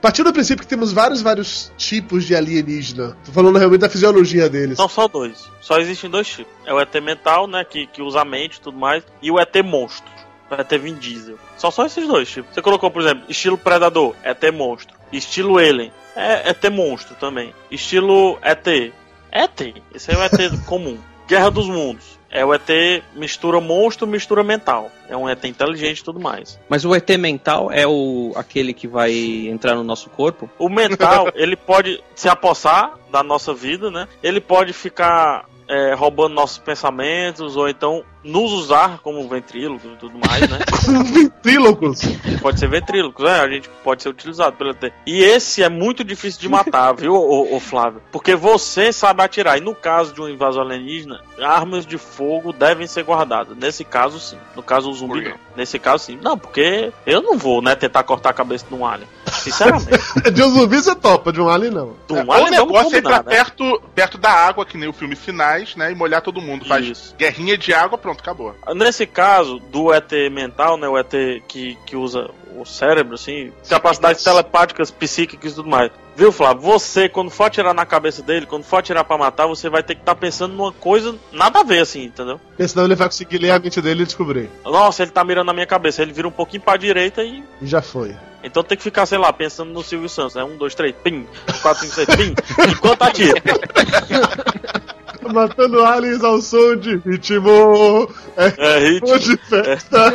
[0.00, 3.16] Partindo do princípio que temos vários, vários tipos de alienígena.
[3.24, 4.76] Tô falando realmente da fisiologia deles.
[4.76, 5.50] São só dois.
[5.60, 6.52] Só existem dois tipos.
[6.64, 7.64] É o ET mental, né?
[7.64, 9.02] Que, que usa a mente e tudo mais.
[9.20, 10.08] E o ET monstro.
[10.48, 11.36] O ET Vin Diesel.
[11.56, 12.54] Só só esses dois tipos.
[12.54, 14.96] Você colocou, por exemplo, estilo Predador, ET monstro.
[15.12, 17.52] Estilo Alien, é ET monstro também.
[17.70, 18.92] Estilo ET.
[19.32, 19.82] ET.
[19.92, 20.98] Esse é o ET comum.
[21.26, 22.16] Guerra dos Mundos.
[22.36, 22.68] É o ET
[23.14, 24.92] mistura monstro, mistura mental.
[25.08, 26.60] É um ET inteligente e tudo mais.
[26.68, 29.10] Mas o ET mental é o aquele que vai
[29.48, 30.50] entrar no nosso corpo?
[30.58, 34.06] O mental, ele pode se apossar da nossa vida, né?
[34.22, 40.18] Ele pode ficar é, roubando nossos pensamentos, ou então nos usar como ventrílocos e tudo
[40.18, 40.58] mais, né?
[41.12, 42.00] Ventrílocos.
[42.42, 44.92] pode ser ventrílocos, é, a gente pode ser utilizado pelo ET.
[45.06, 48.02] E esse é muito difícil de matar, viu, ô, ô, Flávio?
[48.10, 49.58] Porque você sabe atirar.
[49.58, 53.56] E no caso de uma invasão alienígena, armas de fogo devem ser guardadas.
[53.56, 54.38] Nesse caso, sim.
[54.56, 55.36] No caso, o zumbi, não.
[55.56, 56.18] Nesse caso, sim.
[56.20, 59.08] Não, porque eu não vou, né, tentar cortar a cabeça de um alien.
[59.40, 59.90] Sinceramente.
[60.32, 61.94] De um zumbi você topa, de um alien não.
[62.06, 63.30] De um o alien vamos negócio é entrar né?
[63.30, 65.92] perto, perto da água, que nem o filme Sinais, né?
[65.92, 66.64] E molhar todo mundo.
[66.64, 67.14] Faz Isso.
[67.16, 68.54] guerrinha de água, pronto, acabou.
[68.74, 71.12] Nesse caso do ET mental, né, o ET
[71.46, 72.30] que, que usa
[72.60, 75.90] o cérebro, assim, capacidades telepáticas, psíquicas e tudo mais.
[76.16, 76.62] Viu, Flávio?
[76.62, 79.94] Você, quando for atirar na cabeça dele, quando for atirar pra matar, você vai ter
[79.94, 82.40] que estar pensando numa coisa nada a ver, assim, entendeu?
[82.48, 84.48] Porque senão ele vai conseguir ler a mente dele e descobrir.
[84.64, 86.00] Nossa, ele tá mirando na minha cabeça.
[86.00, 87.44] Ele vira um pouquinho pra direita e.
[87.60, 88.16] E já foi.
[88.42, 90.44] Então tem que ficar, sei lá, pensando no Silvio Santos, né?
[90.44, 91.26] Um, dois, três, pim,
[91.60, 92.34] quatro, cinco, seis, pim,
[92.70, 93.42] enquanto atira.
[95.32, 98.08] Matando aliens ao som de ritmo.
[98.36, 99.18] É, É, ritmo.
[99.18, 100.14] de festa.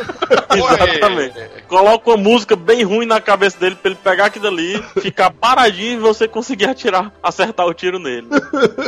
[0.55, 1.33] Exatamente.
[1.67, 5.93] Coloca uma música bem ruim na cabeça dele pra ele pegar aquilo ali, ficar paradinho
[5.93, 8.27] e você conseguir atirar, acertar o tiro nele.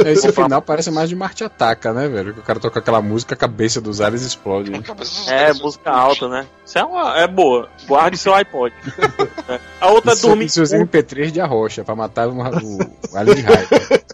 [0.06, 2.34] Esse final parece mais de Marte Ataca, né, velho?
[2.34, 4.72] Que o cara toca aquela música, a cabeça dos aliens explode.
[4.72, 4.82] né?
[5.28, 6.46] É, música alta, né?
[6.66, 7.70] Isso é, uma, é boa.
[7.88, 8.74] Guarde seu iPod.
[9.50, 9.60] É.
[9.82, 10.50] A outra é Isso- dormir.
[10.50, 12.78] Seus MP3 de arrocha pra matar uma- o,
[13.12, 13.68] o alien de raiva.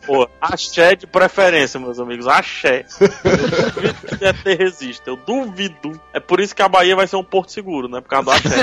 [0.05, 2.27] Pô, axé de preferência, meus amigos.
[2.27, 2.85] Axé.
[2.99, 3.95] Eu duvido
[4.43, 5.09] que resista.
[5.09, 5.99] Eu duvido.
[6.13, 8.01] É por isso que a Bahia vai ser um porto seguro, né?
[8.01, 8.49] Por causa do axé.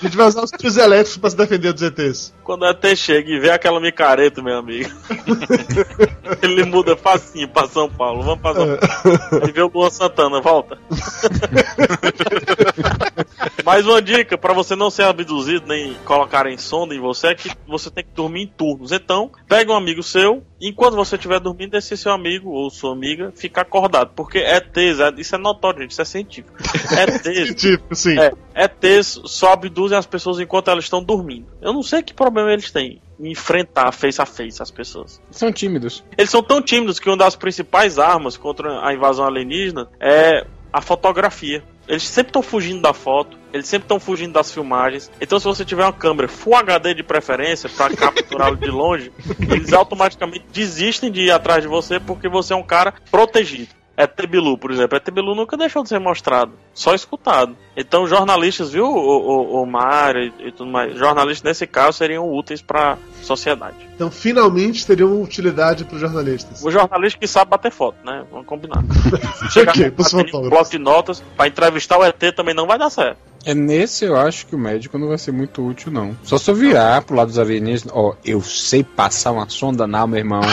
[0.00, 2.34] A gente vai usar os trios elétricos pra se defender dos ETs.
[2.42, 4.90] Quando o ET chega e vê aquela micareta, meu amigo.
[6.42, 8.22] ele muda facinho pra São Paulo.
[8.22, 9.48] Vamos pra São Paulo.
[9.48, 10.76] E vê o Luan Santana, volta.
[13.64, 17.50] Mais uma dica pra você não ser abduzido nem colocarem sonda em você é que
[17.66, 18.92] você tem que dormir em turnos.
[18.92, 22.92] Então, pega um amigo seu, e enquanto você estiver dormindo, deixe seu amigo ou sua
[22.92, 24.12] amiga ficar acordado.
[24.14, 26.52] Porque ETs, é- isso é notório, gente, isso é científico.
[26.92, 28.16] ETs, Tipo, sim.
[28.18, 31.46] é, ETs só abduzem as pessoas enquanto elas estão dormindo.
[31.60, 35.20] Eu não sei que problema eles têm em enfrentar face a face as pessoas.
[35.30, 36.02] São tímidos.
[36.18, 40.80] Eles são tão tímidos que uma das principais armas contra a invasão alienígena é a
[40.80, 41.62] fotografia.
[41.86, 45.10] Eles sempre estão fugindo da foto, eles sempre estão fugindo das filmagens.
[45.20, 49.72] Então, se você tiver uma câmera Full HD de preferência para capturá-lo de longe, eles
[49.72, 53.81] automaticamente desistem de ir atrás de você porque você é um cara protegido.
[54.02, 54.96] ET Bilu, por exemplo.
[54.96, 57.56] ET Bilu nunca deixou de ser mostrado, só escutado.
[57.76, 62.30] Então, jornalistas, viu, o, o, o Mário e, e tudo mais, jornalistas nesse caso seriam
[62.30, 63.76] úteis pra sociedade.
[63.94, 66.62] Então, finalmente teriam utilidade para os jornalistas.
[66.62, 68.24] O jornalista que sabe bater foto, né?
[68.30, 68.82] Vamos combinar.
[69.62, 70.50] Ok, pros Bater em fotógrafos.
[70.50, 73.18] bloco de notas pra entrevistar o ET também não vai dar certo.
[73.44, 76.16] É nesse eu acho que o médico não vai ser muito útil, não.
[76.22, 80.06] Só se eu virar pro lado dos alienígenas, ó, eu sei passar uma sonda anal,
[80.06, 80.40] meu irmão.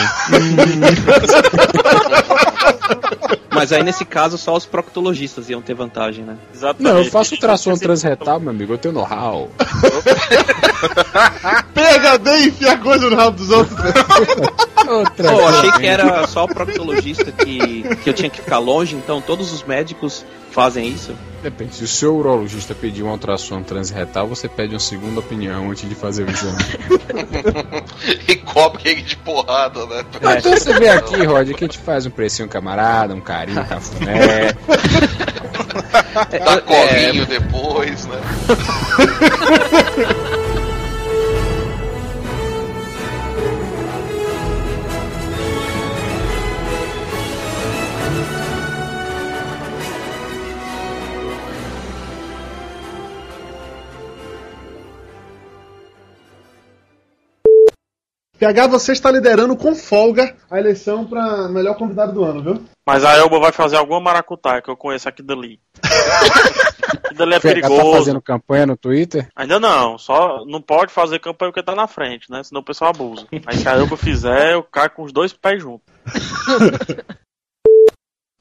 [3.60, 6.38] Mas aí nesse caso só os proctologistas iam ter vantagem, né?
[6.54, 6.82] Exatamente.
[6.82, 9.50] Não, eu faço ultrassom transretal, meu amigo, eu tenho know-how.
[11.74, 13.76] PHD e enfia coisa no rabo dos outros.
[14.88, 18.96] Outra Pô, achei que era só o proctologista que, que eu tinha que ficar longe,
[18.96, 21.14] então todos os médicos fazem isso.
[21.42, 25.88] Depende, se o seu urologista pedir uma ultrassom transretal, você pede uma segunda opinião antes
[25.88, 26.58] de fazer o exame.
[28.28, 30.04] e cobre ele de porrada, né?
[30.38, 33.64] Então você vê aqui, Rod, que a gente faz um precinho camarada, um carinho, um
[33.64, 34.52] cafuné.
[36.44, 38.20] Dá colinho depois, né?
[58.40, 62.64] PH, você está liderando com folga a eleição para melhor convidado do ano, viu?
[62.86, 65.60] Mas a Elba vai fazer alguma maracutaia que eu conheço aqui dali.
[67.04, 67.92] aqui dali é Tá perigoso.
[67.92, 69.28] fazendo campanha no Twitter?
[69.36, 72.42] Ainda não, só não pode fazer campanha porque tá na frente, né?
[72.42, 73.26] Senão o pessoal abusa.
[73.44, 75.84] Aí se a Elba fizer, eu caio com os dois pés juntos.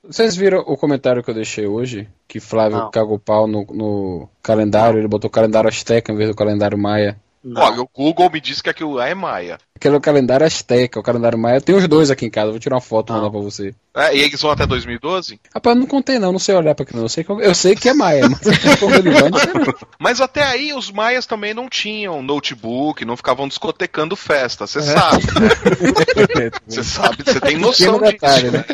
[0.02, 2.08] Vocês viram o comentário que eu deixei hoje?
[2.28, 2.90] Que Flávio Não.
[2.90, 7.20] cagou pau no, no calendário, ele botou o calendário Azteca em vez do calendário Maia.
[7.56, 9.58] Olha, o Google me disse que aquilo lá é Maia.
[9.76, 11.62] Aquele é o calendário Azteca, o calendário Maia.
[11.62, 13.74] Tenho os dois aqui em casa, vou tirar uma foto e mandar pra você.
[13.96, 15.40] É, e eles vão até 2012?
[15.54, 17.00] Rapaz, eu não contei não, não sei olhar pra aquilo.
[17.00, 17.06] não.
[17.06, 19.74] Eu sei que, eu, eu sei que é Maia, mas não não.
[20.00, 25.26] Mas até aí os maias também não tinham notebook, não ficavam discotecando festa, você sabe,
[25.40, 26.52] né?
[26.68, 28.66] Você sabe, você tem noção Pequeno detalhe, disso, né?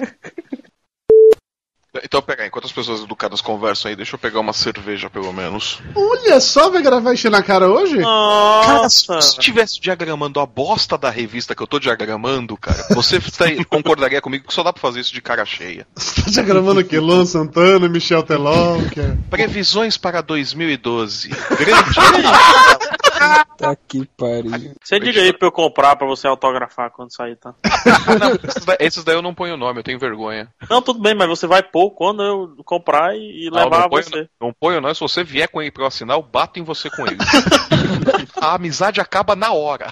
[2.03, 5.79] Então, pega, enquanto as pessoas educadas conversam aí, deixa eu pegar uma cerveja pelo menos.
[5.95, 7.97] Olha só, vai gravar encher na cara hoje?
[8.01, 13.17] Cara, se você estivesse diagramando a bosta da revista que eu tô diagramando, cara, você
[13.25, 15.87] está- concordaria comigo que só dá pra fazer isso de cara cheia.
[15.95, 16.99] Tá diagramando o quê?
[16.99, 19.15] Luan Santana, Michel Teló, que é...
[19.29, 21.29] Previsões para 2012.
[21.29, 21.95] Grande.
[23.57, 24.75] Tá que pariu.
[24.83, 27.53] Você diga aí pra eu comprar pra você autografar quando sair, tá?
[28.19, 30.49] Não, esses, daí, esses daí eu não ponho nome, eu tenho vergonha.
[30.69, 33.85] Não, tudo bem, mas você vai pôr quando eu comprar e, e Não, levar não
[33.85, 34.29] a ponho, você.
[34.41, 36.89] não ponho não, se você vier com ele pra eu assinar, eu bato em você
[36.89, 37.17] com ele.
[38.41, 39.89] a amizade acaba na hora.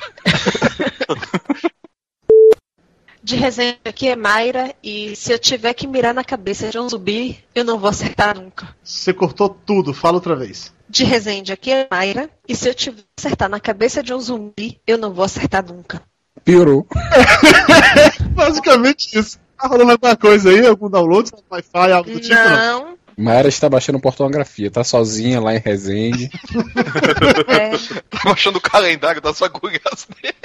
[3.24, 6.90] De resenha aqui é Mayra e se eu tiver que mirar na cabeça de um
[6.90, 8.76] zumbi, eu não vou acertar nunca.
[8.84, 10.74] Você cortou tudo, fala outra vez.
[10.90, 14.20] De Resende aqui é Mayra e se eu tiver que acertar na cabeça de um
[14.20, 16.02] zumbi, eu não vou acertar nunca.
[16.44, 16.86] Piorou.
[18.36, 19.40] Basicamente isso.
[19.58, 22.36] Tá rolando alguma coisa aí, algum download, Wi-Fi, algo do tipo?
[22.36, 22.86] Não.
[22.86, 26.30] Não, Mayara está baixando pornografia, tá sozinha lá em Resende.
[27.48, 27.70] é,
[28.10, 30.36] Tá baixando o calendário das agulhas dele.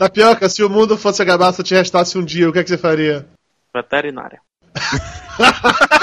[0.00, 2.70] Tapioca, se o mundo fosse acabar, se te restasse um dia, o que, é que
[2.70, 3.28] você faria?
[3.74, 4.40] Veterinária.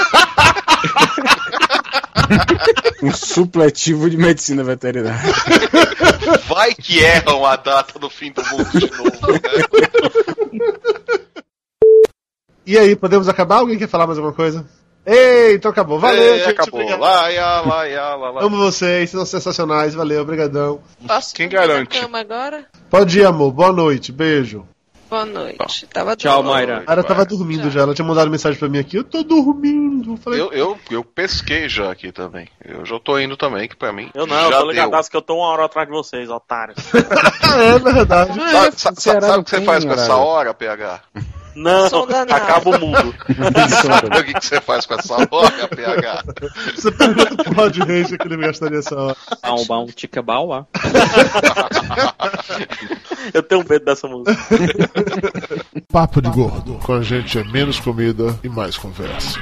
[3.02, 5.32] Um supletivo de medicina veterinária.
[6.46, 9.40] Vai que erram a data do fim do mundo de novo, né?
[12.66, 13.56] E aí, podemos acabar?
[13.56, 14.68] Alguém quer falar mais alguma coisa?
[15.10, 15.98] Ei, então acabou.
[15.98, 16.50] Valeu, É, gente.
[16.50, 16.80] acabou.
[16.80, 17.00] obrigado.
[17.00, 18.42] Lá, ia, lá, ia, lá, lá.
[18.42, 19.94] Amo vocês, são sensacionais.
[19.94, 20.80] Valeu, obrigadão.
[21.06, 21.98] posso Quem garante?
[22.00, 22.66] cama agora?
[22.90, 23.50] Pode ir, amor.
[23.52, 24.12] Boa noite.
[24.12, 24.66] Beijo.
[25.08, 25.86] Boa noite.
[25.86, 26.52] Tava Tchau, dormindo.
[26.52, 26.84] Mayra.
[26.86, 27.80] A Ara tava dormindo já.
[27.80, 28.98] Ela tinha mandado mensagem pra mim aqui.
[28.98, 30.12] Eu tô dormindo.
[30.12, 32.46] Eu Falei, Eu, eu, eu pesquei já aqui também.
[32.62, 34.70] Eu já tô indo também, que pra mim Eu não, eu já tô deu.
[34.72, 36.76] ligadaço que eu tô uma hora atrás de vocês, otários.
[36.94, 38.38] é verdade.
[38.76, 41.00] Sabe, o que você faz com essa hora, PH?
[41.58, 43.14] Não, acaba o mundo.
[43.82, 46.24] Sabe o que que você faz com essa hora, PH?
[46.76, 49.16] Você pergunta pro Rod Reis que ele gastaria essa hora.
[49.42, 50.66] Baum, baum, tica, bau, ah.
[53.34, 54.38] Eu tenho medo dessa música.
[55.90, 56.74] Papo de Gordo.
[56.84, 59.40] Com a gente é menos comida e mais conversa.